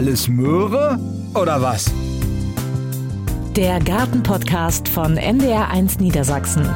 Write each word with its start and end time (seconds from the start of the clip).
alles 0.00 0.28
Möhre 0.28 0.98
oder 1.34 1.60
was? 1.60 1.92
Der 3.54 3.80
Gartenpodcast 3.80 4.88
von 4.88 5.18
NDR1 5.18 6.00
Niedersachsen. 6.00 6.66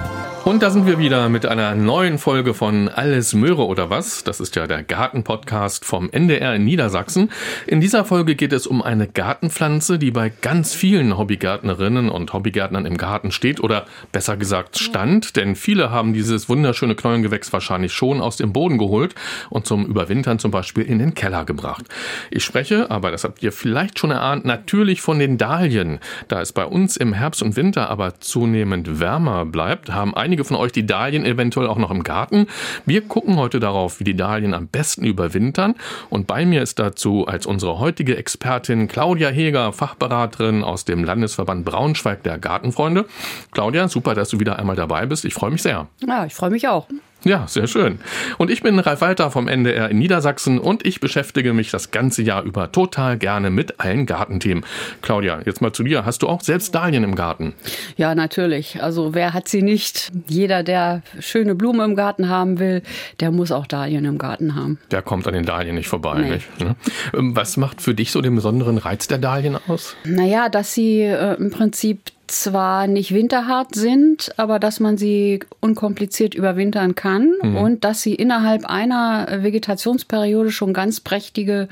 Und 0.45 0.63
da 0.63 0.69
sind 0.69 0.87
wir 0.87 0.99
wieder 0.99 1.31
mit 1.31 1.47
einer 1.47 1.75
neuen 1.75 2.19
Folge 2.19 2.53
von 2.53 2.91
Alles 2.91 3.33
Möhre 3.33 3.65
oder 3.67 3.89
was. 3.89 4.25
Das 4.25 4.41
ist 4.41 4.57
ja 4.57 4.67
der 4.67 4.83
Gartenpodcast 4.83 5.87
vom 5.87 6.11
NDR 6.11 6.55
in 6.55 6.67
Niedersachsen. 6.67 7.31
In 7.67 7.81
dieser 7.81 8.05
Folge 8.05 8.35
geht 8.35 8.53
es 8.53 8.67
um 8.67 8.83
eine 8.83 9.09
Gartenpflanze, 9.09 9.99
die 9.99 10.11
bei 10.11 10.31
ganz 10.43 10.75
vielen 10.75 11.17
Hobbygärtnerinnen 11.17 12.11
und 12.11 12.35
Hobbygärtnern 12.35 12.85
im 12.85 12.99
Garten 12.99 13.31
steht 13.31 13.59
oder 13.59 13.87
besser 14.13 14.37
gesagt 14.37 14.79
stand, 14.79 15.37
denn 15.37 15.57
viele 15.57 15.91
haben 15.91 16.13
dieses 16.13 16.47
wunderschöne 16.51 16.95
Knollengewächs 16.95 17.51
wahrscheinlich 17.51 17.95
schon 17.95 18.21
aus 18.21 18.37
dem 18.37 18.53
Boden 18.53 18.77
geholt 18.77 19.15
und 19.49 19.67
zum 19.67 19.87
Überwintern 19.87 20.39
zum 20.39 20.51
Beispiel 20.51 20.85
in 20.85 20.99
den 20.99 21.15
Keller 21.15 21.47
gebracht. 21.47 21.87
Ich 22.31 22.45
spreche, 22.45 22.91
aber 22.91 23.11
das 23.11 23.25
habt 23.25 23.43
ihr 23.43 23.51
vielleicht 23.51 23.99
schon 23.99 24.11
erahnt, 24.11 24.45
natürlich 24.45 25.01
von 25.01 25.19
den 25.19 25.39
Dahlien. 25.39 26.01
Da 26.29 26.43
es 26.43 26.53
bei 26.53 26.67
uns 26.67 26.99
im 26.99 27.15
Herbst 27.15 27.43
und 27.43 27.57
Winter 27.57 27.89
aber 27.89 28.21
zunehmend 28.21 29.01
wärmer 29.01 29.47
bleibt, 29.47 29.91
haben 29.91 30.15
einige 30.15 30.34
einige 30.35 30.45
von 30.45 30.57
euch 30.57 30.73
die 30.73 30.85
Dahlien 30.85 31.25
eventuell 31.25 31.69
auch 31.69 31.79
noch 31.79 31.93
im 31.93 32.03
Garten. 32.03 32.49
Wir 32.87 33.03
gucken 33.03 33.37
heute 33.37 33.61
darauf, 33.61 34.01
wie 34.01 34.05
die 34.05 34.17
Dahlien 34.17 34.53
am 34.53 34.67
besten 34.67 35.05
überwintern. 35.05 35.77
Und 36.11 36.27
bei 36.27 36.45
mir 36.45 36.61
ist 36.61 36.81
dazu 36.81 37.29
als 37.29 37.47
unsere 37.47 37.79
heutige 37.79 38.17
Expertin 38.17 38.89
Claudia 38.89 39.29
Heger, 39.29 39.73
Fachberaterin 39.73 40.65
aus 40.65 40.85
dem 40.85 41.05
Landesverband 41.05 41.65
Braunschweig 41.65 42.25
der 42.25 42.39
Gartenfreunde. 42.39 43.07
Claudia, 43.53 43.87
super, 43.87 44.17
dass 44.17 44.31
du 44.31 44.41
wieder 44.41 44.59
einmal 44.59 44.75
dabei 44.75 45.07
bist. 45.07 45.25
Ich 45.25 45.35
freue 45.35 45.53
mich 45.53 45.63
sehr. 45.63 45.87
Ja, 46.05 46.27
ich 46.27 46.35
freue 46.35 46.51
mich 46.51 46.67
auch. 46.67 46.89
Ja, 47.25 47.47
sehr 47.49 47.67
schön. 47.67 47.99
Und 48.37 48.51
ich 48.51 48.63
bin 48.63 48.79
Ralf 48.79 49.01
Walter 49.01 49.31
vom 49.31 49.49
NDR 49.49 49.89
in 49.89 49.99
Niedersachsen 49.99 50.59
und 50.59 50.87
ich 50.87 51.01
beschäftige 51.01 51.55
mich 51.55 51.71
das 51.71 51.91
ganze 51.91 52.23
Jahr 52.23 52.43
über 52.43 52.71
total 52.71 53.17
gerne 53.17 53.51
mit 53.51 53.81
allen 53.81 54.05
Gartenthemen. 54.05 54.65
Claudia, 55.01 55.41
jetzt 55.47 55.63
mal 55.63 55.73
zu 55.73 55.83
dir. 55.83 56.05
Hast 56.05 56.23
du 56.23 56.29
auch 56.29 56.43
selbst 56.43 56.75
Dahlien 56.75 57.03
im 57.03 57.15
Garten? 57.15 57.55
Ja, 57.97 58.15
natürlich. 58.15 58.83
Also 58.83 59.15
wer 59.15 59.33
hat 59.33 59.49
sie 59.49 59.63
nicht? 59.63 60.13
Jeder, 60.29 60.63
der 60.63 61.03
schöne 61.19 61.55
Blumen 61.55 61.91
im 61.91 61.97
Garten 61.97 62.29
haben 62.29 62.59
will, 62.59 62.83
der 63.21 63.31
muss 63.31 63.53
auch 63.53 63.67
Dahlien 63.67 64.05
im 64.05 64.19
Garten 64.19 64.55
haben. 64.55 64.79
Der 64.91 65.01
kommt 65.01 65.27
an 65.27 65.33
den 65.35 65.47
Dahlien 65.47 65.77
nicht 65.77 65.89
vorbei. 65.89 66.21
Nee. 66.21 66.31
Nicht? 66.31 66.61
Ne? 66.61 66.77
Ähm, 67.15 67.35
was 67.35 67.57
macht 67.57 67.81
für 67.81 67.95
dich 67.95 68.13
so 68.13 68.21
den 68.21 68.35
besonderen 68.35 68.77
Reiz 68.77 69.09
der 69.09 69.19
Dahlien 69.19 69.57
aus? 69.67 69.97
Naja, 70.05 70.51
dass 70.51 70.75
sie 70.75 71.01
äh, 71.01 71.35
im 71.37 71.51
Prinzip 71.51 72.01
zwar 72.27 72.87
nicht 72.87 73.13
winterhart 73.13 73.75
sind, 73.75 74.33
aber 74.37 74.59
dass 74.59 74.81
man 74.81 74.97
sie 74.97 75.41
unkompliziert 75.61 76.35
überwintern 76.35 76.95
kann 76.95 77.33
mhm. 77.43 77.57
und 77.57 77.85
dass 77.85 78.03
sie 78.03 78.15
innerhalb 78.15 78.65
einer 78.67 79.43
Vegetationsperiode 79.43 80.51
schon 80.51 80.73
ganz 80.73 81.01
prächtige 81.01 81.69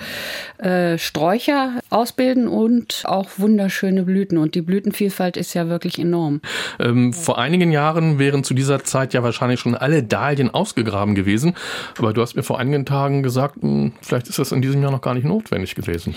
äh, 0.59 0.99
Sträucher 0.99 1.81
ausbilden 1.91 2.49
und 2.49 3.03
auch 3.07 3.31
wunderschöne 3.37 4.03
Blüten. 4.05 4.39
Und 4.39 4.55
die 4.55 4.63
Blütenvielfalt 4.63 5.37
ist 5.37 5.55
ja 5.55 5.69
wirklich 5.69 5.99
enorm. 5.99 6.41
Ähm, 6.79 7.13
vor 7.13 7.39
einigen 7.39 7.73
Jahren 7.73 8.19
wären 8.19 8.45
zu 8.45 8.55
dieser 8.55 8.85
Zeit 8.85 9.15
ja 9.15 9.23
wahrscheinlich 9.23 9.61
schon 9.61 9.75
alle 9.75 10.03
Dahlien 10.03 10.51
ausgegraben 10.51 11.15
gewesen. 11.15 11.55
Aber 11.99 12.13
du 12.13 12.21
hast 12.21 12.37
mir 12.37 12.43
vor 12.43 12.59
einigen 12.59 12.85
Tagen 12.87 13.23
gesagt, 13.23 13.63
mh, 13.63 13.71
hm, 13.71 13.93
vielleicht 14.01 14.29
ist 14.29 14.39
das 14.39 14.53
in 14.53 14.63
diesem 14.63 14.83
Jahr 14.83 14.91
noch 14.91 15.01
gar 15.01 15.15
nicht 15.15 15.25
notwendig 15.25 15.75
gewesen. 15.75 16.15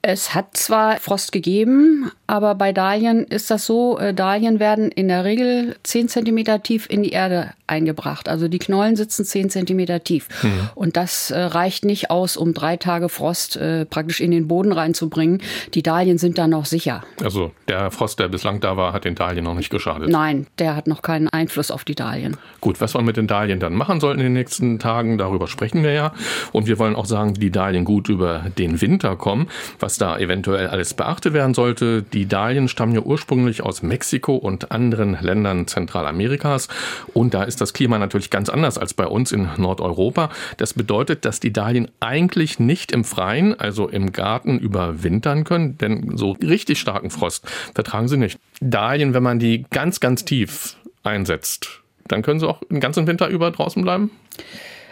Es 0.00 0.34
hat 0.34 0.56
zwar 0.56 0.98
Frost 1.00 1.32
gegeben, 1.32 2.10
aber 2.26 2.54
bei 2.54 2.72
Dahlien 2.72 3.24
ist 3.24 3.50
das 3.50 3.66
so, 3.66 3.98
äh, 3.98 4.14
Dahlien 4.14 4.60
werden 4.60 4.90
in 4.92 5.08
der 5.08 5.24
Regel 5.24 5.76
10 5.82 6.08
cm 6.08 6.62
tief 6.62 6.88
in 6.88 7.02
die 7.02 7.10
Erde 7.10 7.52
eingebracht. 7.68 8.28
Also 8.28 8.48
die 8.48 8.58
Knollen 8.58 8.96
sitzen 8.96 9.24
10 9.24 9.50
cm 9.50 10.04
tief. 10.04 10.28
Mhm. 10.42 10.70
Und 10.74 10.96
das 10.96 11.30
äh, 11.30 11.38
reicht 11.38 11.84
nicht 11.84 12.10
aus, 12.10 12.36
um 12.36 12.54
drei 12.54 12.76
Tage 12.76 13.08
Frost 13.08 13.56
äh, 13.56 13.84
praktisch 13.84 14.20
in 14.20 14.30
den 14.30 14.48
Boden 14.48 14.72
reinzubringen. 14.72 15.42
Die 15.74 15.82
Dahlien 15.82 16.18
sind 16.18 16.38
da 16.38 16.46
noch 16.46 16.64
sicher. 16.64 17.02
Also 17.22 17.50
der 17.66 17.90
Frost, 17.90 18.20
der 18.20 18.28
bislang 18.28 18.60
da 18.60 18.76
war, 18.76 18.92
hat 18.92 19.04
den 19.04 19.16
Dahlien 19.16 19.44
noch 19.44 19.54
nicht 19.54 19.70
geschadet? 19.70 20.08
Nein, 20.08 20.46
der 20.58 20.76
hat 20.76 20.86
noch 20.86 21.02
keinen 21.02 21.28
Einfluss 21.28 21.70
auf 21.70 21.84
die 21.84 21.94
Dahlien. 21.94 22.36
Gut, 22.60 22.80
was 22.80 22.94
wir 22.94 23.02
mit 23.02 23.16
den 23.16 23.26
Dahlien 23.26 23.58
dann 23.58 23.74
machen 23.74 24.00
sollten 24.00 24.20
in 24.20 24.26
den 24.26 24.32
nächsten 24.34 24.78
Tagen, 24.78 25.18
darüber 25.18 25.48
sprechen 25.48 25.82
wir 25.82 25.92
ja. 25.92 26.12
Und 26.52 26.66
wir 26.66 26.78
wollen 26.78 26.94
auch 26.94 27.06
sagen, 27.06 27.34
die 27.34 27.50
Dahlien 27.50 27.84
gut 27.84 28.08
über 28.08 28.46
den 28.56 28.80
Winter 28.80 29.16
kommen. 29.16 29.48
Was 29.80 29.88
was 29.88 29.96
da 29.96 30.18
eventuell 30.18 30.66
alles 30.66 30.92
beachtet 30.92 31.32
werden 31.32 31.54
sollte. 31.54 32.02
Die 32.02 32.28
Dahlien 32.28 32.68
stammen 32.68 32.92
ja 32.92 33.00
ursprünglich 33.00 33.62
aus 33.62 33.82
Mexiko 33.82 34.36
und 34.36 34.70
anderen 34.70 35.16
Ländern 35.18 35.66
Zentralamerikas. 35.66 36.68
Und 37.14 37.32
da 37.32 37.44
ist 37.44 37.57
das 37.60 37.72
Klima 37.72 37.98
natürlich 37.98 38.30
ganz 38.30 38.48
anders 38.48 38.78
als 38.78 38.94
bei 38.94 39.06
uns 39.06 39.32
in 39.32 39.48
Nordeuropa. 39.56 40.30
Das 40.56 40.74
bedeutet, 40.74 41.24
dass 41.24 41.40
die 41.40 41.52
Dahlien 41.52 41.90
eigentlich 42.00 42.58
nicht 42.58 42.92
im 42.92 43.04
Freien, 43.04 43.58
also 43.58 43.88
im 43.88 44.12
Garten, 44.12 44.58
überwintern 44.58 45.44
können, 45.44 45.78
denn 45.78 46.16
so 46.16 46.32
richtig 46.32 46.78
starken 46.78 47.10
Frost 47.10 47.46
vertragen 47.74 48.08
sie 48.08 48.16
nicht. 48.16 48.38
Dahlien, 48.60 49.14
wenn 49.14 49.22
man 49.22 49.38
die 49.38 49.66
ganz, 49.70 50.00
ganz 50.00 50.24
tief 50.24 50.76
einsetzt, 51.02 51.82
dann 52.06 52.22
können 52.22 52.40
sie 52.40 52.48
auch 52.48 52.60
den 52.70 52.80
ganzen 52.80 53.06
Winter 53.06 53.28
über 53.28 53.50
draußen 53.50 53.82
bleiben? 53.82 54.10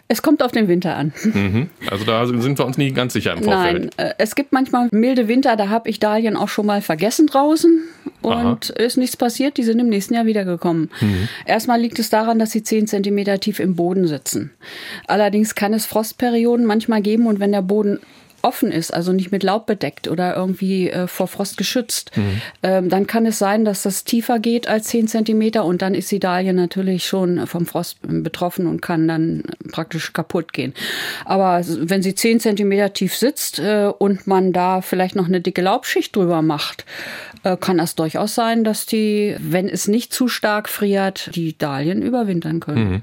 Es 0.08 0.22
kommt 0.22 0.42
auf 0.42 0.52
den 0.52 0.68
Winter 0.68 0.96
an. 0.96 1.12
Mhm. 1.36 1.68
Also 1.90 2.04
da 2.04 2.26
sind 2.26 2.58
wir 2.58 2.64
uns 2.64 2.78
nie 2.78 2.92
ganz 2.92 3.12
sicher 3.12 3.32
im 3.32 3.42
Vorfeld. 3.42 3.94
Nein, 3.98 4.08
äh, 4.08 4.14
es 4.16 4.34
gibt 4.34 4.52
manchmal 4.52 4.88
milde 4.90 5.28
Winter, 5.28 5.54
da 5.56 5.68
habe 5.68 5.90
ich 5.90 6.00
Dahlien 6.00 6.36
auch 6.36 6.48
schon 6.48 6.64
mal 6.64 6.80
vergessen 6.80 7.26
draußen 7.26 7.82
und 8.22 8.34
Aha. 8.34 8.82
ist 8.82 8.96
nichts 8.96 9.16
passiert. 9.16 9.58
Die 9.58 9.62
sind 9.64 9.78
im 9.78 9.88
nächsten 9.88 10.14
Jahr 10.14 10.24
wiedergekommen. 10.24 10.90
Mhm. 11.00 11.28
Erstmal 11.44 11.80
liegt 11.80 11.98
es 11.98 12.08
daran, 12.10 12.38
dass 12.38 12.52
sie 12.52 12.62
10 12.62 12.86
cm 12.86 13.38
tief 13.40 13.60
im 13.60 13.76
Boden 13.76 14.06
sitzen. 14.06 14.50
Allerdings 15.06 15.54
kann 15.54 15.74
es 15.74 15.84
Frostperioden 15.84 16.64
manchmal 16.64 17.02
geben 17.02 17.26
und 17.26 17.38
wenn 17.38 17.52
der 17.52 17.62
Boden 17.62 17.98
offen 18.46 18.70
ist, 18.70 18.94
also 18.94 19.12
nicht 19.12 19.32
mit 19.32 19.42
Laub 19.42 19.66
bedeckt 19.66 20.08
oder 20.08 20.36
irgendwie 20.36 20.88
äh, 20.88 21.08
vor 21.08 21.26
Frost 21.26 21.56
geschützt, 21.56 22.12
mhm. 22.16 22.40
ähm, 22.62 22.88
dann 22.88 23.06
kann 23.06 23.26
es 23.26 23.38
sein, 23.38 23.64
dass 23.64 23.82
das 23.82 24.04
tiefer 24.04 24.38
geht 24.38 24.68
als 24.68 24.86
10 24.86 25.08
Zentimeter 25.08 25.64
und 25.64 25.82
dann 25.82 25.94
ist 25.94 26.10
die 26.12 26.20
Dahlie 26.20 26.52
natürlich 26.52 27.06
schon 27.06 27.46
vom 27.46 27.66
Frost 27.66 27.98
betroffen 28.02 28.66
und 28.66 28.80
kann 28.80 29.08
dann 29.08 29.42
praktisch 29.72 30.12
kaputt 30.12 30.52
gehen. 30.52 30.72
Aber 31.24 31.62
wenn 31.66 32.02
sie 32.02 32.14
10 32.14 32.40
Zentimeter 32.40 32.92
tief 32.92 33.16
sitzt 33.16 33.58
äh, 33.58 33.90
und 33.98 34.26
man 34.26 34.52
da 34.52 34.80
vielleicht 34.80 35.16
noch 35.16 35.26
eine 35.26 35.40
dicke 35.40 35.62
Laubschicht 35.62 36.14
drüber 36.14 36.40
macht, 36.40 36.84
äh, 37.42 37.56
kann 37.56 37.78
das 37.78 37.96
durchaus 37.96 38.34
sein, 38.34 38.62
dass 38.64 38.86
die, 38.86 39.36
wenn 39.40 39.68
es 39.68 39.88
nicht 39.88 40.12
zu 40.12 40.28
stark 40.28 40.68
friert, 40.68 41.30
die 41.34 41.58
Dahlien 41.58 42.02
überwintern 42.02 42.60
können. 42.60 42.90
Mhm. 42.90 43.02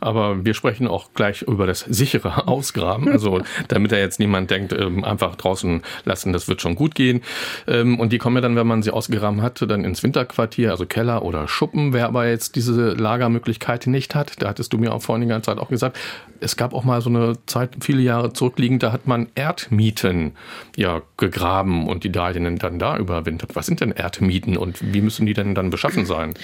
Aber 0.00 0.44
wir 0.44 0.54
sprechen 0.54 0.86
auch 0.86 1.12
gleich 1.14 1.42
über 1.42 1.66
das 1.66 1.80
sichere 1.80 2.48
Ausgraben. 2.48 3.08
Also 3.08 3.40
damit 3.68 3.92
da 3.92 3.96
jetzt 3.96 4.18
niemand 4.18 4.50
denkt, 4.50 4.72
ähm, 4.72 5.04
einfach 5.04 5.36
draußen 5.36 5.82
lassen, 6.04 6.32
das 6.32 6.48
wird 6.48 6.60
schon 6.60 6.74
gut 6.74 6.94
gehen. 6.94 7.22
Ähm, 7.66 7.98
und 8.00 8.12
die 8.12 8.18
kommen 8.18 8.36
ja 8.36 8.42
dann, 8.42 8.56
wenn 8.56 8.66
man 8.66 8.82
sie 8.82 8.90
ausgegraben 8.90 9.42
hat, 9.42 9.62
dann 9.68 9.84
ins 9.84 10.02
Winterquartier, 10.02 10.70
also 10.70 10.86
Keller 10.86 11.22
oder 11.22 11.48
Schuppen. 11.48 11.92
Wer 11.92 12.06
aber 12.06 12.28
jetzt 12.28 12.56
diese 12.56 12.92
Lagermöglichkeit 12.92 13.86
nicht 13.86 14.14
hat, 14.14 14.42
da 14.42 14.48
hattest 14.48 14.72
du 14.72 14.78
mir 14.78 14.92
auch 14.92 15.02
vor 15.02 15.16
einiger 15.16 15.42
Zeit 15.42 15.58
auch 15.58 15.68
gesagt, 15.68 15.98
es 16.42 16.56
gab 16.56 16.74
auch 16.74 16.84
mal 16.84 17.00
so 17.00 17.08
eine 17.08 17.34
Zeit, 17.46 17.70
viele 17.80 18.02
Jahre 18.02 18.32
zurückliegend, 18.32 18.82
da 18.82 18.92
hat 18.92 19.06
man 19.06 19.28
Erdmieten 19.34 20.32
ja 20.76 21.02
gegraben 21.16 21.86
und 21.86 22.04
die 22.04 22.10
Dahlien 22.10 22.58
dann 22.58 22.78
da 22.78 22.96
überwintert. 22.96 23.54
Was 23.54 23.66
sind 23.66 23.80
denn 23.80 23.92
Erdmieten 23.92 24.56
und 24.56 24.92
wie 24.92 25.00
müssen 25.00 25.26
die 25.26 25.34
denn 25.34 25.54
dann 25.54 25.70
beschaffen 25.70 26.04
sein? 26.04 26.34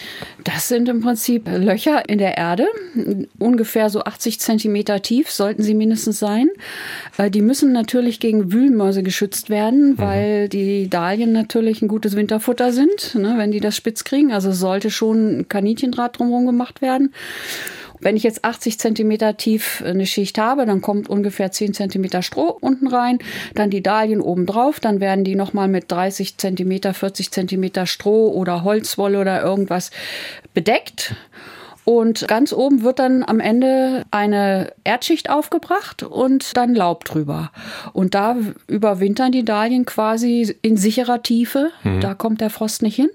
Das 0.44 0.68
sind 0.68 0.88
im 0.88 1.00
Prinzip 1.00 1.48
Löcher 1.48 2.08
in 2.08 2.18
der 2.18 2.36
Erde, 2.36 2.66
ungefähr 3.38 3.90
so 3.90 4.04
80 4.04 4.40
Zentimeter 4.40 5.02
tief 5.02 5.30
sollten 5.30 5.62
sie 5.62 5.74
mindestens 5.74 6.18
sein. 6.18 6.48
Äh, 7.16 7.30
die 7.30 7.42
müssen 7.42 7.72
natürlich 7.72 8.20
gegen 8.20 8.52
Wühlmäuse 8.52 9.02
geschützt 9.02 9.50
werden, 9.50 9.90
mhm. 9.90 9.98
weil 9.98 10.48
die 10.48 10.88
Dahlien 10.88 11.32
natürlich 11.32 11.82
ein 11.82 11.88
gutes 11.88 12.16
Winterfutter 12.16 12.72
sind, 12.72 13.14
ne, 13.14 13.34
wenn 13.36 13.50
die 13.50 13.60
das 13.60 13.76
spitz 13.76 14.04
kriegen. 14.04 14.32
Also 14.32 14.52
sollte 14.52 14.90
schon 14.90 15.46
Kaninchendraht 15.48 16.18
drumherum 16.18 16.46
gemacht 16.46 16.82
werden. 16.82 17.12
Wenn 18.00 18.16
ich 18.16 18.22
jetzt 18.22 18.44
80 18.44 18.78
Zentimeter 18.78 19.36
tief 19.36 19.82
eine 19.84 20.06
Schicht 20.06 20.38
habe, 20.38 20.66
dann 20.66 20.80
kommt 20.80 21.08
ungefähr 21.08 21.50
10 21.50 21.74
Zentimeter 21.74 22.22
Stroh 22.22 22.56
unten 22.60 22.86
rein, 22.86 23.18
dann 23.54 23.70
die 23.70 23.82
Dahlien 23.82 24.20
oben 24.20 24.46
drauf, 24.46 24.78
dann 24.80 25.00
werden 25.00 25.24
die 25.24 25.34
nochmal 25.34 25.68
mit 25.68 25.90
30 25.90 26.38
Zentimeter, 26.38 26.94
40 26.94 27.30
Zentimeter 27.32 27.86
Stroh 27.86 28.28
oder 28.28 28.62
Holzwolle 28.62 29.20
oder 29.20 29.42
irgendwas 29.42 29.90
bedeckt. 30.54 31.14
Und 31.88 32.28
ganz 32.28 32.52
oben 32.52 32.82
wird 32.82 32.98
dann 32.98 33.24
am 33.24 33.40
Ende 33.40 34.04
eine 34.10 34.74
Erdschicht 34.84 35.30
aufgebracht 35.30 36.02
und 36.02 36.54
dann 36.54 36.74
Laub 36.74 37.06
drüber. 37.06 37.50
Und 37.94 38.14
da 38.14 38.36
überwintern 38.66 39.32
die 39.32 39.42
Dahlien 39.42 39.86
quasi 39.86 40.54
in 40.60 40.76
sicherer 40.76 41.22
Tiefe. 41.22 41.70
Mhm. 41.84 42.00
Da 42.00 42.12
kommt 42.12 42.42
der 42.42 42.50
Frost 42.50 42.82
nicht 42.82 42.96
hin. 42.96 43.08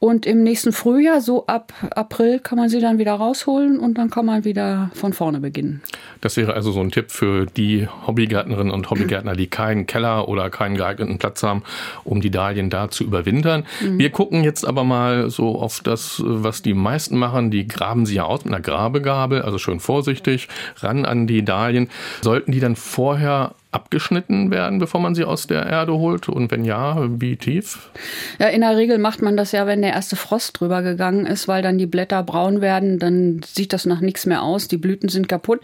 Und 0.00 0.26
im 0.26 0.44
nächsten 0.44 0.72
Frühjahr, 0.72 1.20
so 1.20 1.46
ab 1.46 1.72
April, 1.90 2.38
kann 2.38 2.56
man 2.56 2.68
sie 2.68 2.80
dann 2.80 2.98
wieder 2.98 3.14
rausholen 3.14 3.80
und 3.80 3.98
dann 3.98 4.10
kann 4.10 4.26
man 4.26 4.44
wieder 4.44 4.90
von 4.94 5.12
vorne 5.12 5.40
beginnen. 5.40 5.82
Das 6.20 6.36
wäre 6.36 6.54
also 6.54 6.70
so 6.70 6.80
ein 6.80 6.92
Tipp 6.92 7.10
für 7.10 7.46
die 7.46 7.88
Hobbygärtnerinnen 8.06 8.72
und 8.72 8.90
Hobbygärtner, 8.90 9.34
die 9.34 9.48
keinen 9.48 9.86
Keller 9.86 10.28
oder 10.28 10.50
keinen 10.50 10.76
geeigneten 10.76 11.18
Platz 11.18 11.42
haben, 11.42 11.64
um 12.04 12.20
die 12.20 12.30
Dahlien 12.30 12.70
da 12.70 12.90
zu 12.90 13.02
überwintern. 13.02 13.64
Mhm. 13.80 13.98
Wir 13.98 14.10
gucken 14.10 14.44
jetzt 14.44 14.64
aber 14.64 14.84
mal 14.84 15.30
so 15.30 15.58
auf 15.58 15.80
das, 15.80 16.22
was 16.24 16.62
die 16.62 16.74
meisten 16.74 17.16
machen. 17.16 17.50
Die 17.50 17.66
graben 17.66 18.06
sie 18.06 18.16
ja 18.16 18.24
aus 18.24 18.44
mit 18.44 18.54
einer 18.54 18.62
Grabegabel, 18.62 19.42
also 19.42 19.58
schön 19.58 19.80
vorsichtig, 19.80 20.48
ran 20.76 21.06
an 21.06 21.26
die 21.26 21.44
Dahlien. 21.44 21.90
Sollten 22.22 22.52
die 22.52 22.60
dann 22.60 22.76
vorher 22.76 23.54
abgeschnitten 23.70 24.50
werden, 24.50 24.78
bevor 24.78 25.00
man 25.00 25.14
sie 25.14 25.24
aus 25.24 25.46
der 25.46 25.66
Erde 25.66 25.92
holt? 25.92 26.28
Und 26.28 26.50
wenn 26.50 26.64
ja, 26.64 27.06
wie 27.20 27.36
tief? 27.36 27.90
Ja, 28.38 28.46
in 28.48 28.62
der 28.62 28.76
Regel 28.76 28.96
macht 28.98 29.20
man 29.20 29.36
das 29.36 29.52
ja, 29.52 29.66
wenn 29.66 29.82
der 29.82 29.92
erste 29.92 30.16
Frost 30.16 30.58
drüber 30.58 30.82
gegangen 30.82 31.26
ist, 31.26 31.48
weil 31.48 31.60
dann 31.62 31.76
die 31.76 31.86
Blätter 31.86 32.22
braun 32.22 32.62
werden, 32.62 32.98
dann 32.98 33.40
sieht 33.44 33.74
das 33.74 33.84
nach 33.84 34.00
nichts 34.00 34.24
mehr 34.24 34.42
aus, 34.42 34.68
die 34.68 34.78
Blüten 34.78 35.10
sind 35.10 35.28
kaputt. 35.28 35.60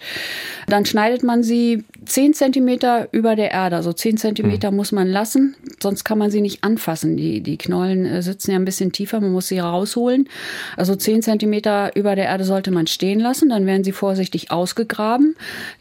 Dann 0.67 0.85
schneidet 0.85 1.23
man 1.23 1.43
sie 1.43 1.85
10 2.05 2.35
Zentimeter 2.35 3.09
über 3.13 3.37
der 3.37 3.53
Erde, 3.53 3.77
also 3.77 3.95
10 3.95 4.19
Zentimeter 4.19 4.69
hm. 4.69 4.77
muss 4.77 4.93
man 4.93 5.09
lassen, 5.09 5.57
sonst 5.83 6.05
kann 6.05 6.19
man 6.19 6.31
sie 6.31 6.43
nicht 6.43 6.63
anfassen. 6.63 7.17
Die, 7.17 7.41
die 7.41 7.57
Knollen 7.57 8.05
äh, 8.05 8.21
sitzen 8.21 8.51
ja 8.51 8.59
ein 8.59 8.67
bisschen 8.67 8.93
tiefer, 8.93 9.21
man 9.21 9.33
muss 9.33 9.49
sie 9.49 9.61
rausholen. 9.61 10.29
Also 10.77 10.95
10 10.95 11.23
Zentimeter 11.23 11.97
über 11.97 12.17
der 12.17 12.27
Erde 12.27 12.45
sollte 12.45 12.71
man 12.71 12.87
stehen 12.87 13.21
lassen, 13.21 13.49
dann 13.49 13.65
werden 13.65 13.85
sie 13.85 13.93
vorsichtig 13.93 14.51
ausgegraben 14.51 15.37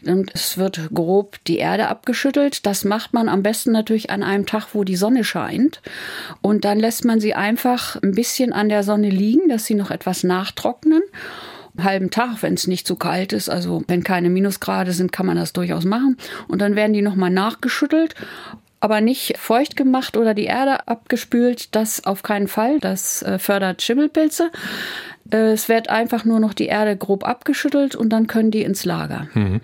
und 0.06 0.32
es 0.34 0.58
wird 0.58 0.80
grob 0.94 1.44
die 1.48 1.58
Erde 1.58 1.90
abgeschnitten 1.90 2.13
abgeschüttelt. 2.14 2.66
Das 2.68 2.86
macht 2.86 3.14
man 3.14 3.28
am 3.28 3.42
besten 3.42 3.72
natürlich 3.72 4.12
an 4.12 4.22
einem 4.22 4.46
Tag, 4.46 4.68
wo 4.74 4.84
die 4.84 4.96
Sonne 4.96 5.24
scheint. 5.24 5.82
Und 6.42 6.64
dann 6.64 6.80
lässt 6.80 7.06
man 7.06 7.20
sie 7.20 7.34
einfach 7.34 8.02
ein 8.04 8.14
bisschen 8.14 8.54
an 8.54 8.70
der 8.70 8.84
Sonne 8.84 9.10
liegen, 9.10 9.50
dass 9.50 9.66
sie 9.66 9.74
noch 9.74 9.90
etwas 9.90 10.24
nachtrocknen 10.24 11.02
halben 11.82 12.12
Tag, 12.12 12.44
wenn 12.44 12.54
es 12.54 12.68
nicht 12.68 12.86
zu 12.86 12.96
kalt 12.96 13.34
ist. 13.34 13.50
Also 13.50 13.84
wenn 13.88 14.04
keine 14.04 14.30
Minusgrade 14.30 14.92
sind, 14.92 15.12
kann 15.12 15.26
man 15.26 15.38
das 15.38 15.54
durchaus 15.54 15.86
machen. 15.86 16.18
Und 16.48 16.62
dann 16.62 16.76
werden 16.76 16.94
die 16.94 17.02
nochmal 17.02 17.32
nachgeschüttelt 17.32 18.14
aber 18.80 19.00
nicht 19.00 19.38
feucht 19.38 19.78
gemacht 19.78 20.18
oder 20.18 20.34
die 20.34 20.44
Erde 20.44 20.90
abgespült. 20.90 21.74
Das 21.74 22.06
auf 22.06 22.22
keinen 22.22 22.50
Fall. 22.50 22.82
Das 22.82 23.22
äh, 23.22 23.40
fördert 23.40 23.82
Schimmelpilze. 23.82 24.52
Äh, 25.32 25.54
es 25.54 25.70
wird 25.70 25.90
einfach 25.90 26.26
nur 26.26 26.40
noch 26.40 26.54
die 26.54 26.66
Erde 26.66 26.98
grob 26.98 27.26
abgeschüttelt 27.26 27.96
und 27.96 28.10
dann 28.10 28.28
können 28.28 28.52
die 28.52 28.64
ins 28.64 28.86
Lager. 28.86 29.28
Mhm. 29.34 29.62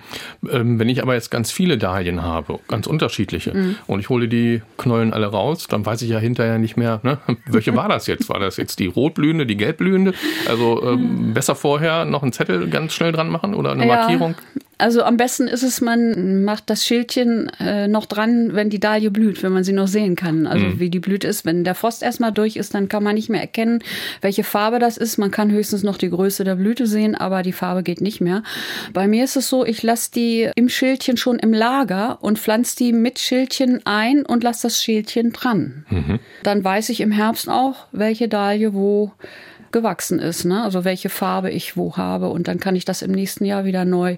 Ähm, 0.50 0.80
wenn 0.80 0.90
ich 0.90 1.02
aber 1.02 1.14
jetzt 1.14 1.32
ganz 1.32 1.52
viele 1.52 1.78
Dahlien 1.78 2.24
habe, 2.24 2.60
ganz 2.68 2.88
unterschiedliche, 2.88 3.54
mhm. 3.54 3.76
und 3.88 4.00
ich 4.00 4.10
hole 4.10 4.28
die 4.28 4.62
Knollen 4.78 5.14
alle 5.14 5.28
raus, 5.28 5.68
dann 5.68 5.86
weiß 5.86 6.02
ich 6.02 6.10
ja 6.10 6.20
hinterher 6.20 6.58
nicht 6.58 6.78
mehr, 6.78 7.00
ne? 7.04 7.18
welche 7.46 7.76
war 7.76 7.90
das 7.90 8.08
jetzt? 8.08 8.30
War 8.30 8.40
das 8.40 8.58
jetzt 8.58 8.80
die 8.80 8.88
rotblühende, 8.88 9.46
die 9.46 9.58
gelbblühende? 9.58 10.14
Also 10.48 10.82
ähm, 10.84 11.30
mhm. 11.30 11.34
besser 11.34 11.56
vorher 11.56 12.06
noch 12.06 12.24
einen 12.24 12.34
Zettel 12.34 12.70
ganz 12.70 12.94
schnell 12.94 13.12
dran 13.12 13.30
machen 13.30 13.54
oder 13.54 13.72
eine 13.72 13.86
ja, 13.86 13.96
Markierung? 13.96 14.36
Also 14.80 15.04
am 15.04 15.18
besten 15.18 15.48
ist 15.48 15.62
es, 15.62 15.82
man 15.82 16.44
macht 16.46 16.70
das 16.70 16.86
Schildchen 16.86 17.52
äh, 17.60 17.90
noch 17.90 18.06
dran, 18.06 18.56
wenn 18.56 18.70
die 18.70 18.80
Dahlie 18.80 19.12
blüht, 19.12 19.44
wenn 19.44 19.52
man 19.52 19.66
sie 19.66 19.74
noch 19.74 19.88
sehen 19.88 20.16
kann. 20.16 20.48
Also 20.48 20.66
mhm. 20.66 20.80
wie 20.80 20.90
die 20.90 21.00
blüht 21.00 21.26
ist. 21.26 21.46
Wenn 21.46 21.66
der 21.66 21.76
Frost 21.76 22.02
erstmal 22.02 22.32
durch 22.32 22.56
ist, 22.56 22.74
dann 22.74 22.88
kann 22.88 23.04
man 23.04 23.16
nicht 23.16 23.30
mehr 23.30 23.42
erkennen, 23.42 23.84
welche 24.22 24.46
Farbe 24.46 24.80
das 24.80 24.96
ist. 24.96 25.18
Man 25.18 25.32
kann 25.32 25.52
höchstens 25.52 25.84
noch 25.84 25.98
die 25.98 26.10
Größe 26.10 26.46
der 26.46 26.56
Blüte 26.56 26.88
sehen, 26.88 27.14
aber 27.14 27.44
die 27.44 27.52
Farbe 27.52 27.84
geht 27.84 28.00
nicht 28.00 28.22
mehr. 28.22 28.42
Bei 28.94 29.08
mir 29.08 29.26
ist 29.26 29.36
es 29.36 29.50
so, 29.50 29.66
ich 29.66 29.84
lasse 29.84 30.12
die 30.12 30.50
im 30.56 30.70
Schildchen 30.70 31.18
schon 31.18 31.40
im 31.40 31.54
Lager 31.54 32.18
und 32.22 32.40
pflanze 32.40 32.78
die 32.78 32.94
mit 32.94 33.20
Schildchen 33.20 33.82
ein 33.86 34.26
und 34.26 34.44
lasse 34.46 34.68
das 34.68 34.82
Schildchen 34.82 35.34
dran. 35.34 35.86
Mhm. 35.90 36.20
Dann 36.44 36.64
weiß 36.64 36.88
ich 36.88 37.02
im 37.02 37.12
Herbst 37.12 37.50
auch, 37.50 37.88
welche 37.92 38.30
Dahlie 38.30 38.74
wo 38.74 39.12
gewachsen 39.72 40.20
ist. 40.20 40.46
Ne? 40.46 40.64
Also 40.64 40.84
welche 40.84 41.10
Farbe 41.10 41.52
ich 41.52 41.78
wo 41.78 41.98
habe. 41.98 42.30
Und 42.30 42.48
dann 42.48 42.60
kann 42.60 42.76
ich 42.76 42.86
das 42.86 43.02
im 43.02 43.12
nächsten 43.12 43.46
Jahr 43.46 43.66
wieder 43.66 43.86
neu 43.86 44.18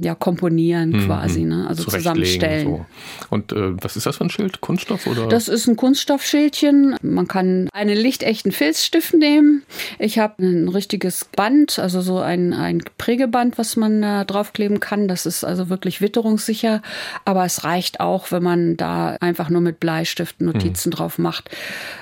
ja, 0.00 0.14
komponieren 0.14 0.90
mhm. 0.90 1.06
quasi, 1.06 1.44
ne? 1.44 1.66
also 1.68 1.84
zusammenstellen. 1.84 2.66
So. 2.66 2.86
Und 3.30 3.52
äh, 3.52 3.82
was 3.82 3.96
ist 3.96 4.06
das 4.06 4.16
für 4.16 4.24
ein 4.24 4.30
Schild? 4.30 4.60
Kunststoff 4.60 5.06
oder? 5.06 5.26
Das 5.26 5.48
ist 5.48 5.66
ein 5.66 5.76
Kunststoffschildchen. 5.76 6.96
Man 7.02 7.26
kann 7.26 7.68
einen 7.72 7.96
lichtechten 7.96 8.52
Filzstift 8.52 9.14
nehmen. 9.14 9.62
Ich 9.98 10.18
habe 10.18 10.42
ein 10.42 10.68
richtiges 10.68 11.24
Band, 11.24 11.78
also 11.78 12.00
so 12.00 12.18
ein, 12.18 12.52
ein 12.52 12.82
Prägeband, 12.96 13.58
was 13.58 13.76
man 13.76 14.02
da 14.02 14.24
draufkleben 14.24 14.80
kann. 14.80 15.08
Das 15.08 15.26
ist 15.26 15.44
also 15.44 15.68
wirklich 15.68 16.00
witterungssicher. 16.00 16.82
Aber 17.24 17.44
es 17.44 17.64
reicht 17.64 18.00
auch, 18.00 18.30
wenn 18.30 18.42
man 18.42 18.76
da 18.76 19.16
einfach 19.20 19.50
nur 19.50 19.60
mit 19.60 19.80
Bleistift 19.80 20.40
Notizen 20.40 20.90
mhm. 20.90 20.94
drauf 20.94 21.18
macht. 21.18 21.50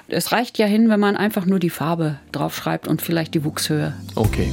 Es 0.08 0.32
reicht 0.32 0.58
ja 0.58 0.66
hin, 0.66 0.88
wenn 0.88 1.00
man 1.00 1.16
einfach 1.16 1.46
nur 1.46 1.58
die 1.58 1.70
Farbe 1.70 2.18
draufschreibt 2.32 2.65
und 2.88 3.00
vielleicht 3.00 3.34
die 3.34 3.44
Wuchshöhe. 3.44 3.94
Okay. 4.16 4.50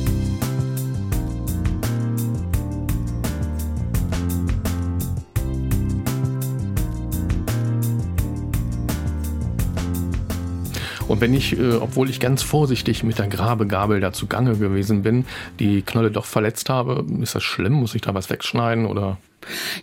Und 11.07 11.21
wenn 11.21 11.33
ich, 11.33 11.59
äh, 11.59 11.73
obwohl 11.75 12.09
ich 12.09 12.19
ganz 12.19 12.41
vorsichtig 12.41 13.03
mit 13.03 13.19
der 13.19 13.27
Grabegabel 13.27 13.99
da 13.99 14.13
zugange 14.13 14.55
gewesen 14.57 15.03
bin, 15.03 15.25
die 15.59 15.81
Knolle 15.81 16.09
doch 16.09 16.25
verletzt 16.25 16.69
habe, 16.69 17.05
ist 17.21 17.35
das 17.35 17.43
schlimm? 17.43 17.73
Muss 17.73 17.93
ich 17.93 18.01
da 18.01 18.13
was 18.13 18.29
wegschneiden 18.29 18.85
oder? 18.85 19.17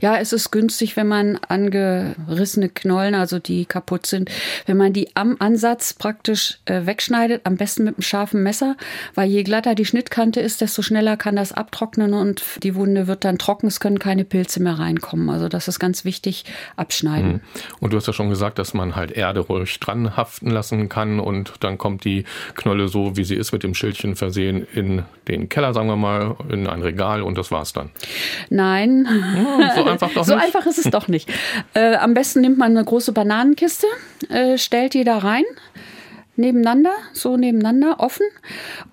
Ja, 0.00 0.16
es 0.16 0.32
ist 0.32 0.50
günstig, 0.50 0.96
wenn 0.96 1.08
man 1.08 1.38
angerissene 1.48 2.68
Knollen, 2.68 3.14
also 3.14 3.38
die 3.38 3.64
kaputt 3.64 4.06
sind, 4.06 4.30
wenn 4.66 4.76
man 4.76 4.92
die 4.92 5.14
am 5.14 5.36
Ansatz 5.38 5.94
praktisch 5.94 6.58
äh, 6.64 6.86
wegschneidet, 6.86 7.42
am 7.44 7.56
besten 7.56 7.84
mit 7.84 7.96
einem 7.96 8.02
scharfen 8.02 8.42
Messer, 8.42 8.76
weil 9.14 9.28
je 9.28 9.42
glatter 9.42 9.74
die 9.74 9.84
Schnittkante 9.84 10.40
ist, 10.40 10.60
desto 10.60 10.82
schneller 10.82 11.16
kann 11.16 11.36
das 11.36 11.52
abtrocknen 11.52 12.14
und 12.14 12.42
die 12.62 12.74
Wunde 12.74 13.06
wird 13.06 13.24
dann 13.24 13.38
trocken, 13.38 13.66
es 13.66 13.80
können 13.80 13.98
keine 13.98 14.24
Pilze 14.24 14.62
mehr 14.62 14.78
reinkommen. 14.78 15.30
Also 15.30 15.48
das 15.48 15.68
ist 15.68 15.78
ganz 15.78 16.04
wichtig, 16.04 16.44
abschneiden. 16.76 17.32
Mhm. 17.32 17.40
Und 17.80 17.92
du 17.92 17.96
hast 17.96 18.06
ja 18.06 18.12
schon 18.12 18.30
gesagt, 18.30 18.58
dass 18.58 18.74
man 18.74 18.96
halt 18.96 19.12
Erde 19.12 19.40
ruhig 19.40 19.78
dran 19.80 20.16
haften 20.16 20.50
lassen 20.50 20.88
kann 20.88 21.20
und 21.20 21.54
dann 21.60 21.78
kommt 21.78 22.04
die 22.04 22.24
Knolle 22.54 22.88
so, 22.88 23.16
wie 23.16 23.24
sie 23.24 23.36
ist, 23.36 23.52
mit 23.52 23.62
dem 23.62 23.74
Schildchen 23.74 24.16
versehen, 24.16 24.66
in 24.74 25.04
den 25.28 25.48
Keller, 25.48 25.74
sagen 25.74 25.88
wir 25.88 25.96
mal, 25.96 26.36
in 26.48 26.66
ein 26.66 26.82
Regal 26.82 27.22
und 27.22 27.36
das 27.38 27.50
war's 27.50 27.72
dann. 27.72 27.90
Nein. 28.48 29.02
Mhm 29.02 29.49
so 29.74 29.84
einfach 29.84 30.12
doch 30.12 30.24
So 30.24 30.34
einfach 30.34 30.66
ist 30.66 30.78
es 30.78 30.90
doch 30.90 31.08
nicht. 31.08 31.28
Äh, 31.74 31.96
am 31.96 32.14
besten 32.14 32.40
nimmt 32.40 32.58
man 32.58 32.76
eine 32.76 32.84
große 32.84 33.12
Bananenkiste, 33.12 33.86
äh, 34.28 34.58
stellt 34.58 34.94
die 34.94 35.04
da 35.04 35.18
rein 35.18 35.44
nebeneinander, 36.40 36.92
so 37.12 37.36
nebeneinander, 37.36 38.00
offen. 38.00 38.26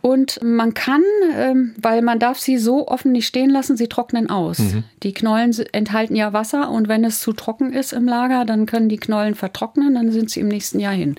Und 0.02 0.40
man 0.44 0.74
kann, 0.74 1.02
ähm, 1.36 1.74
weil 1.82 2.02
man 2.02 2.20
darf 2.20 2.40
sie 2.40 2.58
so 2.58 2.88
offen 2.88 3.12
nicht 3.12 3.28
stehen 3.28 3.50
lassen, 3.50 3.78
sie 3.78 3.88
trocknen 3.88 4.30
aus. 4.30 4.60
Mhm. 4.60 4.84
Die 5.04 5.14
Knollen 5.14 5.56
enthalten 5.72 6.16
ja 6.16 6.34
Wasser 6.34 6.70
und 6.70 6.88
wenn 6.88 7.04
es 7.04 7.22
zu 7.22 7.34
trocken 7.34 7.74
ist 7.74 7.94
im 7.94 8.06
Lager, 8.06 8.46
dann 8.46 8.66
können 8.66 8.90
die 8.90 8.98
Knollen 8.98 9.36
vertrocknen, 9.36 9.96
dann 9.96 10.12
sind 10.12 10.30
sie 10.30 10.42
im 10.42 10.48
nächsten 10.48 10.80
Jahr 10.80 10.94
hin. 10.94 11.16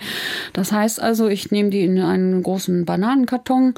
Das 0.52 0.72
heißt 0.72 1.00
also, 1.00 1.28
ich 1.28 1.50
nehme 1.50 1.70
die 1.70 1.84
in 1.84 1.98
einen 2.00 2.42
großen 2.42 2.84
Bananenkarton, 2.84 3.74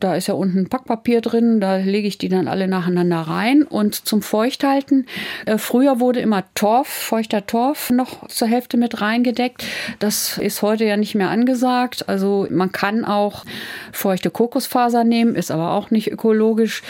da 0.00 0.14
ist 0.14 0.26
ja 0.26 0.34
unten 0.34 0.68
Packpapier 0.68 1.20
drin, 1.20 1.60
da 1.60 1.76
lege 1.76 2.08
ich 2.08 2.18
die 2.18 2.28
dann 2.28 2.48
alle 2.48 2.68
nacheinander 2.68 3.20
rein 3.20 3.62
und 3.62 3.94
zum 3.94 4.22
Feuchthalten, 4.22 5.06
äh, 5.46 5.58
früher 5.58 6.00
wurde 6.00 6.20
immer 6.20 6.44
Torf, 6.54 6.88
feuchter 6.88 7.46
Torf 7.46 7.90
noch 7.90 8.28
zur 8.28 8.48
Hälfte 8.48 8.76
mit 8.76 9.00
reingedeckt. 9.00 9.64
Das 9.98 10.38
ist 10.38 10.62
heute 10.62 10.84
ja 10.84 10.96
nicht 10.96 11.14
mehr 11.14 11.30
angesagt 11.30 11.91
gesagt. 11.92 12.08
Also 12.08 12.46
man 12.50 12.72
kann 12.72 13.04
auch 13.04 13.44
feuchte 13.92 14.30
Kokosfaser 14.30 15.04
nehmen, 15.04 15.34
ist 15.34 15.50
aber 15.50 15.72
auch 15.72 15.90
nicht 15.90 16.10
ökologisch. 16.10 16.82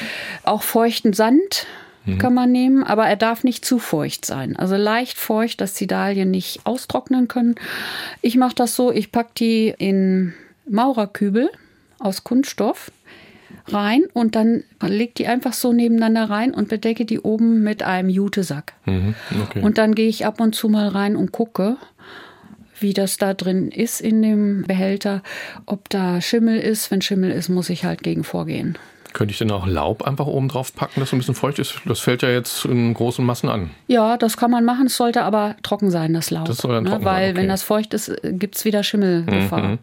Auch 0.45 0.63
feuchten 0.63 1.13
Sand 1.13 1.67
mhm. 2.05 2.19
kann 2.19 2.35
man 2.35 2.51
nehmen, 2.51 2.85
aber 2.85 3.07
er 3.07 3.17
darf 3.17 3.45
nicht 3.45 3.65
zu 3.65 3.79
feucht 3.79 4.25
sein. 4.25 4.57
Also 4.57 4.77
leicht 4.77 5.19
feucht, 5.19 5.61
dass 5.61 5.75
die 5.75 5.87
Dahlien 5.87 6.31
nicht 6.31 6.61
austrocknen 6.65 7.29
können. 7.29 7.55
Ich 8.21 8.37
mache 8.37 8.55
das 8.55 8.75
so, 8.75 8.93
ich 8.93 9.13
packe 9.13 9.33
die 9.37 9.75
in 9.77 10.35
Maurerkübel 10.69 11.51
aus 11.99 12.25
Kunststoff 12.25 12.91
rein 13.69 14.05
und 14.13 14.35
dann 14.35 14.65
lege 14.83 15.13
die 15.19 15.27
einfach 15.29 15.53
so 15.53 15.73
nebeneinander 15.73 16.31
rein 16.31 16.53
und 16.53 16.69
bedecke 16.69 17.05
die 17.05 17.21
oben 17.21 17.63
mit 17.63 17.83
einem 17.83 18.09
Jutesack. 18.09 18.73
Mhm, 18.87 19.15
okay. 19.43 19.63
Und 19.63 19.79
dann 19.79 19.95
gehe 19.95 20.09
ich 20.09 20.27
ab 20.27 20.41
und 20.41 20.55
zu 20.55 20.69
mal 20.69 20.89
rein 20.89 21.15
und 21.15 21.31
gucke 21.31 21.77
wie 22.83 22.93
das 22.93 23.17
da 23.17 23.35
drin 23.35 23.71
ist 23.71 24.01
in 24.01 24.23
dem 24.23 24.62
Behälter, 24.62 25.23
ob 25.67 25.89
da 25.89 26.21
Schimmel 26.21 26.59
ist. 26.59 26.91
Wenn 26.91 27.03
Schimmel 27.03 27.31
ist, 27.31 27.49
muss 27.49 27.71
ich 27.71 27.85
halt 27.85 28.03
gegen 28.03 28.25
vorgehen. 28.25 28.77
Könnte 29.12 29.33
ich 29.33 29.39
denn 29.39 29.51
auch 29.51 29.67
Laub 29.67 30.03
einfach 30.03 30.27
oben 30.27 30.49
drauf 30.49 30.75
packen, 30.75 31.01
das 31.01 31.11
so 31.11 31.17
ein 31.17 31.19
bisschen 31.19 31.35
feucht 31.35 31.59
ist? 31.59 31.75
Das 31.85 32.01
fällt 32.01 32.23
ja 32.23 32.31
jetzt 32.31 32.65
in 32.65 32.95
großen 32.95 33.25
Massen 33.25 33.49
an. 33.49 33.71
Ja, 33.87 34.17
das 34.17 34.37
kann 34.39 34.51
man 34.51 34.65
machen. 34.65 34.87
Es 34.87 34.97
sollte 34.97 35.23
aber 35.23 35.57
trocken 35.62 35.91
sein, 35.91 36.15
das 36.15 36.31
Laub. 36.31 36.47
Das 36.47 36.59
soll 36.59 36.73
dann 36.73 36.85
ne? 36.85 36.91
trocken 36.91 37.05
Weil, 37.05 37.27
sein, 37.27 37.31
okay. 37.33 37.43
wenn 37.43 37.49
das 37.49 37.62
feucht 37.62 37.93
ist, 37.93 38.12
gibt 38.23 38.57
es 38.57 38.65
wieder 38.65 38.83
Schimmelgefahr. 38.83 39.62
Mhm. 39.62 39.79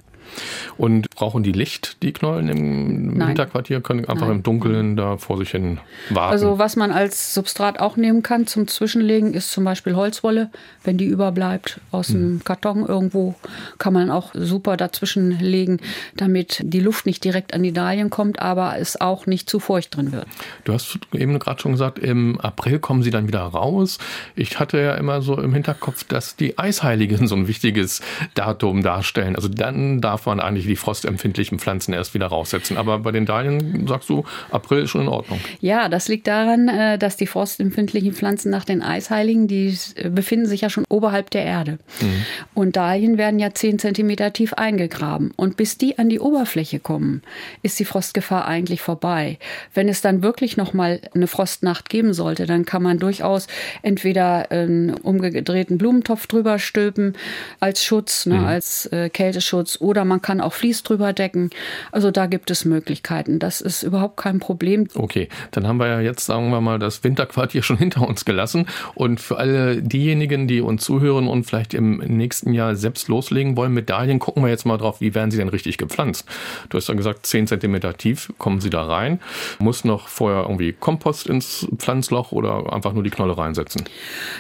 Und 0.78 1.10
brauchen 1.16 1.44
die 1.44 1.52
Licht, 1.52 2.02
die 2.04 2.14
Knollen 2.14 2.50
im 2.50 3.18
Nein. 3.18 3.30
Winterquartier, 3.30 3.82
können 3.82 4.06
einfach 4.06 4.28
Nein. 4.28 4.38
im 4.38 4.44
Dunkeln 4.44 4.96
da 4.96 5.18
vor 5.18 5.38
sich 5.38 5.52
hin 5.52 5.80
warten? 6.10 6.32
Also 6.32 6.60
was 6.60 6.76
man 6.76 6.92
als 6.92 7.34
Substrat 7.34 7.80
auch 7.80 7.98
nehmen 7.98 8.24
kann 8.24 8.48
zum 8.48 8.68
Zwischenlegen, 8.68 9.34
ist 9.34 9.52
zum 9.52 9.64
Beispiel 9.64 9.96
Holzwolle. 9.96 10.50
Wenn 10.84 10.98
die 10.98 11.06
überbleibt 11.06 11.80
aus 11.92 12.08
dem 12.08 12.22
hm. 12.22 12.44
Karton 12.44 12.86
irgendwo, 12.86 13.36
kann 13.78 13.94
man 13.94 14.10
auch 14.10 14.32
super 14.34 14.78
dazwischen 14.78 15.40
legen, 15.40 15.80
damit 16.16 16.62
die 16.64 16.80
Luft 16.80 17.06
nicht 17.06 17.24
direkt 17.24 17.54
an 17.54 17.64
die 17.64 17.74
Dahlien 17.74 18.10
kommt, 18.10 18.40
aber 18.40 18.78
es 18.78 19.00
auch 19.00 19.26
nicht 19.26 19.50
zu 19.50 19.60
feucht 19.60 19.96
drin 19.96 20.12
wird. 20.12 20.28
Du 20.64 20.74
hast 20.74 21.00
eben 21.14 21.38
gerade 21.40 21.62
schon 21.62 21.74
gesagt, 21.74 22.00
im 22.00 22.40
April 22.40 22.80
kommen 22.80 23.04
sie 23.04 23.12
dann 23.12 23.28
wieder 23.28 23.42
raus. 23.42 23.98
Ich 24.36 24.60
hatte 24.60 24.80
ja 24.80 24.96
immer 24.96 25.22
so 25.22 25.40
im 25.40 25.54
Hinterkopf, 25.54 26.04
dass 26.04 26.36
die 26.36 26.58
Eisheiligen 26.58 27.28
so 27.28 27.36
ein 27.36 27.48
wichtiges 27.48 28.02
Datum 28.36 28.84
darstellen. 28.84 29.36
Also 29.36 29.48
dann 29.48 30.02
darf 30.02 30.19
darf 30.20 30.26
man 30.26 30.42
eigentlich 30.42 30.66
die 30.66 30.76
frostempfindlichen 30.76 31.60
Pflanzen 31.60 31.94
erst 31.94 32.14
wieder 32.14 32.28
raussetzen. 32.28 32.76
Aber 32.76 33.00
bei 33.00 33.12
den 33.12 33.26
Dahlien 33.26 33.88
sagst 33.88 34.10
du, 34.10 34.26
April 34.52 34.84
ist 34.84 34.90
schon 34.90 35.02
in 35.02 35.08
Ordnung. 35.08 35.40
Ja, 35.62 35.88
das 35.88 36.10
liegt 36.10 36.28
daran, 36.28 36.68
äh, 36.68 36.98
dass 36.98 37.16
die 37.16 37.26
frostempfindlichen 37.26 38.14
Pflanzen 38.14 38.50
nach 38.50 38.66
den 38.66 38.82
Eisheiligen, 38.82 39.48
die 39.48 39.78
äh, 39.96 40.10
befinden 40.10 40.46
sich 40.46 40.62
ja 40.62 40.70
schon 40.70 40.84
oberhalb 40.90 41.30
der 41.30 41.46
Erde. 41.46 41.80
Mhm. 42.02 42.26
Und 42.54 42.76
Dahlien 42.76 43.18
werden 43.18 43.40
ja 43.40 43.54
10 43.54 43.80
Zentimeter 43.80 44.34
tief 44.34 44.54
eingegraben. 44.54 45.32
Und 45.38 45.56
bis 45.56 45.78
die 45.78 45.98
an 45.98 46.10
die 46.10 46.20
Oberfläche 46.20 46.80
kommen, 46.80 47.22
ist 47.62 47.80
die 47.80 47.86
Frostgefahr 47.86 48.46
eigentlich 48.46 48.82
vorbei. 48.82 49.38
Wenn 49.74 49.88
es 49.88 50.02
dann 50.02 50.22
wirklich 50.22 50.58
noch 50.58 50.74
mal 50.74 51.00
eine 51.16 51.28
Frostnacht 51.28 51.90
geben 51.90 52.14
sollte, 52.14 52.46
dann 52.46 52.66
kann 52.66 52.84
man 52.84 53.00
durchaus 53.00 53.48
entweder 53.84 54.52
einen 54.52 54.94
umgedrehten 54.96 55.78
Blumentopf 55.78 56.28
drüber 56.28 56.60
stülpen 56.60 57.14
als 57.62 57.86
Schutz, 57.86 58.26
ne, 58.26 58.40
mhm. 58.40 58.46
als 58.46 58.86
äh, 58.88 59.10
Kälteschutz, 59.10 59.78
oder 59.80 60.09
man 60.10 60.22
kann 60.22 60.42
auch 60.42 60.54
Vlies 60.54 60.84
drüber 60.84 61.14
decken. 61.14 61.50
Also 61.94 62.12
da 62.12 62.26
gibt 62.26 62.52
es 62.52 62.66
Möglichkeiten. 62.66 63.40
Das 63.40 63.62
ist 63.62 63.84
überhaupt 63.84 64.18
kein 64.18 64.40
Problem. 64.40 64.88
Okay, 64.96 65.30
dann 65.52 65.66
haben 65.66 65.80
wir 65.80 65.88
ja 65.88 66.02
jetzt, 66.02 66.26
sagen 66.26 66.50
wir 66.50 66.60
mal, 66.60 66.80
das 66.80 67.04
Winterquartier 67.04 67.64
schon 67.70 67.78
hinter 67.78 68.06
uns 68.06 68.26
gelassen. 68.26 68.66
Und 68.96 69.22
für 69.22 69.38
alle 69.38 69.82
diejenigen, 69.82 70.48
die 70.48 70.60
uns 70.60 70.84
zuhören 70.84 71.28
und 71.28 71.46
vielleicht 71.46 71.74
im 71.74 72.00
nächsten 72.00 72.54
Jahr 72.54 72.76
selbst 72.76 73.08
loslegen 73.08 73.56
wollen 73.56 73.74
mit 73.74 73.90
Dahlien, 73.90 74.20
gucken 74.20 74.44
wir 74.44 74.50
jetzt 74.50 74.66
mal 74.66 74.78
drauf, 74.78 75.00
wie 75.00 75.16
werden 75.16 75.32
sie 75.32 75.38
denn 75.38 75.50
richtig 75.50 75.78
gepflanzt. 75.78 76.26
Du 76.70 76.78
hast 76.78 76.90
ja 76.90 76.96
gesagt, 76.96 77.26
10 77.26 77.48
Zentimeter 77.48 77.96
tief 77.96 78.34
kommen 78.38 78.60
sie 78.60 78.70
da 78.70 78.84
rein. 78.84 79.20
Muss 79.60 79.86
noch 79.86 80.08
vorher 80.08 80.44
irgendwie 80.44 80.74
Kompost 80.74 81.28
ins 81.28 81.68
Pflanzloch 81.78 82.32
oder 82.32 82.74
einfach 82.74 82.94
nur 82.94 83.04
die 83.04 83.10
Knolle 83.10 83.38
reinsetzen? 83.38 83.84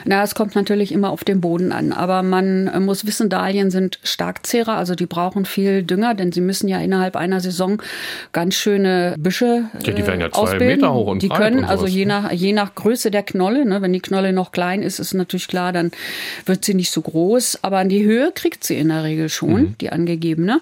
Na, 0.05 0.23
es 0.23 0.35
kommt 0.35 0.55
natürlich 0.55 0.91
immer 0.91 1.11
auf 1.11 1.23
den 1.23 1.41
Boden 1.41 1.71
an. 1.71 1.91
Aber 1.91 2.23
man 2.23 2.83
muss 2.83 3.05
wissen, 3.05 3.29
Dahlien 3.29 3.69
sind 3.69 3.99
Starkzehrer, 4.03 4.73
also 4.73 4.95
die 4.95 5.05
brauchen 5.05 5.45
viel 5.49 5.83
Dünger, 5.83 6.13
denn 6.13 6.31
sie 6.31 6.41
müssen 6.41 6.67
ja 6.67 6.79
innerhalb 6.79 7.15
einer 7.15 7.39
Saison 7.39 7.81
ganz 8.31 8.55
schöne 8.55 9.15
Büsche 9.17 9.65
ja, 9.83 9.93
die 9.93 10.05
werden 10.05 10.21
ja 10.21 10.31
zwei 10.31 10.41
ausbilden. 10.41 10.67
Meter 10.67 10.93
hoch 10.93 11.07
und 11.07 11.21
Die 11.21 11.29
können, 11.29 11.59
und 11.59 11.65
also 11.65 11.85
je 11.85 12.05
nach, 12.05 12.31
je 12.31 12.53
nach 12.53 12.75
Größe 12.75 13.11
der 13.11 13.23
Knolle, 13.23 13.65
ne, 13.65 13.81
wenn 13.81 13.93
die 13.93 13.99
Knolle 13.99 14.33
noch 14.33 14.51
klein 14.51 14.81
ist, 14.81 14.99
ist 14.99 15.13
natürlich 15.13 15.47
klar, 15.47 15.73
dann 15.73 15.91
wird 16.45 16.65
sie 16.65 16.73
nicht 16.73 16.91
so 16.91 17.01
groß. 17.01 17.59
Aber 17.63 17.77
an 17.77 17.89
die 17.89 18.03
Höhe 18.03 18.31
kriegt 18.33 18.63
sie 18.63 18.77
in 18.77 18.89
der 18.89 19.03
Regel 19.03 19.29
schon, 19.29 19.61
mhm. 19.61 19.75
die 19.81 19.91
angegebene. 19.91 20.61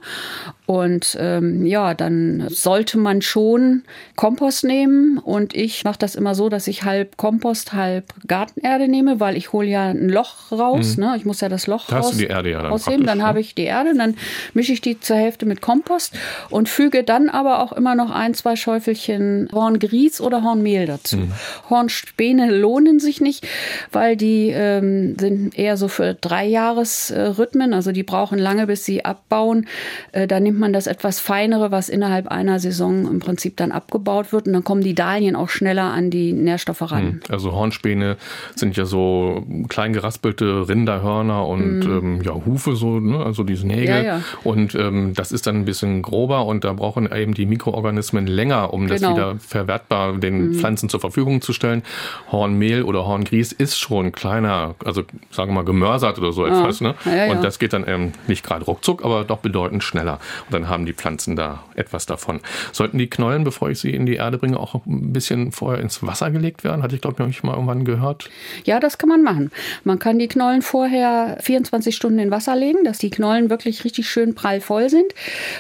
Und 0.67 1.17
ähm, 1.17 1.65
ja, 1.65 1.93
dann 1.93 2.45
sollte 2.49 2.97
man 2.97 3.21
schon 3.21 3.83
Kompost 4.17 4.65
nehmen. 4.65 5.17
Und 5.17 5.55
ich 5.55 5.85
mache 5.85 5.97
das 5.97 6.13
immer 6.13 6.35
so, 6.35 6.49
dass 6.49 6.67
ich 6.67 6.83
halb 6.83 7.15
Kompost, 7.15 7.71
halb 7.71 8.13
Gartenerde 8.27 8.89
nehme, 8.89 9.21
weil 9.21 9.37
ich 9.37 9.53
hole 9.53 9.65
ja 9.65 9.89
ein 9.89 10.09
Loch 10.09 10.51
raus. 10.51 10.97
Mhm. 10.97 11.03
Ne? 11.05 11.13
Ich 11.15 11.23
muss 11.23 11.39
ja 11.39 11.47
das 11.47 11.67
Loch 11.67 11.87
da 11.87 11.99
raus, 11.99 12.17
die 12.17 12.25
Erde 12.25 12.51
ja 12.51 12.61
dann 12.61 12.71
rausheben. 12.71 13.05
Dann 13.05 13.19
ne? 13.19 13.23
habe 13.23 13.39
ich 13.39 13.55
die 13.55 13.63
Erde, 13.63 13.95
dann 13.95 14.15
mische 14.53 14.73
ich 14.73 14.81
die 14.81 14.99
zur 14.99 15.15
Hälfte 15.15 15.45
mit 15.45 15.61
Kompost 15.61 16.13
und 16.49 16.67
füge 16.67 17.05
dann 17.05 17.29
aber 17.29 17.63
auch 17.63 17.71
immer 17.71 17.95
noch 17.95 18.11
ein, 18.11 18.33
zwei 18.33 18.57
Schäufelchen 18.57 19.47
Horngrieß 19.53 20.19
oder 20.19 20.43
Hornmehl 20.43 20.85
dazu. 20.85 21.15
Mhm. 21.15 21.31
Hornspäne 21.69 22.51
lohnen 22.51 22.99
sich 22.99 23.21
nicht, 23.21 23.47
weil 23.93 24.17
die 24.17 24.49
ähm, 24.49 25.17
sind 25.17 25.57
eher 25.57 25.77
so 25.77 25.87
für 25.87 26.13
drei 26.13 26.45
Jahresrhythmen. 26.45 27.73
Also 27.73 27.93
die 27.93 28.03
brauchen 28.03 28.37
lange, 28.37 28.67
bis 28.67 28.83
sie 28.83 29.05
abbauen. 29.05 29.65
Äh, 30.11 30.27
da 30.27 30.41
nimmt 30.41 30.56
nimmt 30.57 30.61
man 30.61 30.73
das 30.73 30.87
etwas 30.87 31.19
feinere, 31.19 31.71
was 31.71 31.87
innerhalb 31.87 32.29
einer 32.29 32.59
Saison 32.59 33.07
im 33.07 33.19
Prinzip 33.19 33.57
dann 33.57 33.71
abgebaut 33.71 34.33
wird 34.33 34.47
und 34.47 34.53
dann 34.53 34.63
kommen 34.63 34.81
die 34.81 34.95
Dahlien 34.95 35.35
auch 35.35 35.49
schneller 35.49 35.83
an 35.83 36.09
die 36.09 36.33
Nährstoffe 36.33 36.81
ran. 36.81 37.01
Hm, 37.01 37.19
also 37.29 37.51
Hornspäne 37.51 38.17
sind 38.55 38.75
ja 38.75 38.85
so 38.85 39.45
klein 39.69 39.93
geraspelte 39.93 40.67
Rinderhörner 40.67 41.45
und 41.45 41.79
mm. 41.79 41.91
ähm, 41.91 42.21
ja, 42.23 42.33
Hufe, 42.33 42.75
so, 42.75 42.99
ne? 42.99 43.23
also 43.23 43.43
diese 43.43 43.67
Nägel. 43.67 43.87
Ja, 43.87 44.01
ja. 44.01 44.21
Und 44.43 44.73
ähm, 44.73 45.13
das 45.13 45.31
ist 45.31 45.45
dann 45.45 45.57
ein 45.57 45.65
bisschen 45.65 46.01
grober 46.01 46.45
und 46.45 46.63
da 46.63 46.73
brauchen 46.73 47.07
eben 47.11 47.35
die 47.35 47.45
Mikroorganismen 47.45 48.25
länger, 48.25 48.73
um 48.73 48.87
genau. 48.87 48.99
das 48.99 49.09
wieder 49.11 49.35
verwertbar 49.37 50.17
den 50.17 50.49
mm. 50.49 50.53
Pflanzen 50.55 50.89
zur 50.89 50.99
Verfügung 50.99 51.41
zu 51.41 51.53
stellen. 51.53 51.83
Hornmehl 52.31 52.81
oder 52.81 53.05
Horngrieß 53.05 53.51
ist 53.51 53.77
schon 53.77 54.11
kleiner, 54.11 54.73
also 54.83 55.03
sagen 55.29 55.51
wir 55.51 55.55
mal 55.55 55.65
gemörsert 55.65 56.17
oder 56.17 56.31
so 56.31 56.45
ah. 56.45 56.47
etwas. 56.47 56.81
Ne? 56.81 56.95
Ja, 57.05 57.31
und 57.31 57.43
das 57.43 57.59
geht 57.59 57.73
dann 57.73 57.85
ähm, 57.87 58.13
nicht 58.27 58.43
gerade 58.43 58.65
ruckzuck, 58.65 59.05
aber 59.05 59.23
doch 59.23 59.37
bedeutend 59.37 59.83
schneller. 59.83 60.19
Dann 60.49 60.69
haben 60.69 60.85
die 60.85 60.93
Pflanzen 60.93 61.35
da 61.35 61.63
etwas 61.75 62.05
davon. 62.05 62.39
Sollten 62.71 62.97
die 62.97 63.09
Knollen, 63.09 63.43
bevor 63.43 63.69
ich 63.69 63.79
sie 63.79 63.91
in 63.91 64.05
die 64.05 64.15
Erde 64.15 64.37
bringe, 64.37 64.59
auch 64.59 64.75
ein 64.85 65.13
bisschen 65.13 65.51
vorher 65.51 65.81
ins 65.81 66.01
Wasser 66.03 66.31
gelegt 66.31 66.63
werden? 66.63 66.83
Hatte 66.83 66.95
ich, 66.95 67.01
glaube 67.01 67.29
ich, 67.29 67.43
mal 67.43 67.53
irgendwann 67.53 67.85
gehört. 67.85 68.29
Ja, 68.63 68.79
das 68.79 68.97
kann 68.97 69.09
man 69.09 69.23
machen. 69.23 69.51
Man 69.83 69.99
kann 69.99 70.19
die 70.19 70.27
Knollen 70.27 70.61
vorher 70.61 71.37
24 71.41 71.95
Stunden 71.95 72.19
in 72.19 72.31
Wasser 72.31 72.55
legen, 72.55 72.83
dass 72.83 72.97
die 72.97 73.09
Knollen 73.09 73.49
wirklich 73.49 73.83
richtig 73.83 74.09
schön 74.09 74.35
prall 74.35 74.61
voll 74.61 74.89
sind. 74.89 75.13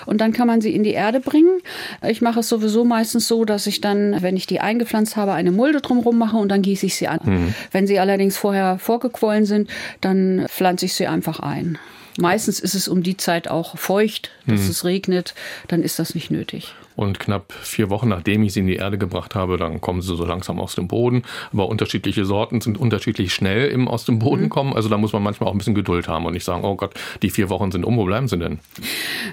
Und 0.05 0.21
dann 0.21 0.33
kann 0.33 0.47
man 0.47 0.61
sie 0.61 0.73
in 0.73 0.83
die 0.83 0.93
Erde 0.93 1.19
bringen. 1.19 1.59
Ich 2.07 2.21
mache 2.21 2.39
es 2.39 2.49
sowieso 2.49 2.85
meistens 2.85 3.27
so, 3.27 3.45
dass 3.45 3.67
ich 3.67 3.81
dann, 3.81 4.21
wenn 4.21 4.37
ich 4.37 4.47
die 4.47 4.59
eingepflanzt 4.59 5.15
habe, 5.15 5.33
eine 5.33 5.51
Mulde 5.51 5.81
drumherum 5.81 6.17
mache 6.17 6.37
und 6.37 6.49
dann 6.49 6.61
gieße 6.61 6.85
ich 6.85 6.95
sie 6.95 7.07
an. 7.07 7.19
Mhm. 7.23 7.55
Wenn 7.71 7.87
sie 7.87 7.99
allerdings 7.99 8.37
vorher 8.37 8.79
vorgequollen 8.79 9.45
sind, 9.45 9.69
dann 10.01 10.45
pflanze 10.47 10.85
ich 10.85 10.93
sie 10.93 11.07
einfach 11.07 11.39
ein. 11.39 11.77
Meistens 12.17 12.59
ist 12.59 12.73
es 12.73 12.87
um 12.87 13.03
die 13.03 13.17
Zeit 13.17 13.47
auch 13.47 13.77
feucht, 13.77 14.31
dass 14.45 14.61
hm. 14.61 14.69
es 14.69 14.83
regnet, 14.83 15.35
dann 15.67 15.83
ist 15.83 15.99
das 15.99 16.15
nicht 16.15 16.31
nötig. 16.31 16.73
Und 16.97 17.19
knapp 17.19 17.53
vier 17.53 17.91
Wochen 17.91 18.09
nachdem 18.09 18.41
ich 18.41 18.53
sie 18.53 18.61
in 18.61 18.67
die 18.67 18.77
Erde 18.77 18.97
gebracht 18.97 19.35
habe, 19.35 19.57
dann 19.57 19.81
kommen 19.81 20.01
sie 20.01 20.15
so 20.15 20.25
langsam 20.25 20.59
aus 20.59 20.73
dem 20.73 20.87
Boden. 20.87 21.21
Aber 21.53 21.69
unterschiedliche 21.69 22.25
Sorten 22.25 22.59
sind 22.59 22.79
unterschiedlich 22.79 23.35
schnell 23.35 23.67
im 23.69 23.87
aus 23.87 24.05
dem 24.05 24.17
Boden 24.17 24.45
mhm. 24.45 24.49
kommen. 24.49 24.73
Also 24.73 24.89
da 24.89 24.97
muss 24.97 25.13
man 25.13 25.21
manchmal 25.21 25.47
auch 25.47 25.53
ein 25.53 25.59
bisschen 25.59 25.75
Geduld 25.75 26.07
haben 26.07 26.25
und 26.25 26.33
nicht 26.33 26.43
sagen, 26.43 26.63
oh 26.65 26.75
Gott, 26.75 26.95
die 27.21 27.29
vier 27.29 27.49
Wochen 27.49 27.71
sind 27.71 27.85
um, 27.85 27.97
wo 27.97 28.05
bleiben 28.05 28.27
sie 28.27 28.39
denn? 28.39 28.57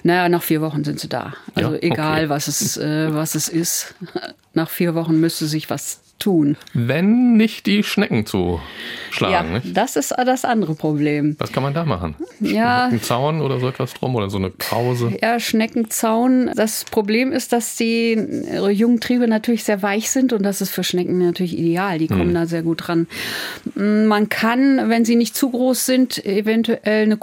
Naja, 0.03 0.29
nach 0.29 0.43
vier 0.43 0.61
Wochen 0.61 0.85
sind 0.85 1.01
sie 1.01 1.09
da. 1.09 1.33
Also 1.55 1.73
ja, 1.73 1.79
egal, 1.81 2.25
okay. 2.25 2.29
was, 2.29 2.49
es, 2.49 2.77
äh, 2.77 3.15
was 3.15 3.35
es 3.35 3.49
ist. 3.49 3.95
Nach 4.53 4.69
vier 4.69 4.95
Wochen 4.95 5.19
müsste 5.19 5.47
sich 5.47 5.71
was 5.71 6.04
tun. 6.19 6.57
Wenn 6.73 7.37
nicht 7.37 7.67
die 7.67 7.83
Schnecken 7.83 8.27
zu 8.27 8.61
schlagen. 9.11 9.49
Ja, 9.49 9.59
nicht? 9.59 9.77
das 9.77 9.97
ist 9.97 10.13
das 10.13 10.45
andere 10.45 10.75
Problem. 10.75 11.37
Was 11.39 11.53
kann 11.53 11.63
man 11.63 11.75
da 11.75 11.85
machen? 11.85 12.15
Ja. 12.41 12.87
Ein 12.87 13.03
Zaun 13.03 13.41
oder 13.41 13.61
so 13.61 13.69
etwas 13.69 13.95
drum 13.95 14.15
oder 14.15 14.31
so 14.31 14.39
eine 14.39 14.51
Krause? 14.51 15.17
Ja, 15.21 15.39
Schneckenzaun. 15.41 16.51
Das 16.55 16.85
Problem 16.85 17.33
ist, 17.33 17.53
dass 17.53 17.77
die 17.77 18.13
jungen 18.71 19.01
Triebe 19.01 19.29
natürlich 19.29 19.65
sehr 19.65 19.83
weich 19.83 20.11
sind 20.11 20.33
und 20.33 20.43
das 20.43 20.61
ist 20.61 20.71
für 20.71 20.85
Schnecken 20.85 21.19
natürlich 21.19 21.59
ideal. 21.59 21.99
Die 21.99 22.09
kommen 22.09 22.29
hm. 22.29 22.35
da 22.35 22.47
sehr 22.47 22.63
gut 22.63 22.89
ran. 22.89 23.07
Man 23.75 24.29
kann, 24.29 24.89
wenn 24.89 25.05
sie 25.05 25.17
nicht 25.17 25.37
zu 25.37 25.51
groß 25.51 25.87
sind, 25.87 26.25
eventuell 26.25 27.05
eine 27.05 27.17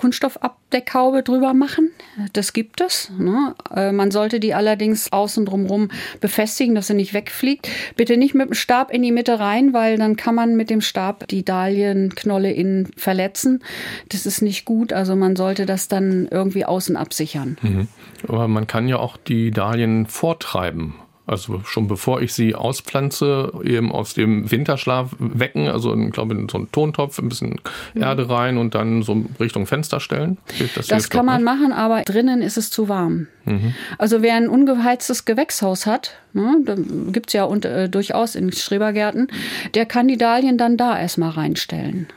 Kunststoffabdeckhaube 0.71 1.23
drüber 1.23 1.53
machen. 1.53 1.91
Das 2.33 2.53
gibt 2.53 2.81
es. 2.81 3.11
Ne? 3.17 3.55
Äh, 3.75 3.91
man 3.91 4.11
sollte 4.11 4.39
die 4.39 4.53
allerdings 4.53 5.11
außen 5.11 5.45
drumherum 5.45 5.89
befestigen, 6.19 6.75
dass 6.75 6.87
sie 6.87 6.93
nicht 6.93 7.13
wegfliegt. 7.13 7.67
Bitte 7.95 8.17
nicht 8.17 8.33
mit 8.33 8.49
dem 8.49 8.53
Stab 8.53 8.91
in 8.91 9.01
die 9.01 9.11
Mitte 9.11 9.39
rein, 9.39 9.73
weil 9.73 9.97
dann 9.97 10.15
kann 10.15 10.35
man 10.35 10.55
mit 10.55 10.69
dem 10.69 10.81
Stab 10.81 11.27
die 11.27 11.43
Dahlienknolle 11.43 12.51
innen 12.51 12.91
verletzen. 12.97 13.63
Das 14.09 14.25
ist 14.25 14.41
nicht 14.41 14.65
gut. 14.65 14.93
Also 14.93 15.15
man 15.15 15.35
sollte 15.35 15.65
das 15.65 15.87
dann 15.87 16.27
irgendwie 16.31 16.65
außen 16.65 16.95
absichern. 16.95 17.57
Mhm. 17.61 17.87
Aber 18.27 18.47
man 18.47 18.67
kann 18.67 18.87
ja 18.87 18.97
auch 18.97 19.17
die 19.17 19.51
Dahlien 19.51 20.05
vortreiben. 20.05 20.95
Also 21.27 21.61
schon 21.65 21.87
bevor 21.87 22.21
ich 22.21 22.33
sie 22.33 22.55
auspflanze, 22.55 23.53
eben 23.63 23.91
aus 23.91 24.13
dem 24.13 24.49
Winterschlaf 24.49 25.15
wecken, 25.19 25.67
also 25.67 25.95
ich 25.95 26.11
glaube 26.11 26.33
in 26.33 26.49
so 26.49 26.57
einen 26.57 26.71
Tontopf, 26.71 27.19
ein 27.19 27.29
bisschen 27.29 27.59
mhm. 27.93 28.01
Erde 28.01 28.27
rein 28.29 28.57
und 28.57 28.73
dann 28.73 29.03
so 29.03 29.25
Richtung 29.39 29.67
Fenster 29.67 29.99
stellen. 29.99 30.39
Das, 30.75 30.87
das 30.87 31.09
kann 31.09 31.25
man 31.25 31.43
nicht. 31.43 31.45
machen, 31.45 31.73
aber 31.73 32.01
drinnen 32.01 32.41
ist 32.41 32.57
es 32.57 32.71
zu 32.71 32.89
warm. 32.89 33.27
Mhm. 33.45 33.75
Also 33.97 34.21
wer 34.21 34.35
ein 34.35 34.49
ungeheiztes 34.49 35.25
Gewächshaus 35.25 35.85
hat, 35.85 36.15
ne, 36.33 36.57
da 36.65 36.75
gibt 37.11 37.29
es 37.29 37.33
ja 37.33 37.43
und, 37.43 37.65
äh, 37.65 37.87
durchaus 37.87 38.35
in 38.35 38.51
Schrebergärten, 38.51 39.27
der 39.75 39.85
kann 39.85 40.07
die 40.07 40.17
Dahlien 40.17 40.57
dann 40.57 40.75
da 40.75 40.99
erstmal 40.99 41.29
reinstellen. 41.29 42.07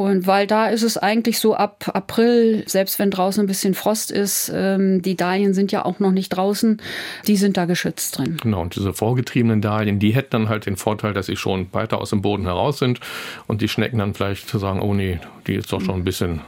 Und 0.00 0.26
weil 0.26 0.46
da 0.46 0.68
ist 0.68 0.82
es 0.82 0.96
eigentlich 0.96 1.38
so 1.38 1.54
ab 1.54 1.90
April, 1.92 2.64
selbst 2.66 2.98
wenn 2.98 3.10
draußen 3.10 3.44
ein 3.44 3.46
bisschen 3.46 3.74
Frost 3.74 4.10
ist, 4.10 4.50
ähm, 4.54 5.02
die 5.02 5.14
Dahlien 5.14 5.52
sind 5.52 5.72
ja 5.72 5.84
auch 5.84 5.98
noch 5.98 6.10
nicht 6.10 6.30
draußen, 6.30 6.80
die 7.26 7.36
sind 7.36 7.58
da 7.58 7.66
geschützt 7.66 8.16
drin. 8.16 8.38
Genau, 8.42 8.62
und 8.62 8.74
diese 8.74 8.94
vorgetriebenen 8.94 9.60
Dahlien, 9.60 9.98
die 9.98 10.14
hätten 10.14 10.30
dann 10.30 10.48
halt 10.48 10.64
den 10.64 10.76
Vorteil, 10.76 11.12
dass 11.12 11.26
sie 11.26 11.36
schon 11.36 11.66
weiter 11.72 12.00
aus 12.00 12.08
dem 12.10 12.22
Boden 12.22 12.44
heraus 12.44 12.78
sind 12.78 12.98
und 13.46 13.60
die 13.60 13.68
Schnecken 13.68 13.98
dann 13.98 14.14
vielleicht 14.14 14.48
sagen, 14.48 14.80
oh 14.80 14.94
nee, 14.94 15.20
die 15.46 15.56
ist 15.56 15.70
doch 15.70 15.82
schon 15.82 15.96
ein 15.96 16.04
bisschen 16.04 16.40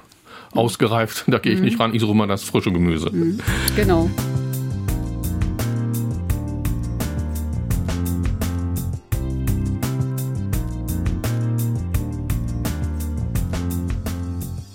ausgereift, 0.52 1.24
da 1.26 1.36
gehe 1.36 1.52
ich 1.52 1.58
mhm. 1.58 1.66
nicht 1.66 1.78
ran, 1.78 1.94
ich 1.94 2.00
suche 2.00 2.14
mal 2.14 2.26
das 2.26 2.44
frische 2.44 2.72
Gemüse. 2.72 3.10
Mhm. 3.10 3.38
Genau. 3.76 4.08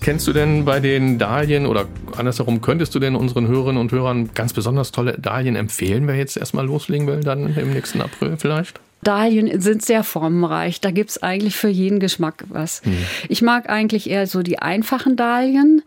Kennst 0.07 0.25
du 0.25 0.31
denn 0.31 0.63
bei 0.63 0.79
den 0.79 1.19
Dahlien 1.19 1.65
oder 1.65 1.85
andersherum, 2.15 2.61
könntest 2.61 2.95
du 2.95 2.99
denn 2.99 3.13
unseren 3.13 3.49
Hörerinnen 3.49 3.81
und 3.81 3.91
Hörern 3.91 4.29
ganz 4.33 4.53
besonders 4.53 4.93
tolle 4.93 5.19
Dahlien 5.19 5.57
empfehlen, 5.57 6.07
wer 6.07 6.15
jetzt 6.15 6.37
erstmal 6.37 6.65
loslegen 6.65 7.07
will, 7.07 7.19
dann 7.19 7.53
im 7.57 7.73
nächsten 7.73 7.99
April 7.99 8.37
vielleicht? 8.37 8.79
Dahlien 9.03 9.61
sind 9.61 9.83
sehr 9.83 10.03
formenreich. 10.03 10.81
Da 10.81 10.91
gibt 10.91 11.11
es 11.11 11.23
eigentlich 11.23 11.55
für 11.55 11.69
jeden 11.69 11.99
Geschmack 11.99 12.43
was. 12.49 12.81
Mhm. 12.83 12.97
Ich 13.29 13.41
mag 13.41 13.69
eigentlich 13.69 14.09
eher 14.09 14.27
so 14.27 14.41
die 14.41 14.59
einfachen 14.59 15.15
Dahlien. 15.15 15.83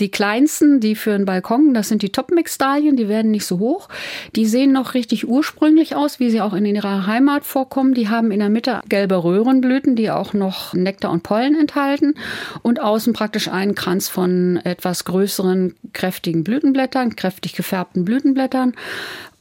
Die 0.00 0.10
kleinsten, 0.10 0.80
die 0.80 0.94
für 0.94 1.14
einen 1.14 1.26
Balkon, 1.26 1.74
das 1.74 1.88
sind 1.88 2.02
die 2.02 2.10
Topmix-Dahlien, 2.10 2.96
die 2.96 3.08
werden 3.08 3.30
nicht 3.30 3.46
so 3.46 3.58
hoch. 3.58 3.88
Die 4.34 4.46
sehen 4.46 4.72
noch 4.72 4.94
richtig 4.94 5.28
ursprünglich 5.28 5.94
aus, 5.94 6.20
wie 6.20 6.30
sie 6.30 6.40
auch 6.40 6.54
in 6.54 6.66
ihrer 6.66 7.06
Heimat 7.06 7.44
vorkommen. 7.44 7.94
Die 7.94 8.08
haben 8.08 8.30
in 8.30 8.40
der 8.40 8.50
Mitte 8.50 8.80
gelbe 8.88 9.22
Röhrenblüten, 9.22 9.94
die 9.94 10.10
auch 10.10 10.32
noch 10.32 10.74
Nektar 10.74 11.10
und 11.10 11.22
Pollen 11.22 11.58
enthalten. 11.58 12.14
Und 12.62 12.80
außen 12.80 13.12
praktisch 13.12 13.48
einen 13.48 13.74
Kranz 13.74 14.08
von 14.08 14.56
etwas 14.64 15.04
größeren, 15.04 15.74
kräftigen 15.92 16.44
Blütenblättern, 16.44 17.14
kräftig 17.14 17.52
gefärbten 17.54 18.04
Blütenblättern. 18.04 18.74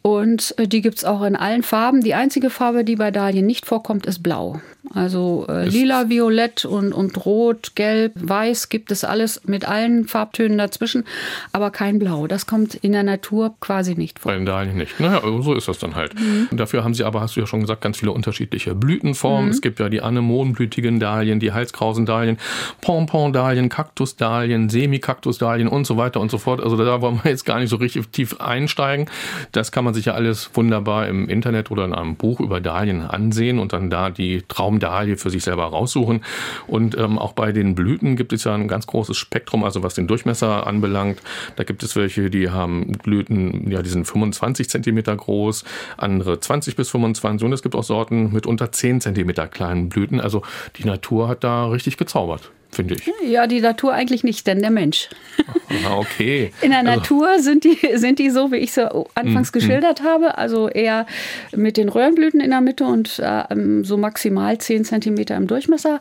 Und 0.04 0.54
äh, 0.58 0.68
die 0.68 0.82
gibt 0.82 1.00
es 1.00 1.06
auch 1.06 1.24
in 1.24 1.36
allen 1.36 1.64
Farben. 1.64 2.02
Die 2.02 2.14
einzige 2.14 2.52
Farbe, 2.52 2.84
die 2.84 2.98
bei 2.98 3.10
Dahlien 3.10 3.48
nicht 3.48 3.66
vorkommt, 3.66 4.06
ist 4.06 4.22
blau. 4.22 4.62
Also 4.94 5.46
äh, 5.48 5.68
lila, 5.68 6.10
violett 6.10 6.66
und, 6.66 6.92
und 6.92 7.26
rot, 7.26 7.72
gelb, 7.76 8.14
weiß 8.16 8.68
gibt 8.68 8.92
es 8.92 9.06
alles 9.06 9.42
mit 9.46 9.68
allen 9.68 10.08
Farbtönen 10.08 10.58
dazwischen, 10.58 11.06
aber 11.54 11.72
kein 11.72 12.00
Blau. 12.00 12.28
Das 12.28 12.48
kommt 12.48 12.76
in 12.76 12.92
der 12.92 13.04
Natur 13.04 13.56
quasi 13.62 13.96
nicht 13.96 14.20
vor. 14.20 14.32
Bei 14.32 14.38
den 14.38 14.46
Dahlien 14.46 14.76
nicht. 14.76 15.00
Naja, 15.00 15.22
so 15.42 15.54
ist 15.54 15.70
das 15.70 15.80
dann 15.80 15.96
halt. 15.96 16.20
Mhm. 16.20 16.50
Dafür 16.52 16.84
haben 16.84 16.94
sie 16.94 17.06
aber, 17.06 17.22
hast 17.22 17.36
du 17.36 17.40
ja 17.40 17.48
schon 17.48 17.62
gesagt, 17.62 17.82
ganz 17.82 17.98
viele 17.98 18.12
unterschiedliche 18.12 18.76
Blütenformen. 18.76 19.46
Mhm. 19.46 19.52
Es 19.52 19.62
gibt 19.62 19.80
ja 19.80 19.88
die 19.88 20.02
anemonenblütigen 20.02 21.00
Dahlien, 21.00 21.40
die 21.40 21.54
Halskrausendahlien, 21.54 22.38
Pompon-Dahlien, 22.82 23.70
Kaktusdahlien, 23.70 24.70
Semikaktusdahlien 24.70 25.70
und 25.70 25.88
so 25.88 25.96
weiter 25.96 26.20
und 26.20 26.30
so 26.30 26.38
fort. 26.38 26.62
Also 26.62 26.76
da 26.76 27.02
wollen 27.02 27.22
wir 27.24 27.32
jetzt 27.32 27.46
gar 27.46 27.60
nicht 27.60 27.70
so 27.70 27.78
richtig 27.78 28.10
tief 28.10 28.42
einsteigen. 28.42 29.10
Das 29.54 29.72
kann 29.72 29.86
man 29.86 29.94
sich 29.94 30.06
ja 30.06 30.14
alles 30.14 30.52
wunderbar 30.54 31.08
im 31.08 31.30
Internet 31.30 31.72
oder 31.72 31.86
in 31.86 31.94
einem 31.94 32.16
Buch 32.16 32.42
über 32.42 32.60
Dahlien 32.60 33.02
ansehen 33.02 33.60
und 33.60 33.72
dann 33.72 33.90
da 33.90 34.10
die 34.10 34.44
Traum 34.48 34.73
Traumdahlie 34.74 35.18
für 35.18 35.30
sich 35.30 35.44
selber 35.44 35.66
raussuchen. 35.66 36.24
Und 36.68 36.98
ähm, 36.98 37.18
auch 37.18 37.34
bei 37.34 37.52
den 37.52 37.76
Blüten 37.76 38.16
gibt 38.16 38.34
es 38.34 38.44
ja 38.44 38.54
ein 38.54 38.68
ganz 38.68 38.88
großes 38.88 39.18
Spektrum, 39.18 39.64
also 39.64 39.84
was 39.84 39.94
den 39.94 40.08
Durchmesser 40.08 40.66
anbelangt. 40.68 41.22
Da 41.56 41.64
gibt 41.64 41.84
es 41.84 41.96
welche, 41.96 42.30
die 42.30 42.50
haben 42.50 42.94
Blüten, 43.04 43.70
ja, 43.70 43.82
die 43.82 43.90
sind 43.90 44.06
25 44.06 44.70
Zentimeter 44.70 45.16
groß, 45.16 45.64
andere 45.98 46.40
20 46.40 46.76
bis 46.76 46.90
25 46.90 47.46
und 47.46 47.54
es 47.54 47.62
gibt 47.62 47.76
auch 47.76 47.84
Sorten 47.84 48.32
mit 48.34 48.46
unter 48.46 48.72
10 48.72 49.02
Zentimeter 49.02 49.48
kleinen 49.48 49.90
Blüten. 49.90 50.20
Also 50.20 50.42
die 50.78 50.86
Natur 50.86 51.28
hat 51.28 51.44
da 51.44 51.68
richtig 51.68 51.98
gezaubert 51.98 52.52
finde 52.74 52.96
ich. 52.96 53.10
Ja, 53.26 53.48
die 53.48 53.62
Natur 53.62 53.94
eigentlich 53.94 54.24
nicht, 54.24 54.48
denn 54.48 54.62
der 54.62 54.72
Mensch. 54.72 55.10
Okay. 55.90 56.52
In 56.62 56.70
der 56.70 56.80
also. 56.80 56.92
Natur 56.92 57.40
sind 57.40 57.64
die, 57.64 57.78
sind 57.96 58.20
die 58.20 58.30
so, 58.30 58.52
wie 58.52 58.58
ich 58.58 58.74
sie 58.74 58.90
anfangs 59.16 59.52
mm, 59.52 59.54
geschildert 59.54 60.02
mm. 60.02 60.06
habe, 60.06 60.38
also 60.38 60.70
eher 60.70 61.06
mit 61.56 61.78
den 61.78 61.90
Röhrenblüten 61.90 62.40
in 62.40 62.52
der 62.52 62.62
Mitte 62.62 62.86
und 62.86 63.20
äh, 63.20 63.44
so 63.84 63.98
maximal 63.98 64.58
10 64.58 64.86
cm 64.86 65.18
im 65.30 65.48
Durchmesser. 65.48 66.00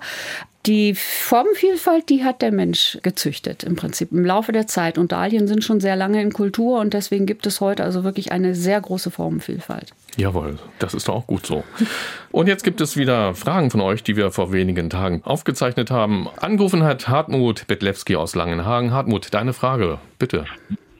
Die 0.66 0.94
Formenvielfalt, 0.94 2.08
die 2.08 2.22
hat 2.22 2.40
der 2.40 2.52
Mensch 2.52 2.96
gezüchtet 3.02 3.64
im 3.64 3.74
Prinzip 3.74 4.12
im 4.12 4.24
Laufe 4.24 4.52
der 4.52 4.68
Zeit. 4.68 4.96
Und 4.96 5.10
Dahlien 5.10 5.48
sind 5.48 5.64
schon 5.64 5.80
sehr 5.80 5.96
lange 5.96 6.22
in 6.22 6.32
Kultur 6.32 6.78
und 6.78 6.94
deswegen 6.94 7.26
gibt 7.26 7.46
es 7.46 7.60
heute 7.60 7.82
also 7.82 8.04
wirklich 8.04 8.30
eine 8.30 8.54
sehr 8.54 8.80
große 8.80 9.10
Formenvielfalt. 9.10 9.92
Jawohl, 10.16 10.58
das 10.78 10.94
ist 10.94 11.08
doch 11.08 11.14
auch 11.16 11.26
gut 11.26 11.46
so. 11.46 11.64
Und 12.30 12.46
jetzt 12.46 12.62
gibt 12.62 12.80
es 12.80 12.96
wieder 12.96 13.34
Fragen 13.34 13.72
von 13.72 13.80
euch, 13.80 14.04
die 14.04 14.16
wir 14.16 14.30
vor 14.30 14.52
wenigen 14.52 14.88
Tagen 14.88 15.22
aufgezeichnet 15.24 15.90
haben. 15.90 16.28
Angerufen 16.36 16.84
hat 16.84 17.08
Hartmut 17.08 17.66
Betlewski 17.66 18.14
aus 18.14 18.36
Langenhagen. 18.36 18.92
Hartmut, 18.92 19.34
deine 19.34 19.54
Frage, 19.54 19.98
bitte. 20.20 20.44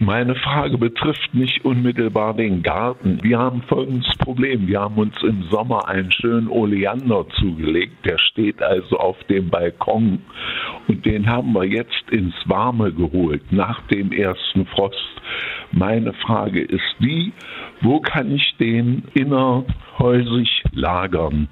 Meine 0.05 0.35
Frage 0.35 0.79
betrifft 0.79 1.33
nicht 1.33 1.65
unmittelbar 1.65 2.35
den 2.35 2.65
Garten. 2.65 3.23
Wir 3.23 3.39
haben 3.39 3.63
folgendes 3.69 4.17
Problem. 4.19 4.67
Wir 4.67 4.81
haben 4.81 4.97
uns 4.97 5.15
im 5.23 5.45
Sommer 5.45 5.87
einen 5.87 6.11
schönen 6.11 6.49
Oleander 6.49 7.25
zugelegt. 7.39 8.05
Der 8.05 8.19
steht 8.19 8.61
also 8.61 8.99
auf 8.99 9.17
dem 9.31 9.49
Balkon. 9.49 10.19
Und 10.89 11.07
den 11.07 11.31
haben 11.31 11.53
wir 11.53 11.63
jetzt 11.67 12.11
ins 12.11 12.35
Warme 12.47 12.93
geholt 12.93 13.53
nach 13.53 13.81
dem 13.83 14.11
ersten 14.11 14.67
Frost. 14.67 14.99
Meine 15.71 16.13
Frage 16.15 16.63
ist 16.63 16.97
die, 16.99 17.33
wo 17.83 18.01
kann 18.01 18.35
ich 18.35 18.55
den 18.59 19.03
innerhäusig 19.15 20.63
lagern? 20.73 21.49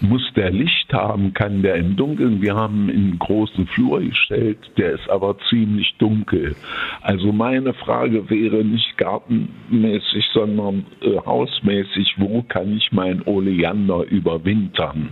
Muss 0.00 0.22
der 0.36 0.50
Licht 0.50 0.92
haben? 0.92 1.34
Kann 1.34 1.62
der 1.62 1.76
im 1.76 1.96
Dunkeln? 1.96 2.40
Wir 2.40 2.54
haben 2.54 2.88
einen 2.88 3.18
großen 3.18 3.66
Flur 3.66 4.00
gestellt, 4.00 4.58
der 4.76 4.92
ist 4.92 5.08
aber 5.08 5.36
ziemlich 5.50 5.94
dunkel. 5.98 6.54
Also 7.02 7.32
meine 7.32 7.74
Frage 7.74 8.28
wäre 8.30 8.64
nicht 8.64 8.96
gartenmäßig, 8.96 10.24
sondern 10.32 10.86
äh, 11.02 11.18
hausmäßig, 11.24 12.14
wo 12.18 12.42
kann 12.42 12.76
ich 12.76 12.92
mein 12.92 13.22
Oleander 13.26 14.04
überwintern? 14.04 15.08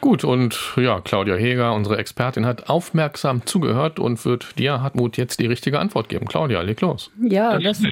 Gut, 0.00 0.24
und 0.24 0.74
ja, 0.76 1.00
Claudia 1.00 1.34
Heger, 1.34 1.74
unsere 1.74 1.98
Expertin, 1.98 2.46
hat 2.46 2.68
aufmerksam 2.68 3.44
zugehört 3.46 3.98
und 3.98 4.24
wird 4.24 4.58
dir, 4.58 4.82
Hartmut, 4.82 5.16
jetzt 5.16 5.40
die 5.40 5.46
richtige 5.46 5.80
Antwort 5.80 6.08
geben. 6.08 6.26
Claudia, 6.26 6.60
leg 6.60 6.80
los. 6.80 7.10
Ja, 7.20 7.58
das, 7.58 7.82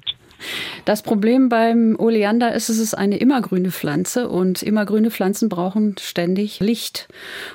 das 0.84 1.02
Problem 1.02 1.48
beim 1.48 1.96
Oleander 1.98 2.54
ist, 2.54 2.68
es 2.68 2.78
ist 2.78 2.94
eine 2.94 3.16
immergrüne 3.18 3.70
Pflanze 3.70 4.28
und 4.28 4.62
immergrüne 4.62 5.10
Pflanzen 5.10 5.48
brauchen 5.48 5.96
ständig 5.98 6.60
Licht. 6.60 7.08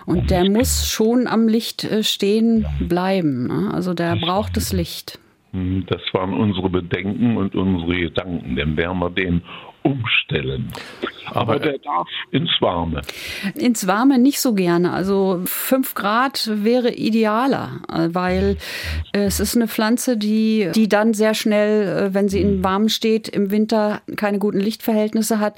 Und 0.06 0.30
der 0.30 0.50
muss 0.50 0.88
schon 0.88 1.28
am 1.28 1.48
Licht 1.48 1.84
äh, 1.84 2.04
stehen 2.04 2.66
bleiben. 2.80 3.48
Ne? 3.48 3.72
Also 3.74 3.94
der 3.94 4.16
braucht 4.16 4.58
das 4.58 4.74
Licht. 4.74 5.20
Hm, 5.52 5.86
das 5.88 6.02
waren 6.14 6.34
unsere 6.34 6.70
Bedenken 6.70 7.38
und 7.38 7.56
unsere 7.56 7.96
Gedanken. 8.00 8.56
Denn 8.56 8.78
werden 8.78 9.00
wir 9.00 9.10
den 9.10 9.42
umstellen. 9.88 10.72
Aber, 11.26 11.54
Aber 11.54 11.60
der 11.60 11.78
darf 11.80 12.08
ins 12.32 12.52
Warme. 12.60 13.02
Ins 13.56 13.88
Warme 13.88 14.18
nicht 14.18 14.40
so 14.40 14.54
gerne. 14.54 14.92
Also 14.94 15.42
5 15.46 15.94
Grad 15.94 16.50
wäre 16.54 16.94
idealer, 16.94 17.82
weil 17.90 18.58
es 19.12 19.40
ist 19.40 19.56
eine 19.56 19.68
Pflanze, 19.68 20.18
die, 20.18 20.70
die 20.74 20.88
dann 20.88 21.14
sehr 21.14 21.34
schnell, 21.34 22.08
äh, 22.08 22.14
wenn 22.14 22.30
sie 22.30 22.42
in 22.42 22.64
Warmen 22.64 22.90
steht, 22.90 23.28
im 23.28 23.52
Winter 23.52 24.02
keine 24.16 24.40
guten 24.40 24.60
Lichtverhältnisse 24.60 25.40
hat, 25.40 25.58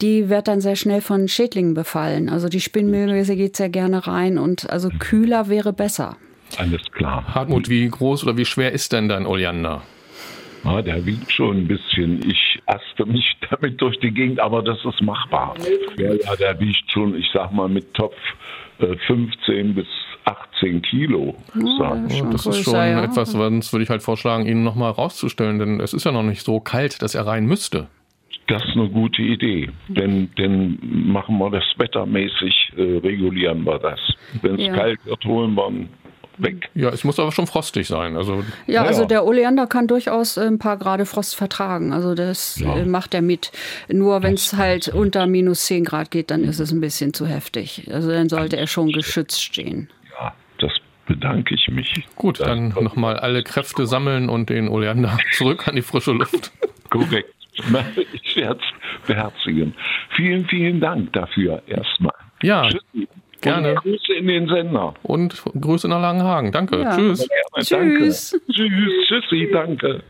die 0.00 0.28
wird 0.28 0.48
dann 0.48 0.60
sehr 0.60 0.76
schnell 0.76 1.00
von 1.00 1.28
Schädlingen 1.28 1.74
befallen. 1.74 2.28
Also 2.28 2.48
die 2.48 2.60
Spinnmilbe 2.60 3.20
geht 3.36 3.56
sehr 3.56 3.68
gerne 3.68 4.06
rein 4.06 4.38
und 4.38 4.70
also 4.70 4.88
kühler 4.98 5.48
wäre 5.48 5.72
besser. 5.72 6.16
Alles 6.56 6.82
klar. 6.92 7.34
Hartmut, 7.34 7.68
wie 7.68 7.88
groß 7.88 8.24
oder 8.24 8.36
wie 8.36 8.44
schwer 8.44 8.72
ist 8.72 8.92
denn 8.92 9.08
dein 9.08 9.26
Oleander? 9.26 9.82
Ja, 10.64 10.82
der 10.82 11.06
wiegt 11.06 11.32
schon 11.32 11.58
ein 11.58 11.68
bisschen. 11.68 12.28
Ich 12.28 12.49
aste 12.70 13.06
mich 13.06 13.36
damit 13.50 13.80
durch 13.80 13.98
die 14.00 14.12
Gegend, 14.12 14.40
aber 14.40 14.62
das 14.62 14.78
ist 14.84 15.02
machbar. 15.02 15.54
Ja, 15.98 16.14
ja 16.14 16.36
der 16.36 16.58
wiegt 16.60 16.90
schon, 16.90 17.14
ich 17.14 17.28
sag 17.32 17.52
mal, 17.52 17.68
mit 17.68 17.92
Topf 17.94 18.16
äh, 18.78 18.96
15 19.06 19.74
bis 19.74 19.86
18 20.24 20.82
Kilo. 20.82 21.34
Ja, 21.54 21.96
das 22.30 22.46
ist 22.46 22.64
schon 22.64 22.74
ja. 22.74 23.02
etwas, 23.02 23.32
sonst 23.32 23.72
würde 23.72 23.84
ich 23.84 23.90
halt 23.90 24.02
vorschlagen, 24.02 24.46
ihn 24.46 24.62
nochmal 24.62 24.92
rauszustellen, 24.92 25.58
denn 25.58 25.80
es 25.80 25.92
ist 25.92 26.04
ja 26.04 26.12
noch 26.12 26.22
nicht 26.22 26.42
so 26.42 26.60
kalt, 26.60 27.02
dass 27.02 27.14
er 27.14 27.26
rein 27.26 27.46
müsste. 27.46 27.88
Das 28.46 28.64
ist 28.64 28.76
eine 28.76 28.88
gute 28.88 29.22
Idee, 29.22 29.70
denn, 29.88 30.30
denn 30.36 30.78
machen 30.82 31.38
wir 31.38 31.50
das 31.50 31.64
wettermäßig, 31.76 32.72
äh, 32.76 32.98
regulieren 32.98 33.64
wir 33.64 33.78
das. 33.78 34.00
Wenn 34.42 34.56
es 34.56 34.66
ja. 34.66 34.74
kalt 34.74 35.06
wird, 35.06 35.24
holen 35.24 35.54
wir 35.54 35.66
einen 35.68 35.88
weg. 36.42 36.70
Ja, 36.74 36.88
es 36.90 37.04
muss 37.04 37.18
aber 37.18 37.32
schon 37.32 37.46
frostig 37.46 37.86
sein. 37.86 38.16
Also, 38.16 38.44
ja, 38.66 38.84
also 38.84 39.04
der 39.04 39.24
Oleander 39.24 39.66
kann 39.66 39.86
durchaus 39.86 40.38
ein 40.38 40.58
paar 40.58 40.76
Grad 40.76 41.06
Frost 41.06 41.36
vertragen. 41.36 41.92
Also 41.92 42.14
das 42.14 42.58
ja. 42.58 42.76
Äh, 42.76 42.84
macht 42.84 43.14
er 43.14 43.22
mit. 43.22 43.52
Nur 43.88 44.22
wenn 44.22 44.34
es 44.34 44.54
halt 44.54 44.88
unter 44.88 45.26
minus 45.26 45.66
10 45.66 45.84
Grad 45.84 46.10
geht, 46.10 46.30
dann 46.30 46.44
ist 46.44 46.60
es 46.60 46.72
ein 46.72 46.80
bisschen 46.80 47.14
zu 47.14 47.26
heftig. 47.26 47.88
Also 47.92 48.10
dann 48.10 48.28
sollte 48.28 48.56
er 48.56 48.66
schon 48.66 48.92
geschützt 48.92 49.42
stehen. 49.42 49.88
Ja, 50.18 50.34
das 50.58 50.72
bedanke 51.06 51.54
ich 51.54 51.68
mich. 51.68 52.06
Gut, 52.16 52.40
dann 52.40 52.68
nochmal 52.68 53.16
alle 53.16 53.42
Kräfte 53.42 53.86
sammeln 53.86 54.28
und 54.28 54.50
den 54.50 54.68
Oleander 54.68 55.18
zurück 55.32 55.68
an 55.68 55.76
die 55.76 55.82
frische 55.82 56.12
Luft. 56.12 56.52
Korrekt. 56.90 57.34
Ich 58.12 58.36
werde 58.36 58.60
es 58.60 59.06
beherzigen. 59.06 59.74
Vielen, 60.16 60.46
vielen 60.46 60.80
Dank 60.80 61.12
dafür 61.12 61.62
erstmal. 61.66 62.14
Ja, 62.42 62.68
Tschüssi. 62.68 63.08
Gerne. 63.40 63.70
Und 63.70 63.82
Grüße 63.82 64.14
in 64.14 64.26
den 64.26 64.48
Sender. 64.48 64.94
Und 65.02 65.42
Grüße 65.58 65.88
nach 65.88 66.00
Langenhagen. 66.00 66.52
Danke. 66.52 66.80
Ja. 66.80 66.96
Tschüss. 66.96 67.28
Tschüss. 67.56 67.68
Danke. 67.70 67.98
Tschüss. 67.98 68.40
Tschüssi. 69.08 69.50
Danke. 69.52 70.02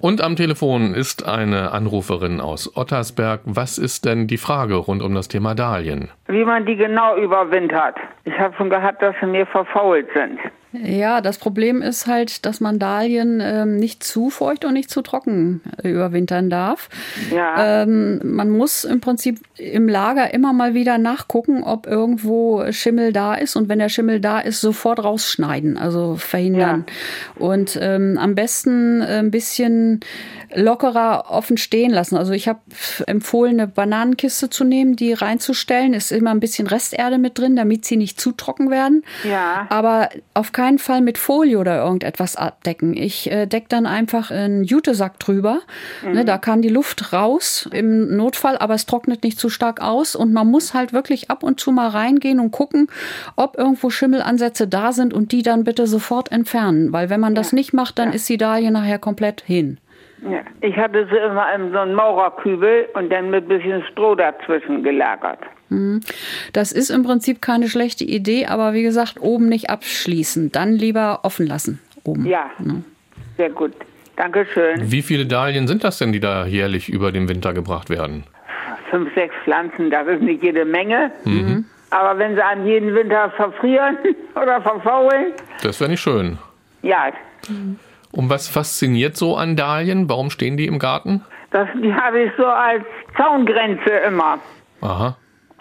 Und 0.00 0.20
am 0.20 0.36
Telefon 0.36 0.94
ist 0.94 1.26
eine 1.26 1.72
Anruferin 1.72 2.40
aus 2.40 2.76
Ottersberg. 2.76 3.40
Was 3.44 3.78
ist 3.78 4.04
denn 4.04 4.26
die 4.26 4.38
Frage 4.38 4.74
rund 4.76 5.02
um 5.02 5.14
das 5.14 5.28
Thema 5.28 5.54
Dahlien? 5.54 6.08
Wie 6.26 6.44
man 6.44 6.66
die 6.66 6.76
genau 6.76 7.16
überwintert. 7.16 7.96
Ich 8.24 8.38
habe 8.38 8.54
schon 8.56 8.70
gehabt, 8.70 9.02
dass 9.02 9.14
sie 9.20 9.26
mir 9.26 9.46
verfault 9.46 10.06
sind. 10.14 10.38
Ja, 10.72 11.20
das 11.20 11.38
Problem 11.38 11.80
ist 11.80 12.06
halt, 12.06 12.44
dass 12.44 12.60
man 12.60 12.78
Dahlien 12.78 13.40
ähm, 13.42 13.76
nicht 13.76 14.04
zu 14.04 14.28
feucht 14.28 14.64
und 14.64 14.74
nicht 14.74 14.90
zu 14.90 15.00
trocken 15.00 15.62
überwintern 15.82 16.50
darf. 16.50 16.90
Ja. 17.34 17.82
Ähm, 17.82 18.20
man 18.22 18.50
muss 18.50 18.84
im 18.84 19.00
Prinzip 19.00 19.40
im 19.56 19.88
Lager 19.88 20.32
immer 20.34 20.52
mal 20.52 20.74
wieder 20.74 20.98
nachgucken, 20.98 21.62
ob 21.62 21.86
irgendwo 21.86 22.70
Schimmel 22.70 23.12
da 23.12 23.34
ist 23.34 23.56
und 23.56 23.68
wenn 23.68 23.78
der 23.78 23.88
Schimmel 23.88 24.20
da 24.20 24.40
ist, 24.40 24.60
sofort 24.60 25.02
rausschneiden, 25.02 25.78
also 25.78 26.16
verhindern. 26.16 26.84
Und 27.36 27.78
ähm, 27.80 28.18
am 28.18 28.34
besten 28.34 29.00
ein 29.02 29.30
bisschen 29.30 30.00
lockerer 30.54 31.26
offen 31.30 31.56
stehen 31.56 31.90
lassen. 31.90 32.16
Also 32.16 32.32
ich 32.32 32.48
habe 32.48 32.60
empfohlen, 33.06 33.60
eine 33.60 33.68
Bananenkiste 33.68 34.48
zu 34.50 34.64
nehmen, 34.64 34.96
die 34.96 35.12
reinzustellen. 35.12 35.94
Ist 35.94 36.10
immer 36.10 36.30
ein 36.30 36.40
bisschen 36.40 36.66
Resterde 36.66 37.18
mit 37.18 37.38
drin, 37.38 37.56
damit 37.56 37.84
sie 37.84 37.96
nicht 37.96 38.20
zu 38.20 38.32
trocken 38.32 38.70
werden. 38.70 39.04
Ja. 39.24 39.66
Aber 39.68 40.08
auf 40.34 40.52
keinen 40.58 40.78
Fall 40.78 41.02
mit 41.02 41.18
Folie 41.18 41.56
oder 41.56 41.84
irgendetwas 41.84 42.34
abdecken. 42.34 42.96
Ich 42.96 43.30
äh, 43.30 43.46
decke 43.46 43.68
dann 43.68 43.86
einfach 43.86 44.32
einen 44.32 44.64
Jutesack 44.64 45.20
drüber. 45.20 45.60
Ne, 46.02 46.24
da 46.24 46.36
kann 46.36 46.62
die 46.62 46.68
Luft 46.68 47.12
raus 47.12 47.70
im 47.72 48.16
Notfall, 48.16 48.58
aber 48.58 48.74
es 48.74 48.84
trocknet 48.84 49.22
nicht 49.22 49.38
zu 49.38 49.50
stark 49.50 49.80
aus. 49.80 50.16
Und 50.16 50.32
man 50.32 50.48
muss 50.48 50.74
halt 50.74 50.92
wirklich 50.92 51.30
ab 51.30 51.44
und 51.44 51.60
zu 51.60 51.70
mal 51.70 51.86
reingehen 51.86 52.40
und 52.40 52.50
gucken, 52.50 52.88
ob 53.36 53.56
irgendwo 53.56 53.88
Schimmelansätze 53.88 54.66
da 54.66 54.90
sind 54.90 55.14
und 55.14 55.30
die 55.30 55.42
dann 55.42 55.62
bitte 55.62 55.86
sofort 55.86 56.32
entfernen. 56.32 56.92
Weil 56.92 57.08
wenn 57.08 57.20
man 57.20 57.36
das 57.36 57.52
nicht 57.52 57.72
macht, 57.72 58.00
dann 58.00 58.12
ist 58.12 58.28
die 58.28 58.36
Dahlie 58.36 58.72
nachher 58.72 58.98
komplett 58.98 59.42
hin. 59.42 59.78
ja. 60.28 60.40
Ich 60.60 60.76
hatte 60.76 61.06
sie 61.08 61.18
immer 61.18 61.54
in 61.54 61.70
so 61.70 61.78
einem 61.78 61.94
Maurerkübel 61.94 62.88
und 62.94 63.10
dann 63.12 63.30
mit 63.30 63.46
bisschen 63.46 63.84
Stroh 63.92 64.16
dazwischen 64.16 64.82
gelagert. 64.82 65.38
Das 66.52 66.72
ist 66.72 66.90
im 66.90 67.02
Prinzip 67.02 67.42
keine 67.42 67.68
schlechte 67.68 68.04
Idee, 68.04 68.46
aber 68.46 68.72
wie 68.72 68.82
gesagt, 68.82 69.20
oben 69.20 69.48
nicht 69.48 69.70
abschließen. 69.70 70.50
Dann 70.52 70.72
lieber 70.72 71.20
offen 71.24 71.46
lassen. 71.46 71.80
Oben. 72.04 72.26
Ja. 72.26 72.50
Sehr 73.36 73.50
gut. 73.50 73.72
Dankeschön. 74.16 74.90
Wie 74.90 75.02
viele 75.02 75.26
Dahlien 75.26 75.68
sind 75.68 75.84
das 75.84 75.98
denn, 75.98 76.12
die 76.12 76.20
da 76.20 76.46
jährlich 76.46 76.88
über 76.88 77.12
den 77.12 77.28
Winter 77.28 77.52
gebracht 77.52 77.90
werden? 77.90 78.24
Fünf, 78.90 79.12
sechs 79.14 79.34
Pflanzen, 79.44 79.90
das 79.90 80.06
ist 80.08 80.22
nicht 80.22 80.42
jede 80.42 80.64
Menge. 80.64 81.10
Aber 81.90 82.18
wenn 82.18 82.34
sie 82.34 82.42
an 82.42 82.66
jeden 82.66 82.94
Winter 82.94 83.30
verfrieren 83.36 83.96
oder 84.34 84.60
verfaulen, 84.62 85.32
Das 85.62 85.80
wäre 85.80 85.90
nicht 85.90 86.00
schön. 86.00 86.38
ja, 86.82 87.12
Und 88.10 88.28
was 88.30 88.48
fasziniert 88.48 89.16
so 89.16 89.36
an 89.36 89.56
Dahlien? 89.56 90.08
Warum 90.08 90.30
stehen 90.30 90.56
die 90.56 90.66
im 90.66 90.78
Garten? 90.78 91.22
das, 91.50 91.68
die 91.82 91.94
habe 91.94 92.24
ich 92.24 92.32
so 92.36 92.44
als 92.46 92.84
Zaungrenze 93.16 93.90
immer. 94.06 94.38
Aha. 94.82 95.16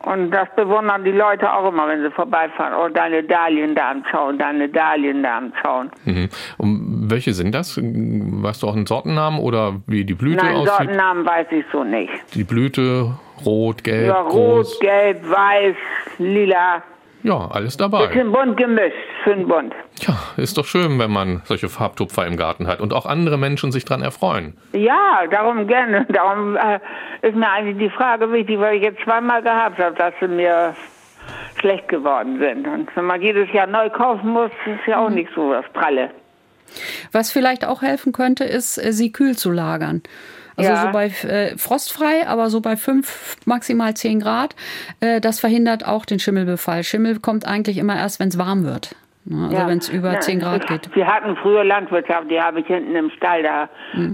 Und 0.08 0.32
das 0.32 0.48
bewundern 0.56 1.04
die 1.04 1.12
Leute 1.12 1.52
auch 1.52 1.68
immer, 1.70 1.88
wenn 1.88 2.02
sie 2.02 2.12
vorbeifahren. 2.12 2.74
Oh, 2.74 2.88
deine 2.88 3.24
Dahlien 3.24 3.76
da 3.76 3.92
am 3.92 4.04
Zaun, 4.10 4.38
deine 4.40 4.70
Dahlien 4.70 5.22
da 5.22 5.38
am 5.38 5.52
Zaun. 5.62 5.92
Mhm. 6.06 6.30
Und 6.58 7.12
welche 7.12 7.34
sind 7.34 7.54
das? 7.54 7.78
Weißt 7.78 8.64
du 8.64 8.68
auch 8.68 8.76
einen 8.76 8.86
Sortennamen 8.86 9.40
oder 9.40 9.76
wie 9.86 10.06
die 10.06 10.14
Blüte 10.14 10.46
Nein, 10.46 10.56
aussieht? 10.56 10.70
Sortennamen 10.78 11.26
weiß 11.26 11.48
ich 11.52 11.66
so 11.74 11.84
nicht. 11.84 12.12
Die 12.36 12.46
Blüte, 12.46 13.12
rot, 13.46 13.84
gelb, 13.84 14.08
Ja, 14.08 14.22
rot, 14.22 14.32
groß. 14.32 14.80
gelb, 14.80 15.30
weiß, 15.30 15.76
lila. 16.20 16.84
Ja, 17.24 17.48
alles 17.52 17.78
dabei. 17.78 18.08
Bisschen 18.08 18.32
bunt 18.32 18.58
gemischt, 18.58 18.96
schön 19.24 19.48
bunt. 19.48 19.74
Ja, 20.02 20.18
ist 20.38 20.58
doch 20.58 20.66
schön, 20.66 21.00
wenn 21.00 21.12
man 21.12 21.42
solche 21.46 21.68
Farbtupfer 21.68 22.26
im 22.26 22.38
Garten 22.38 22.68
hat 22.68 22.80
und 22.80 22.94
auch 22.94 23.06
andere 23.06 23.38
Menschen 23.38 23.72
sich 23.72 23.86
dran 23.86 24.02
erfreuen. 24.02 24.56
Ja, 24.74 25.26
darum 25.30 25.68
gerne. 25.68 26.06
Darum 26.10 26.56
äh, 26.56 26.80
ist 27.22 27.36
mir 27.36 27.50
eigentlich 27.50 27.78
die 27.78 27.90
Frage 27.90 28.32
wichtig, 28.32 28.60
weil 28.60 28.78
ich 28.78 28.84
jetzt 28.84 29.02
zweimal 29.04 29.42
gehabt 29.42 29.80
habe, 29.80 29.96
dass 29.96 30.14
sie 30.20 30.28
mir 30.28 30.76
schlecht 31.60 31.88
geworden 31.90 32.40
sind. 32.40 32.68
Und 32.68 32.96
wenn 32.96 33.06
man 33.06 33.22
jedes 33.22 33.52
Jahr 33.52 33.68
neu 33.68 33.90
kaufen 33.90 34.30
muss, 34.30 34.52
ist 34.66 34.88
ja 34.88 35.00
auch 35.00 35.10
nicht 35.10 35.30
so 35.36 35.52
das 35.52 35.66
Pralle. 35.74 36.12
Was 37.12 37.32
vielleicht 37.32 37.66
auch 37.66 37.82
helfen 37.82 38.14
könnte, 38.14 38.44
ist, 38.44 38.78
äh, 38.78 38.94
sie 38.94 39.12
kühl 39.12 39.36
zu 39.36 39.52
lagern. 39.52 40.04
Also 40.58 40.72
Ja. 40.72 40.82
so 40.82 40.92
bei 40.92 41.06
äh, 41.06 41.58
frostfrei, 41.58 42.28
aber 42.28 42.50
so 42.50 42.62
bei 42.62 42.76
5, 42.76 43.38
maximal 43.46 43.94
10 43.94 44.20
Grad. 44.20 44.56
Äh, 45.00 45.22
das 45.22 45.40
verhindert 45.40 45.86
auch 45.88 46.06
den 46.06 46.20
Schimmelbefall. 46.20 46.84
Schimmel 46.84 47.20
kommt 47.20 47.48
eigentlich 47.48 47.78
immer 47.78 47.96
erst, 47.96 48.20
wenn 48.20 48.30
es 48.30 48.38
warm 48.40 48.66
wird. 48.66 48.96
Ne? 49.26 49.46
Also 49.46 49.56
Ja. 49.56 49.68
wenn 49.68 49.78
es 49.78 49.88
über 49.90 50.14
Ja, 50.14 50.20
10 50.20 50.40
Grad 50.40 50.68
geht. 50.68 50.96
Wir 50.96 51.06
hatten 51.08 51.36
früher 51.38 51.64
Landwirtschaft, 51.64 52.30
die 52.32 52.42
habe 52.42 52.62
ich 52.62 52.68
hinten 52.68 52.96
im 52.96 53.10
Stall, 53.12 53.44
da 53.44 53.70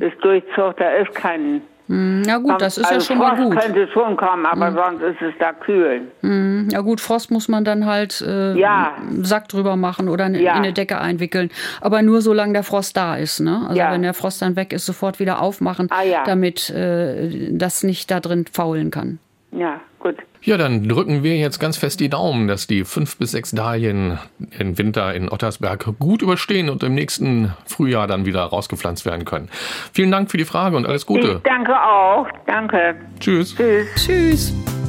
ist 0.05 0.21
Durchzug, 0.21 0.77
da 0.77 0.89
ist 0.91 1.13
kein... 1.15 1.61
Hm, 1.87 2.23
Ja 2.25 2.37
gut, 2.37 2.61
das 2.61 2.77
ist 2.77 2.85
ja 2.89 2.95
also 2.95 3.05
schon 3.07 3.17
mal 3.17 3.35
Frost 3.35 3.49
gut. 3.51 3.59
könnte 3.59 3.87
schon 3.91 4.15
kommen, 4.15 4.45
aber 4.45 4.71
sonst 4.71 5.01
ist 5.03 5.21
es 5.21 5.33
da 5.39 5.51
kühl. 5.51 6.01
Hm, 6.21 6.69
Ja 6.71 6.79
gut, 6.81 7.01
Frost 7.01 7.29
muss 7.31 7.47
man 7.49 7.65
dann 7.65 7.85
halt 7.85 8.21
äh, 8.21 8.53
Ja. 8.57 8.93
einen 8.97 9.25
Sack 9.25 9.49
drüber 9.49 9.75
machen 9.75 10.07
oder 10.07 10.25
in, 10.27 10.35
Ja. 10.35 10.53
in 10.53 10.63
eine 10.63 10.73
Decke 10.73 10.99
einwickeln. 11.01 11.49
Aber 11.81 12.01
nur 12.01 12.21
solange 12.21 12.53
der 12.53 12.63
Frost 12.63 12.95
da 12.95 13.15
ist. 13.17 13.41
Ne? 13.41 13.61
Also 13.67 13.77
Ja. 13.77 13.91
wenn 13.91 14.01
der 14.01 14.13
Frost 14.13 14.41
dann 14.41 14.55
weg 14.55 14.71
ist, 14.71 14.85
sofort 14.85 15.19
wieder 15.19 15.41
aufmachen, 15.41 15.87
Ah, 15.91 16.03
ja. 16.03 16.23
damit 16.25 16.69
äh, 16.69 17.49
das 17.51 17.83
nicht 17.83 18.09
da 18.11 18.19
drin 18.21 18.45
faulen 18.51 18.89
kann. 18.89 19.19
Ja, 19.55 19.79
gut. 19.99 20.15
Ja, 20.41 20.57
dann 20.57 20.87
drücken 20.89 21.23
wir 21.23 21.37
jetzt 21.37 21.59
ganz 21.59 21.77
fest 21.77 21.99
die 21.99 22.09
Daumen, 22.09 22.47
dass 22.47 22.67
die 22.67 22.83
fünf 22.83 23.17
bis 23.17 23.31
sechs 23.31 23.51
Dahlien 23.51 24.17
im 24.59 24.77
Winter 24.77 25.13
in 25.13 25.29
Ottersberg 25.31 25.87
gut 25.99 26.21
überstehen 26.21 26.69
und 26.69 26.83
im 26.83 26.95
nächsten 26.95 27.53
Frühjahr 27.65 28.07
dann 28.07 28.25
wieder 28.25 28.41
rausgepflanzt 28.43 29.05
werden 29.05 29.25
können. 29.25 29.49
Vielen 29.93 30.11
Dank 30.11 30.31
für 30.31 30.37
die 30.37 30.45
Frage 30.45 30.75
und 30.75 30.85
alles 30.85 31.03
Ich 31.03 31.07
Gute. 31.07 31.39
danke 31.43 31.73
auch. 31.81 32.27
Danke. 32.47 32.95
Tschüss. 33.19 33.55
Tschüss. 33.55 33.87
Tschüss. 33.95 34.82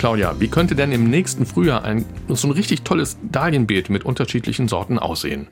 Claudia, 0.00 0.40
wie 0.40 0.48
könnte 0.48 0.74
denn 0.74 0.92
im 0.92 1.10
nächsten 1.10 1.44
Frühjahr 1.44 1.84
ein 1.84 2.06
so 2.28 2.48
ein 2.48 2.52
richtig 2.52 2.84
tolles 2.84 3.18
Dahlienbeet 3.20 3.90
mit 3.90 4.06
unterschiedlichen 4.06 4.66
Sorten 4.66 4.98
aussehen? 4.98 5.48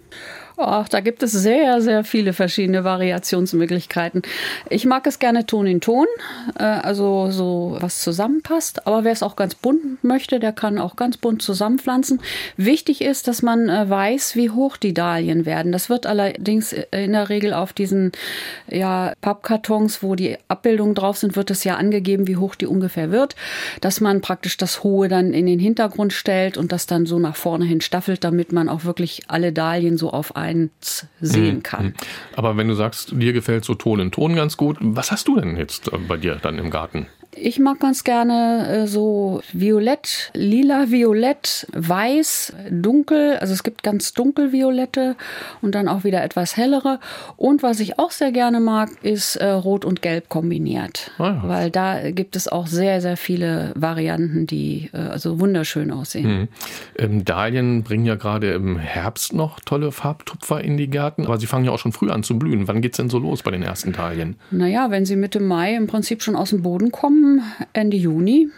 Ach, 0.61 0.89
da 0.89 0.99
gibt 0.99 1.23
es 1.23 1.31
sehr, 1.31 1.81
sehr 1.81 2.03
viele 2.03 2.33
verschiedene 2.33 2.83
Variationsmöglichkeiten. 2.83 4.23
Ich 4.69 4.87
mag 4.87 5.07
es 5.07 5.21
gerne 5.21 5.47
Ton 5.47 5.69
in 5.69 5.81
Ton, 5.81 6.07
äh, 6.59 6.65
also 6.65 7.31
so 7.31 7.77
was 7.79 8.01
zusammenpasst. 8.01 8.85
Aber 8.85 9.05
wer 9.05 9.13
es 9.13 9.23
auch 9.23 9.37
ganz 9.37 9.55
bunt 9.55 10.03
möchte, 10.03 10.41
der 10.41 10.53
kann 10.53 10.79
auch 10.79 10.97
ganz 10.97 11.17
bunt 11.17 11.43
zusammenpflanzen. 11.43 12.21
Wichtig 12.57 13.03
ist, 13.03 13.29
dass 13.29 13.41
man 13.41 13.69
äh, 13.69 13.89
weiß, 13.89 14.35
wie 14.35 14.51
hoch 14.51 14.77
die 14.77 14.95
Dahlien 14.95 15.47
werden. 15.47 15.71
Das 15.71 15.91
wird 15.91 16.07
allerdings 16.07 16.73
äh, 16.73 16.87
in 16.91 17.13
der 17.13 17.29
Regel 17.29 17.55
auf 17.55 17.73
diesen 17.73 18.11
ja, 18.69 19.13
Pappkartons, 19.21 20.03
wo 20.03 20.17
die 20.17 20.39
Abbildungen 20.49 20.97
drauf 20.97 21.19
sind, 21.19 21.37
wird 21.37 21.53
es 21.53 21.63
ja 21.63 21.77
angegeben, 21.77 22.27
wie 22.27 22.37
hoch 22.37 22.57
die 22.57 22.67
ungefähr 22.67 23.13
wird. 23.13 23.37
Dass 23.81 24.01
man 24.01 24.23
praktisch 24.23 24.57
das 24.57 24.83
Hohe 24.83 25.07
dann 25.07 25.33
in 25.35 25.47
den 25.47 25.61
Hintergrund 25.61 26.13
stellt 26.13 26.57
und 26.57 26.73
das 26.73 26.89
dann 26.89 27.07
so 27.07 27.21
nach 27.21 27.37
vorne 27.37 27.65
hin 27.65 27.81
staffelt, 27.81 28.25
damit 28.25 28.53
man 28.53 28.69
auch 28.69 28.85
wirklich 28.85 29.23
alle 29.29 29.53
Dahlien 29.53 29.97
so 29.97 30.11
auf 30.11 30.35
eins 30.49 31.07
sehen 31.21 31.63
kann. 31.63 31.95
Aber 32.35 32.57
wenn 32.57 32.69
du 32.69 32.75
sagst, 32.75 33.13
dir 33.13 33.33
gefällt 33.33 33.65
so 33.65 33.75
Ton 33.75 34.01
in 34.01 34.11
Ton 34.11 34.35
ganz 34.35 34.57
gut, 34.57 34.79
was 34.81 35.13
hast 35.13 35.29
du 35.29 35.39
denn 35.39 35.57
jetzt 35.57 35.93
äh, 35.93 35.99
bei 35.99 36.17
dir 36.17 36.37
dann 36.37 36.59
im 36.59 36.71
Garten? 36.71 37.07
Ich 37.35 37.59
mag 37.59 37.79
ganz 37.79 38.05
gerne 38.05 38.67
äh, 38.69 38.87
so 38.87 39.41
violett, 39.53 40.31
lila, 40.35 40.91
violett, 40.91 41.67
weiß, 41.73 42.55
dunkel. 42.71 43.37
Also 43.37 43.53
es 43.53 43.63
gibt 43.63 43.83
ganz 43.83 44.13
dunkelviolette 44.15 45.15
und 45.61 45.75
dann 45.75 45.89
auch 45.89 46.05
wieder 46.05 46.23
etwas 46.25 46.57
hellere. 46.57 47.01
Und 47.37 47.63
was 47.63 47.81
ich 47.81 47.99
auch 47.99 48.11
sehr 48.11 48.33
gerne 48.33 48.61
mag, 48.61 48.91
ist 49.03 49.37
äh, 49.37 49.47
rot 49.47 49.85
und 49.85 50.03
gelb 50.03 50.29
kombiniert. 50.29 51.11
Ja. 51.19 51.43
Weil 51.45 51.71
da 51.71 52.11
gibt 52.11 52.35
es 52.35 52.49
auch 52.49 52.67
sehr, 52.67 53.01
sehr 53.01 53.17
viele 53.17 53.73
Varianten, 53.75 54.47
die 54.47 54.91
äh, 54.93 54.97
also 54.97 55.39
wunderschön 55.39 55.91
aussehen. 55.91 56.49
Ähm, 56.97 57.25
Dahlien 57.25 57.83
bringen 57.83 58.07
ja 58.07 58.15
gerade 58.15 58.53
im 58.53 58.79
Herbst 58.79 59.35
noch 59.35 59.61
tolle 59.61 59.93
Farbtupfer 59.93 60.63
in 60.63 60.77
die 60.77 60.89
Gärten, 60.89 61.27
aber 61.27 61.39
sie 61.39 61.47
fangen 61.47 61.67
ja 61.67 61.73
auch 61.73 61.79
schon 61.79 61.93
früh 61.93 62.11
an 62.11 62.23
zu 62.23 62.39
blühen. 62.39 62.67
Wann 62.69 62.81
geht's 62.81 62.97
denn 62.97 63.11
so 63.11 63.19
los 63.19 63.43
bei 63.43 63.51
den 63.51 63.63
ersten 63.63 63.93
Dahlien? 63.93 64.37
Naja, 64.51 64.91
wenn 64.91 65.05
sie 65.05 65.17
Mitte 65.17 65.41
Mai 65.41 65.75
im 65.75 65.87
Prinzip 65.87 66.23
schon 66.23 66.35
aus 66.35 66.51
dem 66.51 66.63
Boden 66.63 66.91
kommen, 66.91 67.18
Ende 67.73 67.97
Juni, 67.97 68.49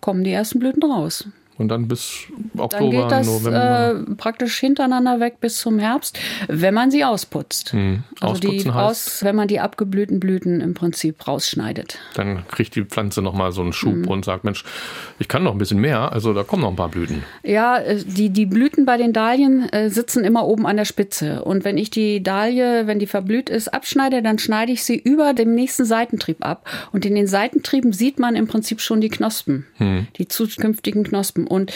kommen 0.00 0.24
die 0.24 0.32
ersten 0.32 0.58
Blüten 0.58 0.82
raus. 0.84 1.28
Und 1.58 1.68
dann 1.68 1.88
bis 1.88 2.24
Dann 2.54 2.60
Oktober, 2.60 2.90
geht 3.02 3.10
das 3.10 3.26
November. 3.26 4.04
äh, 4.10 4.14
praktisch 4.16 4.58
hintereinander 4.58 5.20
weg 5.20 5.40
bis 5.40 5.58
zum 5.58 5.78
Herbst, 5.78 6.18
wenn 6.48 6.74
man 6.74 6.90
sie 6.90 7.04
ausputzt. 7.04 7.74
Also 8.20 8.40
die 8.40 8.68
aus, 8.70 9.24
wenn 9.24 9.36
man 9.36 9.48
die 9.48 9.60
abgeblühten 9.60 10.20
Blüten 10.20 10.60
im 10.60 10.74
Prinzip 10.74 11.26
rausschneidet. 11.26 11.98
dann 12.14 12.46
kriegt 12.48 12.74
die 12.76 12.84
Pflanze 12.84 13.22
nochmal 13.22 13.52
so 13.52 13.62
einen 13.62 13.72
Schub 13.72 13.94
Mhm. 13.94 14.08
und 14.08 14.24
sagt, 14.24 14.44
Mensch, 14.44 14.64
ich 15.18 15.28
kann 15.28 15.42
noch 15.44 15.52
ein 15.52 15.58
bisschen 15.58 15.80
mehr, 15.80 16.12
also 16.12 16.32
da 16.34 16.42
kommen 16.42 16.62
noch 16.62 16.70
ein 16.70 16.76
paar 16.76 16.88
Blüten. 16.90 17.22
Ja, 17.42 17.78
äh, 17.78 18.02
die, 18.04 18.30
die 18.30 18.46
Blüten 18.46 18.84
bei 18.84 18.96
den 18.96 19.12
Dahlien 19.12 19.68
äh, 19.72 19.88
sitzen 19.90 20.24
immer 20.24 20.46
oben 20.46 20.66
an 20.66 20.76
der 20.76 20.84
Spitze. 20.84 21.42
Und 21.44 21.64
wenn 21.64 21.78
ich 21.78 21.90
die 21.90 22.22
Dahlie, 22.22 22.86
wenn 22.86 22.98
die 22.98 23.06
verblüht 23.06 23.48
ist, 23.48 23.68
abschneide, 23.72 24.22
dann 24.22 24.38
schneide 24.38 24.72
ich 24.72 24.84
sie 24.84 24.96
über 24.98 25.32
dem 25.32 25.54
nächsten 25.54 25.84
Seitentrieb 25.84 26.44
ab. 26.44 26.68
Und 26.92 27.06
in 27.06 27.14
den 27.14 27.26
Seitentrieben 27.26 27.92
sieht 27.92 28.18
man 28.18 28.36
im 28.36 28.46
Prinzip 28.46 28.80
schon 28.80 29.00
die 29.00 29.08
Knospen, 29.08 29.66
die 30.18 30.28
zukünftigen 30.28 31.04
Knospen. 31.04 31.45
Knospen. 31.46 31.48
Und 31.48 31.72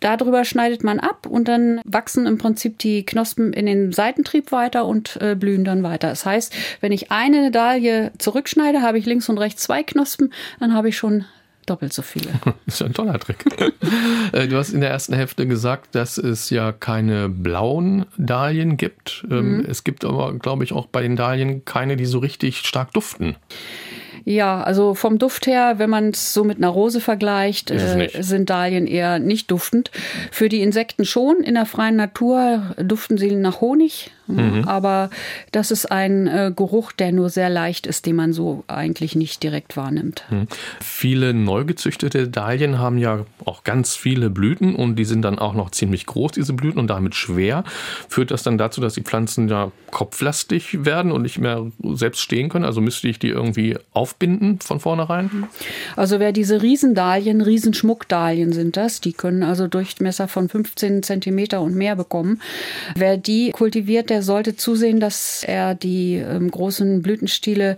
darüber 0.00 0.44
schneidet 0.44 0.84
man 0.84 1.00
ab 1.00 1.26
und 1.26 1.48
dann 1.48 1.80
wachsen 1.84 2.26
im 2.26 2.38
Prinzip 2.38 2.78
die 2.78 3.04
Knospen 3.04 3.52
in 3.52 3.66
den 3.66 3.92
Seitentrieb 3.92 4.52
weiter 4.52 4.86
und 4.86 5.18
äh, 5.20 5.34
blühen 5.34 5.64
dann 5.64 5.82
weiter. 5.82 6.08
Das 6.08 6.24
heißt, 6.24 6.54
wenn 6.80 6.92
ich 6.92 7.10
eine 7.10 7.50
Dahlie 7.50 8.12
zurückschneide, 8.18 8.82
habe 8.82 8.98
ich 8.98 9.06
links 9.06 9.28
und 9.28 9.38
rechts 9.38 9.62
zwei 9.62 9.82
Knospen, 9.82 10.32
dann 10.60 10.74
habe 10.74 10.88
ich 10.88 10.96
schon 10.96 11.24
doppelt 11.66 11.92
so 11.92 12.02
viele. 12.02 12.28
Das 12.66 12.74
ist 12.74 12.80
ja 12.80 12.86
ein 12.86 12.94
toller 12.94 13.18
Trick. 13.18 13.44
Äh, 14.32 14.48
du 14.48 14.56
hast 14.56 14.70
in 14.70 14.80
der 14.80 14.90
ersten 14.90 15.14
Hälfte 15.14 15.46
gesagt, 15.46 15.94
dass 15.94 16.18
es 16.18 16.50
ja 16.50 16.72
keine 16.72 17.28
blauen 17.28 18.06
Dahlien 18.16 18.76
gibt. 18.76 19.24
Ähm, 19.30 19.58
mhm. 19.58 19.66
Es 19.68 19.84
gibt 19.84 20.04
aber, 20.04 20.34
glaube 20.34 20.64
ich, 20.64 20.72
auch 20.72 20.86
bei 20.86 21.02
den 21.02 21.14
Dahlien 21.14 21.64
keine, 21.64 21.96
die 21.96 22.06
so 22.06 22.18
richtig 22.18 22.58
stark 22.58 22.92
duften. 22.92 23.36
Ja, 24.24 24.62
also 24.62 24.94
vom 24.94 25.18
Duft 25.18 25.46
her, 25.46 25.78
wenn 25.78 25.90
man 25.90 26.10
es 26.10 26.32
so 26.32 26.44
mit 26.44 26.58
einer 26.58 26.68
Rose 26.68 27.00
vergleicht, 27.00 27.70
äh, 27.70 28.08
sind 28.20 28.50
Dahlien 28.50 28.86
eher 28.86 29.18
nicht 29.18 29.50
duftend. 29.50 29.90
Für 30.30 30.48
die 30.48 30.62
Insekten 30.62 31.04
schon. 31.04 31.42
In 31.42 31.54
der 31.54 31.66
freien 31.66 31.96
Natur 31.96 32.74
duften 32.78 33.18
sie 33.18 33.34
nach 33.34 33.60
Honig, 33.60 34.10
Mhm. 34.26 34.64
Aber 34.66 35.10
das 35.52 35.70
ist 35.70 35.90
ein 35.90 36.26
äh, 36.26 36.52
Geruch, 36.54 36.92
der 36.92 37.12
nur 37.12 37.30
sehr 37.30 37.50
leicht 37.50 37.86
ist, 37.86 38.06
den 38.06 38.16
man 38.16 38.32
so 38.32 38.64
eigentlich 38.66 39.16
nicht 39.16 39.42
direkt 39.42 39.76
wahrnimmt. 39.76 40.24
Mhm. 40.30 40.48
Viele 40.80 41.34
neu 41.34 41.64
gezüchtete 41.64 42.28
Dahlien 42.28 42.78
haben 42.78 42.98
ja 42.98 43.24
auch 43.44 43.64
ganz 43.64 43.94
viele 43.94 44.30
Blüten 44.30 44.74
und 44.74 44.96
die 44.96 45.04
sind 45.04 45.22
dann 45.22 45.38
auch 45.38 45.54
noch 45.54 45.70
ziemlich 45.70 46.06
groß, 46.06 46.32
diese 46.32 46.52
Blüten, 46.52 46.78
und 46.78 46.88
damit 46.88 47.14
schwer. 47.14 47.64
Führt 48.08 48.30
das 48.30 48.42
dann 48.42 48.58
dazu, 48.58 48.80
dass 48.80 48.94
die 48.94 49.02
Pflanzen 49.02 49.48
ja 49.48 49.70
kopflastig 49.90 50.84
werden 50.84 51.12
und 51.12 51.22
nicht 51.22 51.38
mehr 51.38 51.66
selbst 51.82 52.20
stehen 52.20 52.48
können? 52.48 52.64
Also 52.64 52.80
müsste 52.80 53.08
ich 53.08 53.18
die 53.18 53.28
irgendwie 53.28 53.76
aufbinden 53.92 54.60
von 54.60 54.80
vornherein? 54.80 55.46
Also 55.96 56.20
wer 56.20 56.32
diese 56.32 56.62
Riesendahlien, 56.62 57.40
Riesenschmuckdahlien 57.40 58.52
sind 58.52 58.76
das, 58.76 59.00
die 59.00 59.12
können 59.12 59.42
also 59.42 59.68
Durchmesser 59.68 60.28
von 60.28 60.48
15 60.48 61.02
Zentimeter 61.02 61.60
und 61.60 61.74
mehr 61.74 61.96
bekommen. 61.96 62.40
Wer 62.94 63.16
die 63.16 63.50
kultiviert, 63.50 64.10
der 64.10 64.15
der 64.16 64.22
sollte 64.22 64.56
zusehen, 64.56 64.98
dass 64.98 65.44
er 65.44 65.74
die 65.74 66.14
ähm, 66.14 66.50
großen 66.50 67.02
Blütenstiele 67.02 67.76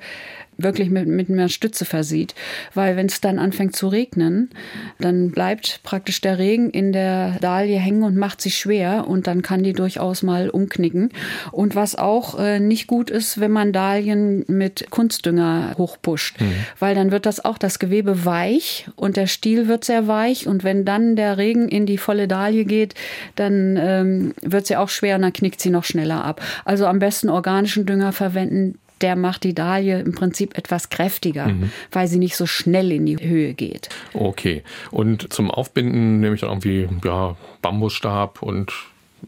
wirklich 0.59 0.91
mit, 0.91 1.07
mit 1.07 1.29
mehr 1.29 1.49
Stütze 1.49 1.85
versieht. 1.85 2.35
Weil 2.75 2.97
wenn 2.97 3.07
es 3.07 3.21
dann 3.21 3.39
anfängt 3.39 3.77
zu 3.77 3.89
regnen, 3.89 4.51
dann 4.99 5.31
bleibt 5.31 5.81
praktisch 5.85 6.21
der 6.21 6.39
Regen 6.39 6.71
in 6.71 6.93
der 6.93 7.39
Dahlie 7.41 7.79
hängen 7.79 8.03
und 8.03 8.17
macht 8.17 8.41
sie 8.41 8.51
schwer 8.51 9.07
und 9.07 9.27
dann 9.29 9.43
kann 9.43 9.63
die 9.63 9.73
durchaus 9.73 10.23
mal 10.23 10.51
umknicken. 10.51 11.11
Und 11.53 11.77
was 11.77 11.95
auch 11.95 12.39
äh, 12.39 12.59
nicht 12.59 12.89
gut 12.89 13.09
ist, 13.09 13.41
wenn 13.41 13.53
man 13.53 13.73
Dahlien 13.73 14.45
mit 14.49 14.91
Kunstdünger 14.91 15.75
hochpusht, 15.79 16.41
mhm. 16.41 16.53
weil 16.79 16.95
dann 16.97 17.13
wird 17.13 17.25
das 17.25 17.45
auch 17.45 17.57
das 17.57 17.79
Gewebe 17.79 18.25
weich 18.25 18.89
und 18.97 19.17
der 19.17 19.29
Stiel 19.29 19.69
wird 19.69 19.85
sehr 19.85 20.09
weich 20.09 20.49
und 20.49 20.65
wenn 20.65 20.85
dann 20.85 21.15
der 21.15 21.39
Regen 21.39 21.69
in 21.69 21.87
die 21.87 21.99
volle 21.99 22.27
Dahlie 22.27 22.65
geht, 22.65 22.95
dann 23.37 23.79
ähm, 23.81 24.35
wird 24.43 24.67
sie 24.67 24.77
auch 24.77 24.89
schwer 24.89 25.17
und 25.17 25.23
dann 25.23 25.33
knickt 25.33 25.61
sie 25.61 25.71
noch 25.71 25.85
schneller 25.85 26.25
ab. 26.25 26.43
Also 26.65 26.87
am 26.87 26.99
besten 26.99 27.29
organischen 27.29 27.87
Dünger 27.87 28.13
verwenden, 28.13 28.79
der 29.01 29.17
macht 29.17 29.45
die 29.45 29.55
Dahlie 29.55 30.01
im 30.01 30.13
Prinzip 30.13 30.57
etwas 30.57 30.91
kräftiger, 30.91 31.49
mhm. 31.49 31.71
weil 31.91 32.09
sie 32.09 32.19
nicht 32.19 32.37
so 32.37 32.47
schnell 32.47 32.93
in 32.93 33.07
die 33.07 33.19
Höhe 33.19 33.55
geht. 33.55 33.89
Okay. 34.15 34.63
Und 34.91 35.33
zum 35.33 35.51
Aufbinden 35.51 36.21
nehme 36.21 36.35
ich 36.35 36.41
dann 36.41 36.51
irgendwie 36.51 36.89
ja, 37.05 37.37
Bambusstab 37.63 38.43
und 38.43 38.73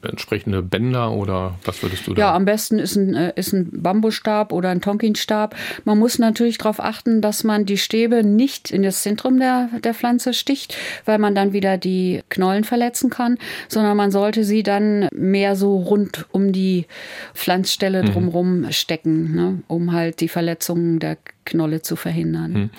entsprechende 0.03 0.62
Bänder 0.62 1.12
oder 1.12 1.59
was 1.64 1.83
würdest 1.83 2.07
du 2.07 2.14
da? 2.14 2.20
Ja, 2.20 2.35
am 2.35 2.44
besten 2.44 2.79
ist 2.79 2.96
ein, 2.96 3.14
äh, 3.14 3.33
ist 3.37 3.53
ein 3.53 3.68
Bambusstab 3.70 4.53
oder 4.53 4.70
ein 4.70 4.81
Tonkinstab. 4.81 5.55
Man 5.85 5.98
muss 5.98 6.18
natürlich 6.18 6.59
darauf 6.59 6.81
achten, 6.81 7.20
dass 7.20 7.44
man 7.44 7.66
die 7.66 7.76
Stäbe 7.76 8.24
nicht 8.24 8.70
in 8.70 8.83
das 8.83 9.03
Zentrum 9.03 9.38
der, 9.38 9.68
der 9.83 9.94
Pflanze 9.94 10.35
sticht, 10.35 10.76
weil 11.05 11.18
man 11.18 11.35
dann 11.35 11.53
wieder 11.53 11.79
die 11.79 12.22
Knollen 12.29 12.64
verletzen 12.64 13.11
kann, 13.11 13.38
sondern 13.68 13.96
man 13.96 14.11
sollte 14.11 14.44
sie 14.44 14.62
dann 14.62 15.09
mehr 15.12 15.57
so 15.57 15.76
rund 15.76 16.26
um 16.33 16.53
die 16.53 16.87
Pflanzstelle 17.35 18.05
drumherum 18.05 18.61
mhm. 18.61 18.72
stecken, 18.72 19.35
ne, 19.35 19.62
um 19.68 19.92
halt 19.92 20.20
die 20.20 20.29
Verletzungen 20.29 20.98
der 20.98 21.18
Knolle 21.44 21.83
zu 21.83 21.96
verhindern. 21.96 22.53
Mhm. 22.53 22.70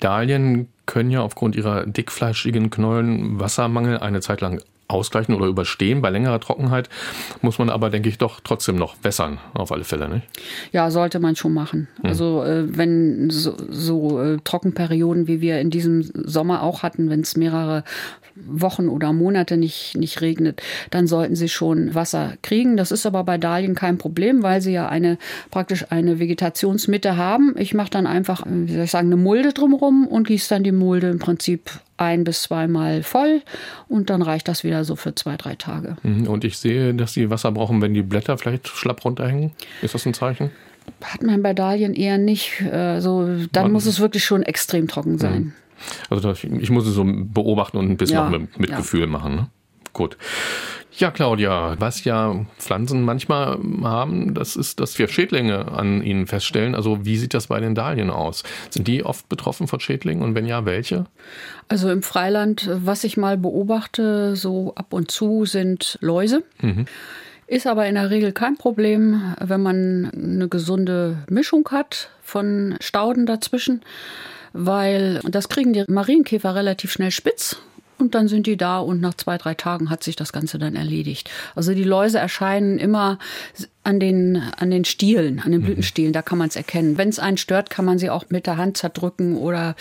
Dahlien 0.00 0.68
können 0.86 1.10
ja 1.10 1.22
aufgrund 1.22 1.54
ihrer 1.56 1.86
dickfleischigen 1.86 2.70
Knollen 2.70 3.38
Wassermangel 3.38 3.98
eine 3.98 4.20
Zeit 4.20 4.40
lang 4.40 4.62
ausgleichen 4.88 5.34
oder 5.34 5.46
überstehen. 5.46 6.00
Bei 6.00 6.10
längerer 6.10 6.40
Trockenheit 6.40 6.88
muss 7.42 7.58
man 7.58 7.68
aber, 7.70 7.90
denke 7.90 8.08
ich, 8.08 8.18
doch 8.18 8.40
trotzdem 8.42 8.76
noch 8.76 8.96
wässern, 9.02 9.38
auf 9.54 9.70
alle 9.70 9.84
Fälle, 9.84 10.08
nicht? 10.08 10.26
Ja, 10.72 10.90
sollte 10.90 11.20
man 11.20 11.36
schon 11.36 11.52
machen. 11.52 11.88
Hm. 12.00 12.06
Also 12.06 12.42
äh, 12.42 12.76
wenn 12.76 13.30
so, 13.30 13.54
so 13.68 14.20
äh, 14.20 14.38
Trockenperioden, 14.42 15.26
wie 15.26 15.40
wir 15.40 15.60
in 15.60 15.70
diesem 15.70 16.02
Sommer 16.02 16.62
auch 16.62 16.82
hatten, 16.82 17.10
wenn 17.10 17.20
es 17.20 17.36
mehrere 17.36 17.84
Wochen 18.46 18.88
oder 18.88 19.12
Monate 19.12 19.56
nicht, 19.56 19.96
nicht 19.96 20.20
regnet, 20.20 20.62
dann 20.90 21.06
sollten 21.06 21.36
sie 21.36 21.48
schon 21.48 21.94
Wasser 21.94 22.34
kriegen. 22.42 22.76
Das 22.76 22.92
ist 22.92 23.04
aber 23.04 23.24
bei 23.24 23.38
Dahlien 23.38 23.74
kein 23.74 23.98
Problem, 23.98 24.42
weil 24.42 24.60
sie 24.60 24.72
ja 24.72 24.88
eine 24.88 25.18
praktisch 25.50 25.86
eine 25.90 26.18
Vegetationsmitte 26.18 27.16
haben. 27.16 27.54
Ich 27.58 27.74
mache 27.74 27.90
dann 27.90 28.06
einfach, 28.06 28.44
wie 28.46 28.72
soll 28.72 28.84
ich 28.84 28.90
sagen, 28.90 29.08
eine 29.08 29.16
Mulde 29.16 29.52
drumherum 29.52 30.06
und 30.06 30.28
gieße 30.28 30.48
dann 30.48 30.62
die 30.62 30.72
Mulde 30.72 31.10
im 31.10 31.18
Prinzip 31.18 31.70
ein 31.98 32.24
bis 32.24 32.42
zweimal 32.42 33.02
voll 33.02 33.42
und 33.88 34.10
dann 34.10 34.22
reicht 34.22 34.48
das 34.48 34.64
wieder 34.64 34.84
so 34.84 34.96
für 34.96 35.14
zwei, 35.14 35.36
drei 35.36 35.54
Tage. 35.54 35.96
Mhm. 36.02 36.26
Und 36.26 36.44
ich 36.44 36.58
sehe, 36.58 36.94
dass 36.94 37.12
sie 37.12 37.30
Wasser 37.30 37.52
brauchen, 37.52 37.82
wenn 37.82 37.94
die 37.94 38.02
Blätter 38.02 38.38
vielleicht 38.38 38.68
schlapp 38.68 39.04
runterhängen. 39.04 39.52
Ist 39.82 39.94
das 39.94 40.06
ein 40.06 40.14
Zeichen? 40.14 40.50
Hat 41.02 41.22
man 41.22 41.42
bei 41.42 41.52
Dahlien 41.52 41.94
eher 41.94 42.18
nicht. 42.18 42.62
Also 42.62 43.26
dann 43.52 43.64
Warten. 43.64 43.72
muss 43.72 43.86
es 43.86 44.00
wirklich 44.00 44.24
schon 44.24 44.42
extrem 44.42 44.88
trocken 44.88 45.18
sein. 45.18 45.42
Mhm. 45.42 45.52
Also 46.10 46.32
ich 46.32 46.70
muss 46.70 46.86
es 46.86 46.94
so 46.94 47.04
beobachten 47.04 47.76
und 47.76 47.90
ein 47.90 47.96
bisschen 47.96 48.16
ja, 48.16 48.30
mit, 48.30 48.58
mit 48.58 48.70
ja. 48.70 48.76
Gefühl 48.76 49.06
machen. 49.06 49.36
Ne? 49.36 49.46
Gut. 49.92 50.16
Ja, 50.98 51.12
Claudia, 51.12 51.76
was 51.78 52.02
ja 52.02 52.44
Pflanzen 52.58 53.02
manchmal 53.02 53.56
haben, 53.84 54.34
das 54.34 54.56
ist, 54.56 54.80
dass 54.80 54.98
wir 54.98 55.06
Schädlinge 55.06 55.70
an 55.70 56.02
ihnen 56.02 56.26
feststellen. 56.26 56.74
Also 56.74 57.04
wie 57.04 57.16
sieht 57.16 57.34
das 57.34 57.46
bei 57.46 57.60
den 57.60 57.76
Dahlien 57.76 58.10
aus? 58.10 58.42
Sind 58.70 58.88
die 58.88 59.04
oft 59.04 59.28
betroffen 59.28 59.68
von 59.68 59.78
Schädlingen 59.78 60.24
und 60.24 60.34
wenn 60.34 60.44
ja, 60.44 60.64
welche? 60.64 61.04
Also 61.68 61.88
im 61.88 62.02
Freiland, 62.02 62.68
was 62.72 63.04
ich 63.04 63.16
mal 63.16 63.38
beobachte, 63.38 64.34
so 64.34 64.74
ab 64.74 64.92
und 64.92 65.12
zu 65.12 65.44
sind 65.44 65.98
Läuse. 66.00 66.42
Mhm. 66.60 66.86
Ist 67.46 67.68
aber 67.68 67.86
in 67.86 67.94
der 67.94 68.10
Regel 68.10 68.32
kein 68.32 68.56
Problem, 68.56 69.34
wenn 69.40 69.62
man 69.62 70.10
eine 70.12 70.48
gesunde 70.48 71.18
Mischung 71.30 71.68
hat 71.70 72.10
von 72.22 72.74
Stauden 72.80 73.24
dazwischen, 73.24 73.82
weil 74.52 75.20
das 75.22 75.48
kriegen 75.48 75.72
die 75.72 75.84
Marienkäfer 75.86 76.56
relativ 76.56 76.90
schnell 76.90 77.12
spitz 77.12 77.62
und 77.98 78.14
dann 78.14 78.28
sind 78.28 78.46
die 78.46 78.56
da 78.56 78.78
und 78.78 79.00
nach 79.00 79.14
zwei, 79.14 79.38
drei 79.38 79.54
Tagen 79.54 79.90
hat 79.90 80.02
sich 80.02 80.16
das 80.16 80.32
Ganze 80.32 80.58
dann 80.58 80.76
erledigt. 80.76 81.30
Also 81.54 81.74
die 81.74 81.84
Läuse 81.84 82.18
erscheinen 82.18 82.78
immer 82.78 83.18
an 83.88 84.00
den, 84.00 84.42
an 84.58 84.70
den 84.70 84.84
Stielen, 84.84 85.40
an 85.40 85.50
den 85.50 85.62
mhm. 85.62 85.64
Blütenstielen, 85.64 86.12
da 86.12 86.20
kann 86.20 86.36
man 86.36 86.48
es 86.48 86.56
erkennen. 86.56 86.98
Wenn 86.98 87.08
es 87.08 87.18
einen 87.18 87.38
stört, 87.38 87.70
kann 87.70 87.86
man 87.86 87.98
sie 87.98 88.10
auch 88.10 88.26
mit 88.28 88.46
der 88.46 88.58
Hand 88.58 88.76
zerdrücken 88.76 89.36
oder 89.36 89.76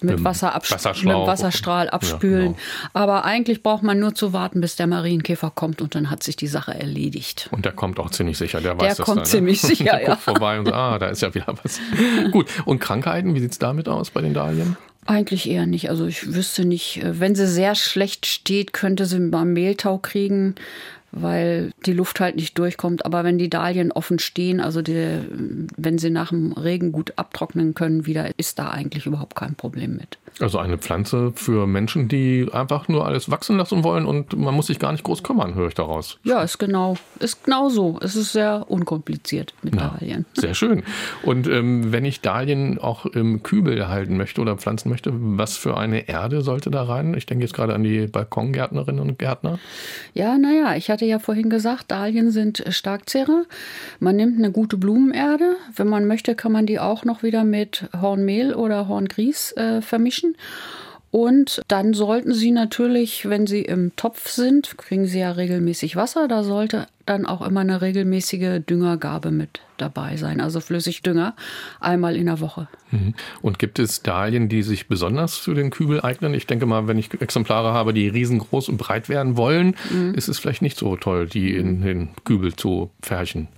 mit, 0.00 0.22
Wasser 0.22 0.54
mit 0.54 1.12
Wasserstrahl 1.12 1.90
abspülen. 1.90 2.40
Ja, 2.40 2.46
genau. 2.52 2.58
Aber 2.92 3.24
eigentlich 3.24 3.64
braucht 3.64 3.82
man 3.82 3.98
nur 3.98 4.14
zu 4.14 4.32
warten, 4.32 4.60
bis 4.60 4.76
der 4.76 4.86
Marienkäfer 4.86 5.50
kommt 5.50 5.82
und 5.82 5.96
dann 5.96 6.08
hat 6.08 6.22
sich 6.22 6.36
die 6.36 6.46
Sache 6.46 6.72
erledigt. 6.72 7.48
Und 7.50 7.64
der 7.64 7.72
kommt 7.72 7.98
auch 7.98 8.10
ziemlich 8.10 8.38
sicher, 8.38 8.60
der 8.60 8.74
weiß 8.74 8.80
der 8.80 8.88
das 8.90 8.98
kommt 8.98 9.16
dann, 9.16 9.24
ne? 9.24 9.28
ziemlich 9.28 9.62
ne? 9.64 9.68
sicher, 9.70 9.84
der 9.98 10.02
ja. 10.02 10.16
vorbei 10.16 10.60
und 10.60 10.66
so, 10.66 10.72
ah, 10.72 10.98
da 11.00 11.08
ist 11.08 11.22
ja 11.22 11.34
wieder 11.34 11.52
was. 11.60 11.80
Gut, 12.30 12.46
und 12.64 12.78
Krankheiten, 12.78 13.34
wie 13.34 13.40
sieht 13.40 13.52
es 13.52 13.58
damit 13.58 13.88
aus 13.88 14.10
bei 14.10 14.20
den 14.20 14.34
Dahlien? 14.34 14.76
Eigentlich 15.08 15.48
eher 15.48 15.64
nicht. 15.64 15.88
Also 15.88 16.06
ich 16.06 16.34
wüsste 16.34 16.66
nicht, 16.66 17.02
äh, 17.02 17.18
wenn 17.18 17.34
sie 17.34 17.46
sehr 17.46 17.74
schlecht 17.74 18.26
steht, 18.26 18.74
könnte 18.74 19.06
sie 19.06 19.18
mal 19.18 19.46
Mehltau 19.46 19.96
kriegen, 19.96 20.54
weil 21.12 21.72
die 21.86 21.94
Luft 21.94 22.20
halt 22.20 22.36
nicht 22.36 22.58
durchkommt. 22.58 23.06
Aber 23.06 23.24
wenn 23.24 23.38
die 23.38 23.48
Dahlien 23.48 23.90
offen 23.90 24.18
stehen, 24.18 24.60
also 24.60 24.82
die, 24.82 25.20
wenn 25.78 25.96
sie 25.96 26.10
nach 26.10 26.28
dem 26.28 26.52
Regen 26.52 26.92
gut 26.92 27.14
abtrocknen 27.16 27.72
können, 27.72 28.04
wieder 28.04 28.38
ist 28.38 28.58
da 28.58 28.68
eigentlich 28.68 29.06
überhaupt 29.06 29.34
kein 29.34 29.54
Problem 29.54 29.96
mit. 29.96 30.18
Also 30.40 30.58
eine 30.58 30.78
Pflanze 30.78 31.32
für 31.34 31.66
Menschen, 31.66 32.08
die 32.08 32.46
einfach 32.52 32.88
nur 32.88 33.06
alles 33.06 33.30
wachsen 33.30 33.56
lassen 33.56 33.84
wollen 33.84 34.06
und 34.06 34.36
man 34.36 34.54
muss 34.54 34.68
sich 34.68 34.78
gar 34.78 34.92
nicht 34.92 35.04
groß 35.04 35.22
kümmern, 35.22 35.54
höre 35.54 35.68
ich 35.68 35.74
daraus. 35.74 36.18
Ja, 36.24 36.42
ist 36.42 36.58
genau, 36.58 36.96
ist 37.18 37.44
genau 37.44 37.68
so. 37.68 37.98
Es 38.02 38.16
ist 38.16 38.32
sehr 38.32 38.66
unkompliziert 38.68 39.54
mit 39.62 39.74
ja, 39.74 39.88
Dahlien. 39.88 40.26
Sehr 40.34 40.54
schön. 40.54 40.82
Und 41.22 41.48
ähm, 41.48 41.92
wenn 41.92 42.04
ich 42.04 42.20
Dahlien 42.20 42.78
auch 42.78 43.06
im 43.06 43.42
Kübel 43.42 43.88
halten 43.88 44.16
möchte 44.16 44.40
oder 44.40 44.56
pflanzen 44.56 44.88
möchte, 44.88 45.10
was 45.14 45.56
für 45.56 45.76
eine 45.76 46.08
Erde 46.08 46.42
sollte 46.42 46.70
da 46.70 46.84
rein? 46.84 47.14
Ich 47.14 47.26
denke 47.26 47.44
jetzt 47.44 47.54
gerade 47.54 47.74
an 47.74 47.82
die 47.82 48.06
Balkongärtnerinnen 48.06 49.00
und 49.00 49.18
Gärtner. 49.18 49.58
Ja, 50.14 50.38
naja, 50.38 50.76
ich 50.76 50.90
hatte 50.90 51.04
ja 51.04 51.18
vorhin 51.18 51.50
gesagt, 51.50 51.90
Dahlien 51.90 52.30
sind 52.30 52.64
Starkzehrer. 52.68 53.44
Man 54.00 54.16
nimmt 54.16 54.38
eine 54.38 54.52
gute 54.52 54.76
Blumenerde. 54.76 55.56
Wenn 55.74 55.88
man 55.88 56.06
möchte, 56.06 56.34
kann 56.34 56.52
man 56.52 56.66
die 56.66 56.78
auch 56.78 57.04
noch 57.04 57.22
wieder 57.22 57.44
mit 57.44 57.88
Hornmehl 58.00 58.54
oder 58.54 58.88
Horngrieß 58.88 59.52
äh, 59.56 59.82
vermischen. 59.82 60.17
Und 61.10 61.62
dann 61.68 61.94
sollten 61.94 62.34
Sie 62.34 62.50
natürlich, 62.50 63.28
wenn 63.28 63.46
Sie 63.46 63.62
im 63.62 63.96
Topf 63.96 64.28
sind, 64.28 64.76
kriegen 64.76 65.06
Sie 65.06 65.20
ja 65.20 65.32
regelmäßig 65.32 65.96
Wasser, 65.96 66.28
da 66.28 66.44
sollte 66.44 66.86
dann 67.06 67.24
auch 67.24 67.40
immer 67.40 67.60
eine 67.60 67.80
regelmäßige 67.80 68.60
Düngergabe 68.68 69.30
mit 69.30 69.60
dabei 69.78 70.16
sein, 70.16 70.40
also 70.42 70.60
Flüssigdünger 70.60 71.34
einmal 71.80 72.14
in 72.14 72.26
der 72.26 72.40
Woche. 72.40 72.68
Mhm. 72.90 73.14
Und 73.40 73.58
gibt 73.58 73.78
es 73.78 74.02
Dahlien, 74.02 74.50
die 74.50 74.62
sich 74.62 74.88
besonders 74.88 75.38
für 75.38 75.54
den 75.54 75.70
Kübel 75.70 76.02
eignen? 76.02 76.34
Ich 76.34 76.46
denke 76.46 76.66
mal, 76.66 76.88
wenn 76.88 76.98
ich 76.98 77.08
Exemplare 77.18 77.72
habe, 77.72 77.94
die 77.94 78.08
riesengroß 78.08 78.68
und 78.68 78.76
breit 78.76 79.08
werden 79.08 79.38
wollen, 79.38 79.76
mhm. 79.90 80.12
ist 80.12 80.28
es 80.28 80.38
vielleicht 80.38 80.60
nicht 80.60 80.76
so 80.76 80.96
toll, 80.96 81.26
die 81.26 81.54
in 81.54 81.80
den 81.80 82.10
Kübel 82.24 82.54
zu 82.54 82.90
färchen. 83.00 83.48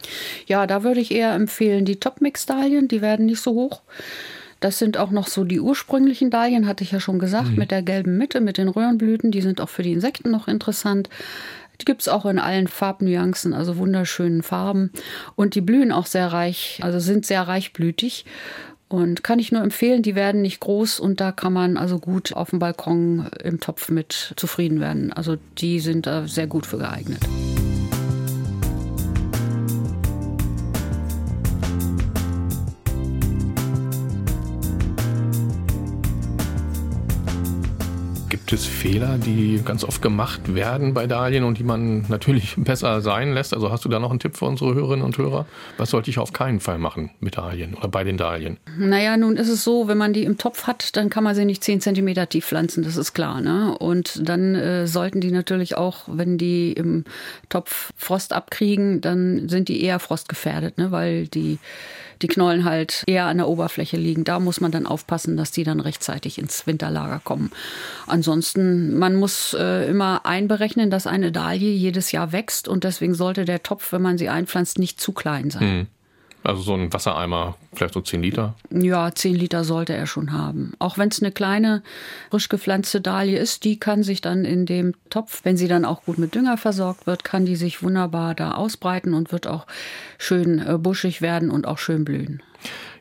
Ja, 0.47 0.69
da 0.69 0.85
würde 0.85 1.01
ich 1.01 1.11
eher 1.11 1.35
empfehlen, 1.35 1.85
die 1.85 1.99
Topmix-Dahlien, 1.99 2.87
die 2.87 3.01
werden 3.01 3.27
nicht 3.27 3.41
so 3.41 3.53
hoch. 3.53 3.83
Das 4.61 4.79
sind 4.79 4.99
auch 4.99 5.11
noch 5.11 5.27
so 5.27 5.45
die 5.45 5.61
ursprünglichen 5.61 6.31
Dahlien, 6.31 6.67
hatte 6.67 6.85
ich 6.85 6.93
ja 6.93 7.01
schon 7.01 7.19
gesagt, 7.19 7.51
mhm. 7.51 7.57
mit 7.57 7.71
der 7.71 7.83
gelben 7.83 8.19
Mitte, 8.19 8.41
mit 8.41 8.59
den 8.59 8.69
Röhrenblüten. 8.69 9.31
Die 9.31 9.41
sind 9.41 9.61
auch 9.61 9.71
für 9.71 9.83
die 9.83 9.93
Insekten 9.93 10.31
noch 10.31 10.49
interessant. 10.49 11.09
Die 11.81 11.87
gibt 11.87 12.03
es 12.03 12.09
auch 12.09 12.27
in 12.27 12.39
allen 12.39 12.69
Farbnuancen, 12.69 13.55
also 13.55 13.79
wunderschönen 13.79 14.43
Farben. 14.43 14.93
Und 15.35 15.55
die 15.55 15.63
blühen 15.63 15.93
auch 15.93 16.07
sehr 16.07 16.31
reich, 16.31 16.81
also 16.83 16.99
sind 16.99 17.25
sehr 17.25 17.43
reichblütig. 17.43 18.27
Und 18.89 19.23
kann 19.23 19.39
ich 19.39 19.53
nur 19.53 19.63
empfehlen, 19.63 20.03
die 20.03 20.17
werden 20.17 20.43
nicht 20.43 20.61
groß 20.61 20.99
und 20.99 21.21
da 21.21 21.31
kann 21.31 21.53
man 21.53 21.77
also 21.77 22.01
gut 22.01 22.33
auf 22.35 22.51
dem 22.51 22.59
Balkon 22.59 23.31
im 23.43 23.61
Topf 23.61 23.89
mit 23.89 24.35
zufrieden 24.37 24.81
werden. 24.81 25.13
Also 25.13 25.37
die 25.59 25.79
sind 25.79 26.07
da 26.07 26.27
sehr 26.27 26.49
gut 26.49 26.67
für 26.67 26.79
geeignet. 26.79 27.21
Gibt 38.51 38.63
es 38.63 38.67
Fehler, 38.67 39.17
die 39.17 39.63
ganz 39.65 39.85
oft 39.85 40.03
gemacht 40.03 40.57
werden 40.57 40.93
bei 40.93 41.07
Dahlien 41.07 41.45
und 41.45 41.59
die 41.59 41.63
man 41.63 42.05
natürlich 42.09 42.55
besser 42.59 43.01
sein 43.01 43.33
lässt? 43.33 43.55
Also 43.55 43.71
hast 43.71 43.85
du 43.85 43.89
da 43.89 44.01
noch 44.01 44.11
einen 44.11 44.19
Tipp 44.19 44.37
für 44.37 44.47
unsere 44.47 44.75
Hörerinnen 44.75 45.05
und 45.05 45.17
Hörer? 45.17 45.47
Was 45.77 45.91
sollte 45.91 46.11
ich 46.11 46.19
auf 46.19 46.33
keinen 46.33 46.59
Fall 46.59 46.79
machen 46.79 47.13
mit 47.21 47.37
Dahlien 47.37 47.75
oder 47.75 47.87
bei 47.87 48.03
den 48.03 48.17
Dahlien? 48.17 48.57
Naja, 48.77 49.17
nun 49.17 49.37
ist 49.37 49.49
es 49.49 49.63
so, 49.63 49.87
wenn 49.87 49.99
man 49.99 50.13
die 50.13 50.25
im 50.25 50.37
Topf 50.37 50.67
hat, 50.67 50.97
dann 50.97 51.11
kann 51.11 51.23
man 51.23 51.37
sie 51.37 51.45
nicht 51.45 51.63
10 51.63 51.81
cm 51.81 52.29
tief 52.29 52.45
pflanzen, 52.45 52.83
das 52.83 52.97
ist 52.97 53.13
klar. 53.13 53.41
Ne? 53.41 53.79
Und 53.79 54.29
dann 54.29 54.57
äh, 54.57 54.89
sollten 54.89 55.21
die 55.21 55.31
natürlich 55.31 55.77
auch, 55.77 56.09
wenn 56.09 56.37
die 56.37 56.73
im 56.73 57.05
Topf 57.51 57.93
Frost 57.95 58.33
abkriegen, 58.33 59.01
dann 59.01 59.49
sind 59.49 59.69
die 59.69 59.81
eher 59.81 60.01
frostgefährdet, 60.01 60.77
ne? 60.77 60.91
weil 60.91 61.29
die 61.29 61.61
die 62.23 62.29
Knollen 62.29 62.65
halt 62.65 63.05
eher 63.07 63.27
an 63.27 63.39
der 63.39 63.49
Oberfläche 63.49 63.97
liegen. 63.97 64.25
Da 64.25 64.41
muss 64.41 64.61
man 64.61 64.71
dann 64.71 64.87
aufpassen, 64.87 65.37
dass 65.37 65.51
die 65.51 65.65
dann 65.65 65.81
rechtzeitig 65.81 66.39
ins 66.39 66.67
Winterlager 66.67 67.21
kommen. 67.23 67.51
Ansonsten, 68.07 68.99
man 68.99 69.17
muss 69.17 69.55
äh, 69.59 69.89
immer 69.89 70.27
einberechnen, 70.27 70.91
dass 70.91 71.07
eine 71.07 71.33
Dahlie 71.33 71.73
jedes 71.73 72.13
Jahr 72.13 72.33
wächst 72.33 72.69
und 72.69 72.85
deswegen 72.85 73.15
sollte 73.15 73.45
der 73.45 73.63
Topf, 73.63 73.93
wenn 73.93 74.03
man 74.03 74.19
sie 74.19 74.29
einpflanzt, 74.29 74.79
nicht 74.79 75.01
zu 75.01 75.13
klein 75.13 75.51
sein. 75.51 75.79
Mhm. 75.79 75.87
Also 76.43 76.63
so 76.63 76.75
ein 76.75 76.93
Wassereimer, 76.93 77.57
vielleicht 77.75 77.95
so 77.95 78.01
10 78.01 78.23
Liter? 78.23 78.55
Ja, 78.71 79.15
10 79.15 79.35
Liter 79.35 79.63
sollte 79.63 79.95
er 79.95 80.07
schon 80.07 80.33
haben. 80.33 80.73
Auch 80.79 80.97
wenn 80.97 81.09
es 81.09 81.21
eine 81.21 81.33
kleine, 81.33 81.83
frisch 82.31 82.49
gepflanzte 82.49 83.01
Dahlie 83.01 83.39
ist, 83.39 83.65
die 83.65 83.79
kann 83.79 84.03
sich 84.03 84.21
dann 84.21 84.45
in 84.45 84.65
dem 84.65 84.95
Topf, 85.11 85.41
wenn 85.45 85.57
sie 85.57 85.69
dann 85.69 85.85
auch 85.85 86.05
gut 86.05 86.19
mit 86.19 86.35
Dünger 86.35 86.57
versorgt 86.57 87.07
wird, 87.07 87.25
kann 87.25 87.45
die 87.45 87.57
sich 87.57 87.83
wunderbar 87.83 88.35
da 88.35 88.53
ausbreiten 88.53 89.13
und 89.13 89.33
wird 89.33 89.47
auch 89.47 89.67
schön 90.17 90.59
äh, 90.59 90.79
buschig 90.79 91.21
werden 91.21 91.51
und 91.51 91.67
auch 91.67 91.79
schön 91.79 92.05
blühen. 92.05 92.43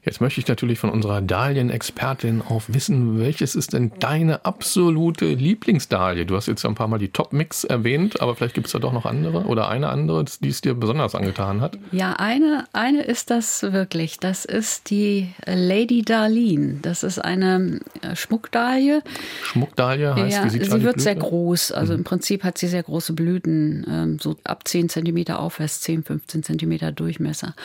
Jetzt 0.04 0.22
möchte 0.22 0.40
ich 0.40 0.48
natürlich 0.48 0.80
von 0.80 0.90
unserer 0.90 1.22
Dahlien-Expertin 1.22 2.42
auch 2.42 2.64
wissen, 2.68 3.20
welches 3.20 3.56
ist 3.56 3.74
denn 3.74 3.92
deine 4.00 4.46
absolute 4.46 5.26
Lieblingsdahlie? 5.26 6.26
Du 6.26 6.36
hast 6.36 6.48
jetzt 6.48 6.64
ja 6.64 6.70
ein 6.70 6.76
paar 6.76 6.88
Mal 6.88 7.00
die 7.00 7.10
Top-Mix 7.10 7.66
erwähnt, 7.66 8.22
aber 8.22 8.36
vielleicht 8.36 8.56
gibt 8.56 8.68
es 8.68 8.74
da 8.74 8.80
doch 8.80 8.94
noch 8.94 9.06
andere 9.06 9.46
oder 9.46 9.70
eine 9.70 9.90
andere, 9.90 10.26
die 10.42 10.50
es 10.50 10.62
dir 10.62 10.74
besonders 10.74 11.16
angetan 11.16 11.62
hat. 11.62 11.78
Ja, 11.92 12.14
eine, 12.14 12.66
eine 12.74 13.04
ist 13.04 13.30
das 13.30 13.64
wirklich. 13.64 14.20
Das 14.20 14.46
ist 14.46 14.90
die 14.90 15.30
Lady 15.46 16.02
Darlene. 16.02 16.80
Das 16.82 17.04
ist 17.04 17.20
eine 17.20 17.80
äh, 18.02 18.16
Schmuckdahlie. 18.16 19.02
Schmuckdahlie 19.44 20.16
heißt, 20.16 20.38
ja, 20.38 20.46
wie 20.46 20.50
sieht 20.50 20.72
sie 20.72 20.84
wird 20.84 21.02
sehr 21.02 21.16
groß. 21.16 21.72
Also 21.72 21.94
mhm. 21.94 22.00
im 22.00 22.04
Prinzip 22.06 22.44
hat 22.44 22.58
sie 22.58 22.68
sehr 22.68 22.84
große 22.84 23.14
Blüten, 23.14 23.86
ähm, 23.90 24.20
so 24.20 24.36
ab 24.44 24.68
10 24.68 24.90
cm 24.90 25.28
aufwärts, 25.32 25.82
10, 25.82 26.04
15 26.04 26.44
cm 26.44 26.96
Durchmesser. 26.96 27.56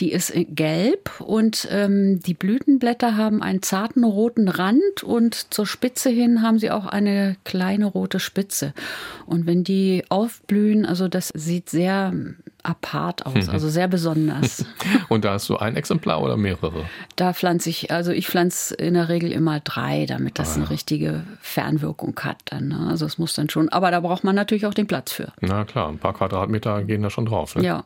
Die 0.00 0.12
ist 0.12 0.32
gelb 0.50 1.20
und 1.20 1.68
ähm, 1.84 2.20
die 2.20 2.34
Blütenblätter 2.34 3.16
haben 3.16 3.42
einen 3.42 3.62
zarten 3.62 4.04
roten 4.04 4.48
Rand 4.48 5.02
und 5.02 5.52
zur 5.52 5.66
Spitze 5.66 6.10
hin 6.10 6.42
haben 6.42 6.58
sie 6.58 6.70
auch 6.70 6.86
eine 6.86 7.36
kleine 7.44 7.86
rote 7.86 8.20
Spitze. 8.20 8.72
Und 9.26 9.46
wenn 9.46 9.64
die 9.64 10.04
aufblühen, 10.08 10.86
also 10.86 11.08
das 11.08 11.28
sieht 11.34 11.70
sehr 11.70 12.12
apart 12.62 13.24
aus, 13.26 13.46
mhm. 13.46 13.50
also 13.50 13.68
sehr 13.68 13.88
besonders. 13.88 14.64
Und 15.08 15.24
da 15.24 15.32
hast 15.32 15.48
du 15.48 15.56
ein 15.56 15.76
Exemplar 15.76 16.22
oder 16.22 16.36
mehrere? 16.36 16.84
Da 17.16 17.32
pflanze 17.32 17.70
ich, 17.70 17.90
also 17.90 18.10
ich 18.12 18.26
pflanze 18.26 18.74
in 18.74 18.94
der 18.94 19.08
Regel 19.08 19.32
immer 19.32 19.60
drei, 19.60 20.06
damit 20.06 20.38
das 20.38 20.50
ah, 20.50 20.56
ja. 20.56 20.62
eine 20.62 20.70
richtige 20.70 21.22
Fernwirkung 21.40 22.18
hat 22.20 22.38
dann. 22.46 22.68
Ne? 22.68 22.86
Also 22.90 23.06
es 23.06 23.16
muss 23.16 23.34
dann 23.34 23.48
schon, 23.48 23.68
aber 23.68 23.90
da 23.90 24.00
braucht 24.00 24.24
man 24.24 24.34
natürlich 24.34 24.66
auch 24.66 24.74
den 24.74 24.86
Platz 24.86 25.12
für. 25.12 25.32
Na 25.40 25.64
klar, 25.64 25.88
ein 25.88 25.98
paar 25.98 26.14
Quadratmeter 26.14 26.82
gehen 26.84 27.02
da 27.02 27.10
schon 27.10 27.26
drauf. 27.26 27.54
Ne? 27.56 27.64
Ja. 27.64 27.84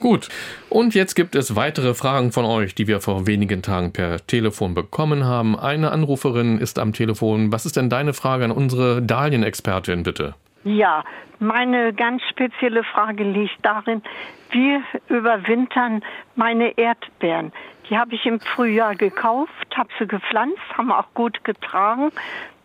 Gut, 0.00 0.28
und 0.68 0.94
jetzt 0.94 1.14
gibt 1.14 1.34
es 1.34 1.56
weitere 1.56 1.94
Fragen 1.94 2.32
von 2.32 2.44
euch, 2.44 2.74
die 2.74 2.86
wir 2.86 3.00
vor 3.00 3.26
wenigen 3.26 3.62
Tagen 3.62 3.92
per 3.92 4.24
Telefon 4.26 4.74
bekommen 4.74 5.24
haben. 5.24 5.58
Eine 5.58 5.90
Anruferin 5.90 6.58
ist 6.58 6.78
am 6.78 6.92
Telefon. 6.92 7.52
Was 7.52 7.66
ist 7.66 7.76
denn 7.76 7.90
deine 7.90 8.12
Frage 8.12 8.44
an 8.44 8.50
unsere 8.50 9.02
Dahlien-Expertin, 9.02 10.02
bitte? 10.02 10.34
Ja, 10.64 11.04
meine 11.38 11.92
ganz 11.92 12.22
spezielle 12.28 12.82
Frage 12.84 13.24
liegt 13.24 13.58
darin, 13.62 14.02
wie 14.50 14.80
überwintern 15.08 16.02
meine 16.34 16.76
Erdbeeren. 16.76 17.52
Die 17.88 17.96
habe 17.96 18.14
ich 18.14 18.26
im 18.26 18.40
Frühjahr 18.40 18.94
gekauft, 18.94 19.76
habe 19.76 19.88
sie 19.98 20.06
gepflanzt, 20.06 20.58
haben 20.76 20.92
auch 20.92 21.06
gut 21.14 21.42
getragen. 21.44 22.10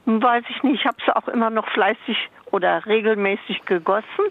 Nun 0.06 0.22
weiß 0.22 0.44
ich 0.50 0.64
nicht, 0.64 0.82
ich 0.82 0.86
habe 0.86 0.98
sie 1.06 1.16
auch 1.16 1.28
immer 1.28 1.50
noch 1.50 1.68
fleißig 1.70 2.18
oder 2.52 2.86
regelmäßig 2.86 3.66
gegossen. 3.66 4.26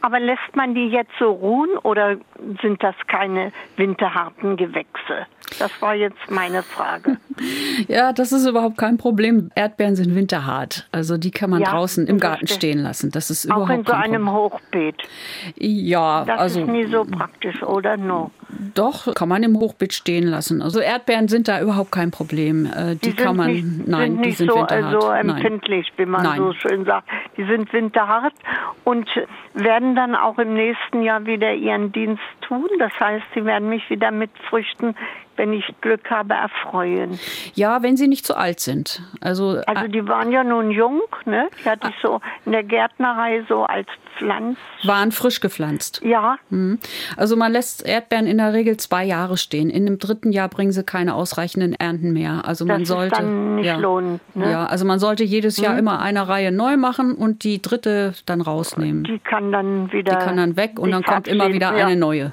Aber 0.00 0.20
lässt 0.20 0.54
man 0.54 0.74
die 0.74 0.88
jetzt 0.88 1.12
so 1.18 1.30
ruhen 1.30 1.76
oder 1.78 2.16
sind 2.62 2.82
das 2.82 2.94
keine 3.06 3.52
winterharten 3.76 4.56
Gewächse? 4.56 5.26
Das 5.58 5.70
war 5.80 5.94
jetzt 5.94 6.30
meine 6.30 6.62
Frage. 6.62 7.18
Ja, 7.88 8.12
das 8.12 8.32
ist 8.32 8.46
überhaupt 8.46 8.78
kein 8.78 8.96
Problem. 8.96 9.50
Erdbeeren 9.54 9.94
sind 9.94 10.14
winterhart. 10.14 10.88
Also 10.92 11.18
die 11.18 11.30
kann 11.30 11.50
man 11.50 11.60
ja, 11.60 11.70
draußen 11.70 12.06
im 12.06 12.18
Garten 12.18 12.46
stehen 12.46 12.78
lassen. 12.78 13.10
Das 13.10 13.30
ist 13.30 13.44
überhaupt 13.44 13.70
Auch 13.70 13.74
in 13.74 13.84
so 13.84 13.92
einem 13.92 14.32
Hochbeet. 14.32 14.96
Ja, 15.56 16.24
das 16.24 16.40
also. 16.40 16.60
ist 16.62 16.68
nie 16.68 16.86
so 16.86 17.04
praktisch, 17.04 17.62
oder 17.62 17.98
no? 17.98 18.30
Doch, 18.74 19.14
kann 19.14 19.28
man 19.28 19.42
im 19.42 19.58
Hochbeet 19.58 19.92
stehen 19.92 20.26
lassen. 20.26 20.62
Also 20.62 20.80
Erdbeeren 20.80 21.28
sind 21.28 21.48
da 21.48 21.60
überhaupt 21.60 21.92
kein 21.92 22.10
Problem. 22.10 22.66
Äh, 22.66 22.96
die, 22.96 23.10
die 23.10 23.12
kann 23.14 23.36
man, 23.36 23.52
nicht, 23.52 23.86
nein, 23.86 24.12
sind 24.14 24.24
die 24.24 24.32
sind 24.32 24.50
so, 24.50 24.56
winterhart. 24.56 25.02
so 25.02 25.10
empfindlich, 25.10 25.86
nein. 25.88 25.98
wie 25.98 26.10
man 26.10 26.22
nein. 26.22 26.38
so 26.38 26.52
schön 26.54 26.84
sagt. 26.84 27.08
Die 27.36 27.44
sind 27.44 27.72
winterhart 27.72 28.34
und 28.84 29.08
werden 29.54 29.94
dann 29.94 30.14
auch 30.14 30.38
im 30.38 30.54
nächsten 30.54 31.02
Jahr 31.02 31.26
wieder 31.26 31.52
ihren 31.52 31.92
Dienst 31.92 32.22
tun. 32.40 32.68
Das 32.78 32.92
heißt, 32.98 33.26
sie 33.34 33.44
werden 33.44 33.68
mich 33.68 33.88
wieder 33.90 34.10
mit 34.10 34.30
Früchten 34.48 34.94
wenn 35.36 35.52
ich 35.52 35.64
Glück 35.80 36.10
habe, 36.10 36.34
erfreuen. 36.34 37.18
Ja, 37.54 37.82
wenn 37.82 37.96
sie 37.96 38.08
nicht 38.08 38.26
zu 38.26 38.36
alt 38.36 38.60
sind. 38.60 39.02
Also, 39.20 39.60
also 39.66 39.88
die 39.88 40.06
waren 40.06 40.32
ja 40.32 40.44
nun 40.44 40.70
jung, 40.70 41.02
ne? 41.24 41.48
Die 41.64 41.68
hatte 41.68 41.88
ich 41.88 41.94
so 42.02 42.20
in 42.44 42.52
der 42.52 42.64
Gärtnerei 42.64 43.44
so 43.48 43.64
als 43.64 43.88
Pflanz. 44.16 44.58
Waren 44.84 45.12
frisch 45.12 45.40
gepflanzt. 45.40 46.00
Ja. 46.02 46.38
Mhm. 46.50 46.78
Also 47.16 47.36
man 47.36 47.52
lässt 47.52 47.86
Erdbeeren 47.86 48.26
in 48.26 48.38
der 48.38 48.52
Regel 48.52 48.76
zwei 48.76 49.04
Jahre 49.04 49.36
stehen. 49.36 49.70
In 49.70 49.86
dem 49.86 49.98
dritten 49.98 50.32
Jahr 50.32 50.48
bringen 50.48 50.72
sie 50.72 50.84
keine 50.84 51.14
ausreichenden 51.14 51.74
Ernten 51.74 52.12
mehr. 52.12 52.42
Also 52.44 52.64
man 52.64 52.80
das 52.80 52.88
sollte. 52.88 53.14
Ist 53.14 53.20
dann 53.20 53.56
nicht 53.56 53.66
ja, 53.66 53.76
lohnend, 53.76 54.20
ne? 54.34 54.50
Ja, 54.50 54.66
also 54.66 54.84
man 54.84 54.98
sollte 54.98 55.24
jedes 55.24 55.58
Jahr 55.58 55.74
mhm. 55.74 55.80
immer 55.80 56.00
eine 56.00 56.28
Reihe 56.28 56.52
neu 56.52 56.76
machen 56.76 57.14
und 57.14 57.44
die 57.44 57.60
dritte 57.60 58.14
dann 58.26 58.40
rausnehmen. 58.40 59.04
Die 59.04 59.18
kann 59.18 59.52
dann 59.52 59.92
wieder. 59.92 60.16
Die 60.16 60.24
kann 60.24 60.36
dann 60.36 60.56
weg 60.56 60.78
und 60.78 60.90
dann 60.90 61.02
kommt 61.02 61.28
immer 61.28 61.52
wieder 61.52 61.76
ja. 61.76 61.86
eine 61.86 61.96
neue. 61.96 62.32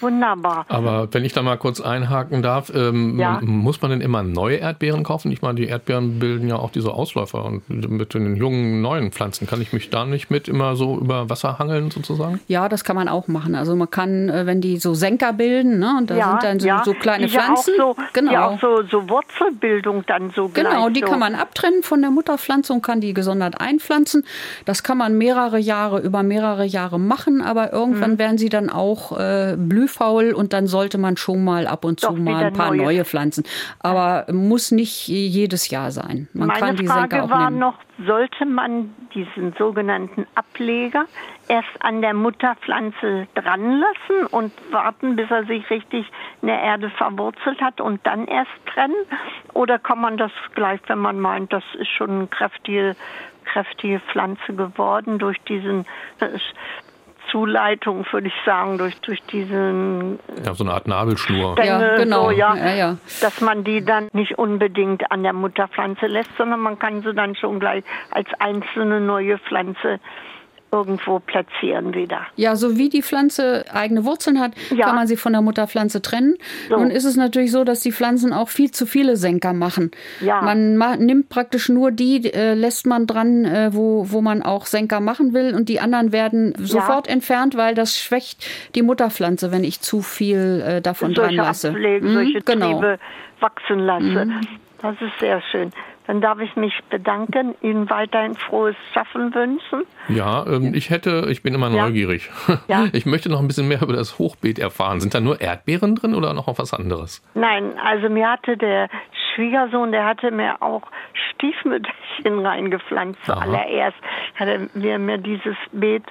Wunderbar. 0.00 0.64
Aber 0.68 1.08
wenn 1.12 1.24
ich 1.24 1.32
da 1.32 1.42
mal 1.42 1.56
kurz 1.56 1.80
einhaken 1.80 2.42
darf, 2.42 2.72
ähm, 2.74 3.18
ja. 3.18 3.40
muss 3.42 3.82
man 3.82 3.90
denn 3.90 4.00
immer 4.00 4.22
neue 4.22 4.56
Erdbeeren 4.56 5.04
kaufen? 5.04 5.30
Ich 5.30 5.42
meine, 5.42 5.56
die 5.56 5.66
Erdbeeren 5.66 6.18
bilden 6.18 6.48
ja 6.48 6.56
auch 6.56 6.70
diese 6.70 6.92
Ausläufer 6.92 7.44
und 7.44 7.68
mit 7.68 8.14
den 8.14 8.36
jungen 8.36 8.80
neuen 8.80 9.12
Pflanzen 9.12 9.46
kann 9.46 9.60
ich 9.60 9.72
mich 9.72 9.90
da 9.90 10.06
nicht 10.06 10.30
mit 10.30 10.48
immer 10.48 10.76
so 10.76 10.98
über 10.98 11.28
Wasser 11.28 11.58
hangeln 11.58 11.90
sozusagen? 11.90 12.40
Ja, 12.48 12.68
das 12.68 12.84
kann 12.84 12.96
man 12.96 13.08
auch 13.08 13.28
machen. 13.28 13.54
Also 13.54 13.76
man 13.76 13.90
kann, 13.90 14.28
äh, 14.28 14.46
wenn 14.46 14.60
die 14.60 14.78
so 14.78 14.94
Senker 14.94 15.32
bilden, 15.32 15.78
ne, 15.78 15.96
und 15.98 16.10
da 16.10 16.16
ja, 16.16 16.30
sind 16.30 16.42
dann 16.42 16.60
so, 16.60 16.68
ja. 16.68 16.82
so 16.84 16.94
kleine 16.94 17.26
die 17.26 17.32
Pflanzen, 17.32 17.74
ja 17.76 17.84
auch 17.84 17.96
so, 17.96 18.02
genau, 18.12 18.32
ja 18.32 18.48
auch 18.48 18.60
so, 18.60 18.82
so 18.90 19.08
Wurzelbildung 19.08 20.04
dann 20.06 20.30
so 20.34 20.48
genau, 20.48 20.88
die 20.88 21.00
so. 21.00 21.06
kann 21.06 21.18
man 21.18 21.34
abtrennen 21.34 21.82
von 21.82 22.00
der 22.00 22.10
Mutterpflanze 22.10 22.72
und 22.72 22.82
kann 22.82 23.00
die 23.00 23.14
gesondert 23.14 23.60
einpflanzen. 23.60 24.24
Das 24.64 24.82
kann 24.82 24.98
man 24.98 25.18
mehrere 25.18 25.58
Jahre 25.58 26.00
über 26.00 26.22
mehrere 26.22 26.64
Jahre 26.64 26.98
machen, 26.98 27.42
aber 27.42 27.72
irgendwann 27.72 28.12
mhm. 28.12 28.18
werden 28.18 28.38
sie 28.38 28.48
dann 28.48 28.70
auch 28.70 29.18
äh, 29.18 29.56
blühfähig 29.58 29.89
frühfaul 29.90 30.32
und 30.32 30.52
dann 30.52 30.66
sollte 30.66 30.98
man 30.98 31.16
schon 31.16 31.44
mal 31.44 31.66
ab 31.66 31.84
und 31.84 32.00
zu 32.00 32.08
Doch 32.08 32.16
mal 32.16 32.44
ein 32.44 32.52
paar 32.52 32.68
neue. 32.68 32.82
neue 32.82 33.04
pflanzen. 33.04 33.44
Aber 33.80 34.26
muss 34.32 34.70
nicht 34.70 35.08
jedes 35.08 35.70
Jahr 35.70 35.90
sein. 35.90 36.28
Man 36.32 36.48
Meine 36.48 36.60
kann 36.60 36.76
die 36.76 36.86
Frage 36.86 37.16
Senke 37.16 37.24
auch 37.24 37.30
war 37.30 37.50
nehmen. 37.50 37.60
noch, 37.60 37.74
sollte 38.06 38.46
man 38.46 38.94
diesen 39.14 39.52
sogenannten 39.58 40.26
Ableger 40.34 41.04
erst 41.48 41.68
an 41.80 42.00
der 42.00 42.14
Mutterpflanze 42.14 43.26
dran 43.34 43.80
lassen 43.80 44.26
und 44.30 44.52
warten, 44.70 45.16
bis 45.16 45.30
er 45.30 45.44
sich 45.44 45.68
richtig 45.68 46.06
in 46.40 46.48
der 46.48 46.60
Erde 46.60 46.90
verwurzelt 46.90 47.60
hat 47.60 47.80
und 47.80 48.00
dann 48.06 48.26
erst 48.26 48.50
trennen? 48.72 48.94
Oder 49.52 49.78
kann 49.78 50.00
man 50.00 50.16
das 50.16 50.32
gleich, 50.54 50.80
wenn 50.86 50.98
man 51.00 51.20
meint, 51.20 51.52
das 51.52 51.64
ist 51.78 51.88
schon 51.88 52.10
eine 52.10 52.26
kräftige, 52.28 52.96
kräftige 53.44 54.00
Pflanze 54.00 54.54
geworden 54.54 55.18
durch 55.18 55.38
diesen 55.42 55.84
äh, 56.20 56.38
Zuleitung, 57.30 58.04
würde 58.10 58.28
ich 58.28 58.34
sagen, 58.44 58.78
durch, 58.78 58.98
durch 59.00 59.22
diesen 59.24 60.18
Ja, 60.44 60.54
so 60.54 60.64
eine 60.64 60.72
Art 60.74 60.86
Nabelschnur. 60.88 61.52
Stängel, 61.52 61.90
Ja, 61.92 61.96
genau. 61.96 62.24
so, 62.26 62.30
ja, 62.30 62.54
Ja, 62.56 62.74
ja. 62.74 62.96
dass 63.20 63.40
man 63.40 63.64
die 63.64 63.84
dann 63.84 64.08
nicht 64.12 64.38
unbedingt 64.38 65.10
an 65.10 65.22
der 65.22 65.32
Mutterpflanze 65.32 66.06
lässt, 66.06 66.30
sondern 66.36 66.60
man 66.60 66.78
kann 66.78 67.02
sie 67.02 67.14
dann 67.14 67.34
schon 67.36 67.60
gleich 67.60 67.84
als 68.10 68.28
einzelne 68.38 69.00
neue 69.00 69.38
Pflanze 69.38 70.00
irgendwo 70.72 71.18
platzieren 71.18 71.94
wieder. 71.94 72.20
Ja, 72.36 72.54
so 72.56 72.76
wie 72.76 72.88
die 72.88 73.02
Pflanze 73.02 73.64
eigene 73.72 74.04
Wurzeln 74.04 74.38
hat, 74.40 74.52
Ja. 74.70 74.86
kann 74.86 74.94
man 74.96 75.06
sie 75.06 75.16
von 75.16 75.32
der 75.32 75.42
Mutterpflanze 75.42 76.00
trennen. 76.02 76.36
So. 76.68 76.76
Nun 76.78 76.90
ist 76.90 77.04
es 77.04 77.16
natürlich 77.16 77.50
so, 77.50 77.64
dass 77.64 77.80
die 77.80 77.92
Pflanzen 77.92 78.32
auch 78.32 78.48
viel 78.48 78.70
zu 78.70 78.86
viele 78.86 79.16
Senker 79.16 79.52
machen. 79.52 79.90
Ja. 80.20 80.42
Man 80.42 80.76
ma 80.76 80.96
nimmt 80.96 81.28
praktisch 81.28 81.68
nur 81.68 81.90
die, 81.90 82.32
äh, 82.32 82.54
lässt 82.54 82.86
man 82.86 83.06
dran, 83.06 83.44
äh, 83.44 83.70
wo, 83.72 84.06
wo 84.10 84.20
man 84.20 84.42
auch 84.42 84.66
Senker 84.66 85.00
machen 85.00 85.34
will 85.34 85.54
und 85.54 85.68
die 85.68 85.80
anderen 85.80 86.12
werden 86.12 86.54
sofort 86.58 87.08
entfernt, 87.08 87.56
weil 87.56 87.74
das 87.74 87.98
schwächt 87.98 88.46
die 88.74 88.82
Mutterpflanze, 88.82 89.50
wenn 89.52 89.64
ich 89.64 89.80
zu 89.80 90.02
viel 90.02 90.62
äh, 90.66 90.80
davon 90.80 91.14
dran 91.14 91.26
solche 91.26 91.36
lasse. 91.42 91.68
Ablegen, 91.70 92.08
Mhm, 92.10 92.14
solche 92.14 92.40
genau. 92.42 92.72
Triebe 92.80 92.98
wachsen 93.40 93.78
lasse. 93.80 94.26
Das 94.82 94.94
ist 95.00 95.18
sehr 95.20 95.42
schön. 95.50 95.70
Dann 96.10 96.20
darf 96.20 96.40
ich 96.40 96.56
mich 96.56 96.74
bedanken, 96.90 97.54
Ihnen 97.62 97.88
weiterhin 97.88 98.34
frohes 98.34 98.74
Schaffen 98.92 99.32
wünschen. 99.32 99.84
Ja, 100.08 100.44
ähm, 100.44 100.74
ich 100.74 100.90
hätte, 100.90 101.26
ich 101.30 101.44
bin 101.44 101.54
immer 101.54 101.70
Ja. 101.70 101.84
neugierig. 101.84 102.28
Ja. 102.66 102.86
Ich 102.92 103.06
möchte 103.06 103.28
noch 103.28 103.38
ein 103.38 103.46
bisschen 103.46 103.68
mehr 103.68 103.80
über 103.80 103.92
das 103.92 104.18
Hochbeet 104.18 104.58
erfahren. 104.58 104.98
Sind 104.98 105.14
da 105.14 105.20
nur 105.20 105.40
Erdbeeren 105.40 105.94
drin 105.94 106.16
oder 106.16 106.34
noch 106.34 106.48
was 106.58 106.74
anderes? 106.74 107.22
Nein, 107.34 107.74
also 107.78 108.08
mir 108.08 108.28
hatte 108.28 108.56
der 108.56 108.88
Schwiegersohn, 109.36 109.92
der 109.92 110.04
hatte 110.04 110.32
mir 110.32 110.60
auch 110.60 110.82
Stiefmütterchen 111.30 112.38
reingepflanzt 112.44 113.20
Aha. 113.28 113.34
zuallererst. 113.44 113.96
Hat 114.34 114.48
er 114.48 114.66
mir, 114.74 114.98
mir 114.98 115.18
dieses 115.18 115.54
Beet, 115.70 116.02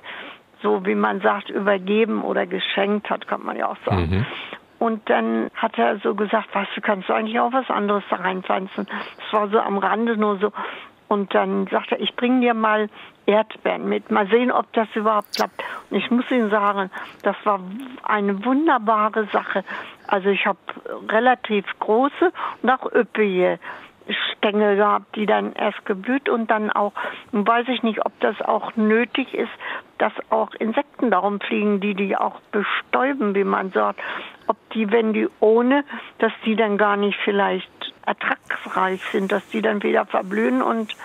so 0.63 0.85
wie 0.85 0.95
man 0.95 1.19
sagt, 1.19 1.49
übergeben 1.49 2.21
oder 2.21 2.45
geschenkt 2.45 3.09
hat, 3.09 3.27
kann 3.27 3.43
man 3.43 3.57
ja 3.57 3.67
auch 3.67 3.77
sagen. 3.85 4.09
Mhm. 4.09 4.25
Und 4.79 5.09
dann 5.09 5.51
hat 5.55 5.77
er 5.77 5.99
so 5.99 6.15
gesagt, 6.15 6.55
weißt 6.55 6.71
du, 6.75 6.81
kannst 6.81 7.09
du 7.09 7.13
eigentlich 7.13 7.39
auch 7.39 7.51
was 7.51 7.69
anderes 7.69 8.03
da 8.09 8.15
reinpflanzen. 8.15 8.87
Das 9.17 9.33
war 9.33 9.49
so 9.49 9.59
am 9.59 9.77
Rande 9.77 10.17
nur 10.17 10.37
so. 10.37 10.51
Und 11.09 11.33
dann 11.35 11.67
sagte 11.67 11.95
er, 11.95 12.01
ich 12.01 12.15
bringe 12.15 12.39
dir 12.39 12.53
mal 12.53 12.87
Erdbeeren 13.25 13.89
mit. 13.89 14.09
Mal 14.09 14.27
sehen, 14.27 14.51
ob 14.51 14.71
das 14.73 14.87
überhaupt 14.95 15.35
klappt. 15.35 15.63
Und 15.89 15.97
ich 15.97 16.09
muss 16.09 16.29
Ihnen 16.31 16.49
sagen, 16.49 16.89
das 17.23 17.35
war 17.43 17.59
eine 18.03 18.45
wunderbare 18.45 19.27
Sache. 19.33 19.63
Also 20.07 20.29
ich 20.29 20.45
habe 20.45 20.59
relativ 21.09 21.65
große 21.79 22.31
und 22.61 22.69
auch 22.69 22.91
üppige 22.93 23.59
Stängel 24.31 24.77
gehabt, 24.77 25.15
die 25.15 25.25
dann 25.25 25.53
erst 25.53 25.85
geblüht 25.85 26.29
und 26.29 26.49
dann 26.49 26.71
auch, 26.71 26.93
weiß 27.31 27.67
ich 27.69 27.83
nicht, 27.83 28.05
ob 28.05 28.19
das 28.19 28.41
auch 28.41 28.75
nötig 28.75 29.33
ist, 29.33 29.51
dass 29.97 30.13
auch 30.29 30.53
Insekten 30.55 31.11
darum 31.11 31.39
fliegen, 31.39 31.79
die 31.81 31.93
die 31.93 32.15
auch 32.15 32.39
bestäuben, 32.51 33.35
wie 33.35 33.43
man 33.43 33.71
sagt. 33.71 33.99
Ob 34.49 34.57
die, 34.73 34.91
wenn 34.91 35.13
die 35.13 35.27
ohne, 35.39 35.83
dass 36.17 36.31
die 36.43 36.55
dann 36.55 36.79
gar 36.79 36.97
nicht 36.97 37.17
vielleicht 37.23 37.69
ertragsreich 38.05 38.99
sind, 39.11 39.31
dass 39.31 39.47
die 39.49 39.61
dann 39.61 39.83
wieder 39.83 40.07
verblühen 40.07 40.63
und, 40.63 40.95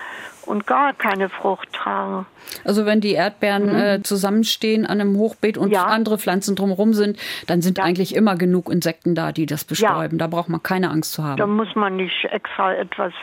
und 0.47 0.65
gar 0.65 0.93
keine 0.93 1.29
Frucht 1.29 1.71
tragen. 1.71 2.25
Also 2.63 2.87
wenn 2.87 3.01
die 3.01 3.11
Erdbeeren 3.13 3.69
äh, 3.75 3.99
zusammenstehen 4.03 4.87
an 4.87 4.99
einem 4.99 5.15
Hochbeet 5.17 5.59
und 5.59 5.67
Mhm. 5.67 5.73
Ja. 5.75 5.83
andere 5.85 6.17
Pflanzen 6.17 6.55
drumherum 6.55 6.93
sind, 6.93 7.19
dann 7.45 7.61
sind 7.61 7.77
Ja. 7.77 7.83
eigentlich 7.83 8.15
immer 8.15 8.35
genug 8.35 8.71
Insekten 8.71 9.13
da, 9.13 9.31
die 9.31 9.45
das 9.45 9.63
bestäuben. 9.63 10.17
Da 10.17 10.25
braucht 10.25 10.49
man 10.49 10.63
keine 10.63 10.89
Angst 10.89 11.13
zu 11.13 11.23
haben. 11.23 11.37
Da 11.37 11.45
muss 11.45 11.73
man 11.75 11.97
nicht 11.97 12.25
extra 12.31 12.73
etwas, 12.73 13.13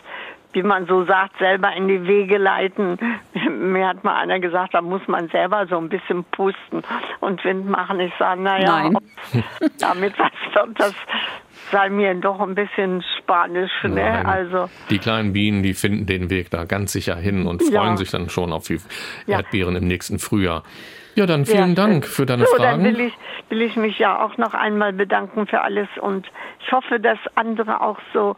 wie 0.52 0.62
man 0.62 0.86
so 0.86 1.04
sagt, 1.04 1.38
selber 1.38 1.72
in 1.74 1.88
die 1.88 2.06
Wege 2.06 2.38
leiten. 2.38 2.98
Mir 3.72 3.88
hat 3.88 4.04
mal 4.04 4.16
einer 4.16 4.38
gesagt, 4.40 4.74
da 4.74 4.82
muss 4.82 5.06
man 5.08 5.28
selber 5.28 5.66
so 5.66 5.78
ein 5.78 5.88
bisschen 5.88 6.24
pusten 6.24 6.82
und 7.20 7.44
Wind 7.44 7.68
machen. 7.68 8.00
Ich 8.00 8.12
sage, 8.18 8.40
naja, 8.40 8.90
Nein. 8.90 8.98
damit 9.80 10.18
was 10.18 10.30
wird, 10.54 10.78
das 10.80 10.94
sei 11.70 11.88
mir 11.88 12.14
doch 12.14 12.40
ein 12.40 12.54
bisschen 12.54 13.02
Spanisch. 13.18 13.70
Ne? 13.84 13.90
Nein. 13.94 14.26
Also 14.26 14.68
Die 14.90 14.98
kleinen 14.98 15.32
Bienen, 15.32 15.62
die 15.62 15.74
finden 15.74 16.06
den 16.06 16.28
Weg 16.28 16.50
da 16.50 16.64
ganz 16.64 16.92
sicher 16.92 17.16
hin 17.16 17.46
und 17.46 17.62
Ja. 17.70 17.80
freuen 17.80 17.96
sich 17.96 18.10
dann 18.10 18.28
schon 18.28 18.52
auf 18.52 18.66
die 18.66 18.78
Ja. 19.26 19.38
Erdbeeren 19.38 19.76
im 19.76 19.86
nächsten 19.86 20.18
Frühjahr. 20.18 20.62
Ja, 21.14 21.26
dann 21.26 21.44
vielen 21.44 21.74
Dank 21.74 22.04
schön. 22.04 22.12
für 22.12 22.26
deine 22.26 22.46
so, 22.46 22.56
Fragen. 22.56 22.84
Dann 22.84 22.94
will 22.94 23.00
ich, 23.00 23.12
will 23.50 23.62
ich 23.62 23.76
mich 23.76 23.98
ja 23.98 24.22
auch 24.24 24.38
noch 24.38 24.54
einmal 24.54 24.92
bedanken 24.92 25.46
für 25.46 25.60
alles 25.60 25.88
und 26.00 26.26
ich 26.64 26.72
hoffe, 26.72 27.00
dass 27.00 27.18
andere 27.34 27.80
auch 27.82 27.98
so 28.14 28.34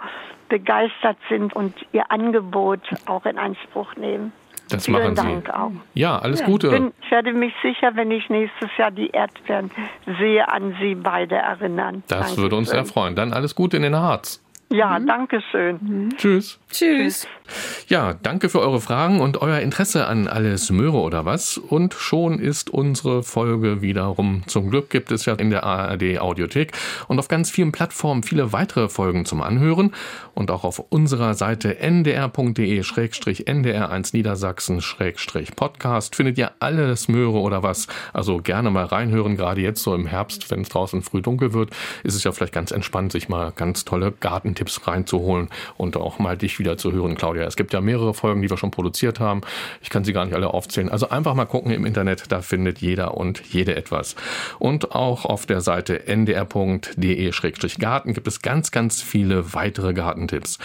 begeistert 0.49 1.17
sind 1.29 1.55
und 1.55 1.75
ihr 1.93 2.11
Angebot 2.11 2.81
auch 3.07 3.25
in 3.27 3.39
Anspruch 3.39 3.95
nehmen. 3.97 4.33
Das 4.69 4.87
Vielen 4.87 5.15
machen 5.15 5.17
Sie. 5.17 5.23
Dank 5.23 5.51
auch. 5.51 5.73
Ja, 5.93 6.19
alles 6.19 6.43
Gute. 6.43 6.71
Bin, 6.71 6.93
ich 7.03 7.11
werde 7.11 7.33
mich 7.33 7.53
sicher, 7.63 7.95
wenn 7.97 8.11
ich 8.11 8.29
nächstes 8.31 8.71
Jahr 8.79 8.91
die 8.91 9.11
Erdbeeren 9.11 9.71
sehe, 10.19 10.49
an 10.49 10.75
Sie 10.81 10.95
beide 10.95 11.37
erinnern. 11.37 12.03
das 12.09 12.19
Dankeschön. 12.19 12.43
würde 12.45 12.57
uns 12.57 12.71
sehr 12.71 12.85
freuen. 12.85 13.15
Dann 13.15 13.33
alles 13.33 13.55
Gute 13.55 13.77
in 13.77 13.83
den 13.83 13.97
Harz. 13.97 14.44
Ja, 14.75 14.99
danke 14.99 15.41
schön. 15.53 16.12
Tschüss. 16.16 16.59
Tschüss. 16.68 17.29
Ja, 17.89 18.14
danke 18.14 18.49
für 18.49 18.61
eure 18.61 18.81
Fragen 18.81 19.20
und 19.20 19.43
euer 19.43 19.61
Interesse 19.61 20.09
an 20.09 20.27
alles 20.27 20.70
Möhre 20.70 20.97
oder 20.97 21.27
was. 21.27 21.59
Und 21.59 21.95
schon 21.95 22.41
ist 22.41 22.70
unsere 22.70 23.22
Folge 23.22 23.83
wieder 23.83 24.03
rum. 24.05 24.43
Zum 24.47 24.70
Glück 24.70 24.89
gibt 24.91 25.12
es 25.12 25.27
ja 25.27 25.35
in 25.35 25.51
der 25.51 25.62
ARD 25.62 26.18
Audiothek 26.18 26.72
und 27.07 27.20
auf 27.20 27.29
ganz 27.29 27.51
vielen 27.51 27.70
Plattformen 27.70 28.25
viele 28.25 28.53
weitere 28.53 28.89
Folgen 28.89 29.27
zum 29.27 29.43
Anhören. 29.43 29.93
Und 30.35 30.51
auch 30.51 30.64
auf 30.64 30.83
unserer 30.89 31.35
Seite 31.35 31.77
ndr.de-ndr1 31.81 34.16
Niedersachsen-podcast 34.16 36.16
findet 36.16 36.39
ihr 36.39 36.53
alles 36.59 37.07
Möhre 37.09 37.39
oder 37.39 37.62
was. 37.62 37.87
Also 38.12 38.39
gerne 38.39 38.70
mal 38.70 38.87
reinhören, 38.87 39.37
gerade 39.37 39.61
jetzt 39.61 39.83
so 39.83 39.95
im 39.95 40.07
Herbst, 40.07 40.51
wenn 40.51 40.62
es 40.62 40.70
draußen 40.70 41.03
früh 41.03 41.20
dunkel 41.22 41.53
wird, 41.53 41.70
ist 42.03 42.14
es 42.14 42.25
ja 42.25 42.33
vielleicht 42.33 42.55
ganz 42.55 42.72
entspannt, 42.72 43.12
sich 43.12 43.29
mal 43.29 43.53
ganz 43.55 43.85
tolle 43.85 44.12
Gartentipps 44.12 44.64
reinzuholen 44.87 45.49
und 45.77 45.97
auch 45.97 46.19
mal 46.19 46.37
dich 46.37 46.59
wieder 46.59 46.77
zu 46.77 46.93
hören, 46.93 47.17
Claudia. 47.17 47.45
Es 47.45 47.57
gibt 47.57 47.73
ja 47.73 47.81
mehrere 47.81 48.15
Folgen, 48.15 48.43
die 48.43 48.51
wir 48.51 48.57
schon 48.57 48.71
produziert 48.71 49.21
haben. 49.21 49.43
Ich 49.83 49.91
kann 49.91 50.05
sie 50.05 50.12
gar 50.12 50.25
nicht 50.25 50.35
alle 50.35 50.53
aufzählen. 50.53 50.89
Also 50.89 51.09
einfach 51.09 51.35
mal 51.35 51.47
gucken 51.47 51.73
im 51.73 51.87
Internet, 51.87 52.31
da 52.31 52.43
findet 52.43 52.81
jeder 52.81 53.17
und 53.17 53.43
jede 53.53 53.77
etwas. 53.77 54.17
Und 54.59 54.93
auch 54.93 55.25
auf 55.25 55.47
der 55.47 55.61
Seite 55.61 56.07
ndr.de-garten 56.07 58.15
gibt 58.15 58.27
es 58.27 58.43
ganz, 58.43 58.71
ganz 58.71 59.03
viele 59.03 59.55
weitere 59.55 59.95
Gartentipps. 59.95 60.59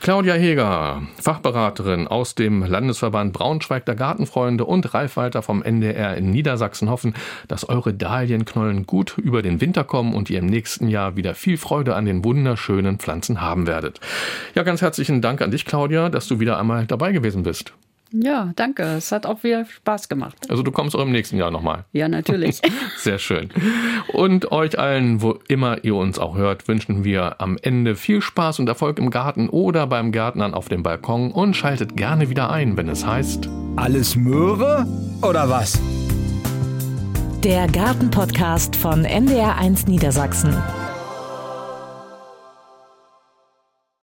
Claudia 0.00 0.34
Heger, 0.34 1.02
Fachberaterin 1.20 2.08
aus 2.08 2.34
dem 2.34 2.64
Landesverband 2.64 3.32
Braunschweig 3.32 3.86
der 3.86 3.94
Gartenfreunde 3.94 4.64
und 4.64 4.94
Ralf 4.94 5.16
Walter 5.16 5.42
vom 5.42 5.62
NDR 5.62 6.16
in 6.16 6.30
Niedersachsen 6.30 6.90
hoffen, 6.90 7.14
dass 7.48 7.68
eure 7.68 7.94
Dahlienknollen 7.94 8.86
gut 8.86 9.18
über 9.18 9.42
den 9.42 9.60
Winter 9.60 9.84
kommen 9.84 10.14
und 10.14 10.30
ihr 10.30 10.38
im 10.38 10.46
nächsten 10.46 10.88
Jahr 10.88 11.16
wieder 11.16 11.34
viel 11.34 11.56
Freude 11.56 11.94
an 11.94 12.04
den 12.04 12.24
wunderschönen 12.24 12.98
Pflanzen 12.98 13.33
haben 13.40 13.66
werdet. 13.66 14.00
Ja, 14.54 14.62
ganz 14.62 14.82
herzlichen 14.82 15.22
Dank 15.22 15.40
an 15.42 15.50
dich, 15.50 15.64
Claudia, 15.64 16.08
dass 16.08 16.28
du 16.28 16.40
wieder 16.40 16.58
einmal 16.58 16.86
dabei 16.86 17.12
gewesen 17.12 17.42
bist. 17.42 17.72
Ja, 18.16 18.52
danke. 18.54 18.82
Es 18.82 19.10
hat 19.10 19.26
auch 19.26 19.42
wieder 19.42 19.64
Spaß 19.64 20.08
gemacht. 20.08 20.36
Also 20.48 20.62
du 20.62 20.70
kommst 20.70 20.94
auch 20.94 21.00
im 21.00 21.10
nächsten 21.10 21.36
Jahr 21.36 21.50
nochmal. 21.50 21.84
Ja, 21.92 22.08
natürlich. 22.08 22.62
Sehr 22.98 23.18
schön. 23.18 23.50
Und 24.12 24.52
euch 24.52 24.78
allen, 24.78 25.20
wo 25.20 25.40
immer 25.48 25.82
ihr 25.82 25.96
uns 25.96 26.20
auch 26.20 26.36
hört, 26.36 26.68
wünschen 26.68 27.02
wir 27.02 27.40
am 27.40 27.58
Ende 27.60 27.96
viel 27.96 28.22
Spaß 28.22 28.60
und 28.60 28.68
Erfolg 28.68 28.98
im 29.00 29.10
Garten 29.10 29.48
oder 29.48 29.88
beim 29.88 30.12
Gärtnern 30.12 30.54
auf 30.54 30.68
dem 30.68 30.84
Balkon 30.84 31.32
und 31.32 31.56
schaltet 31.56 31.96
gerne 31.96 32.30
wieder 32.30 32.50
ein, 32.50 32.76
wenn 32.76 32.88
es 32.88 33.04
heißt. 33.04 33.48
Alles 33.74 34.14
Möhre 34.14 34.86
oder 35.22 35.48
was? 35.50 35.80
Der 37.42 37.66
Gartenpodcast 37.66 38.76
von 38.76 39.04
NDR1 39.04 39.90
Niedersachsen. 39.90 40.56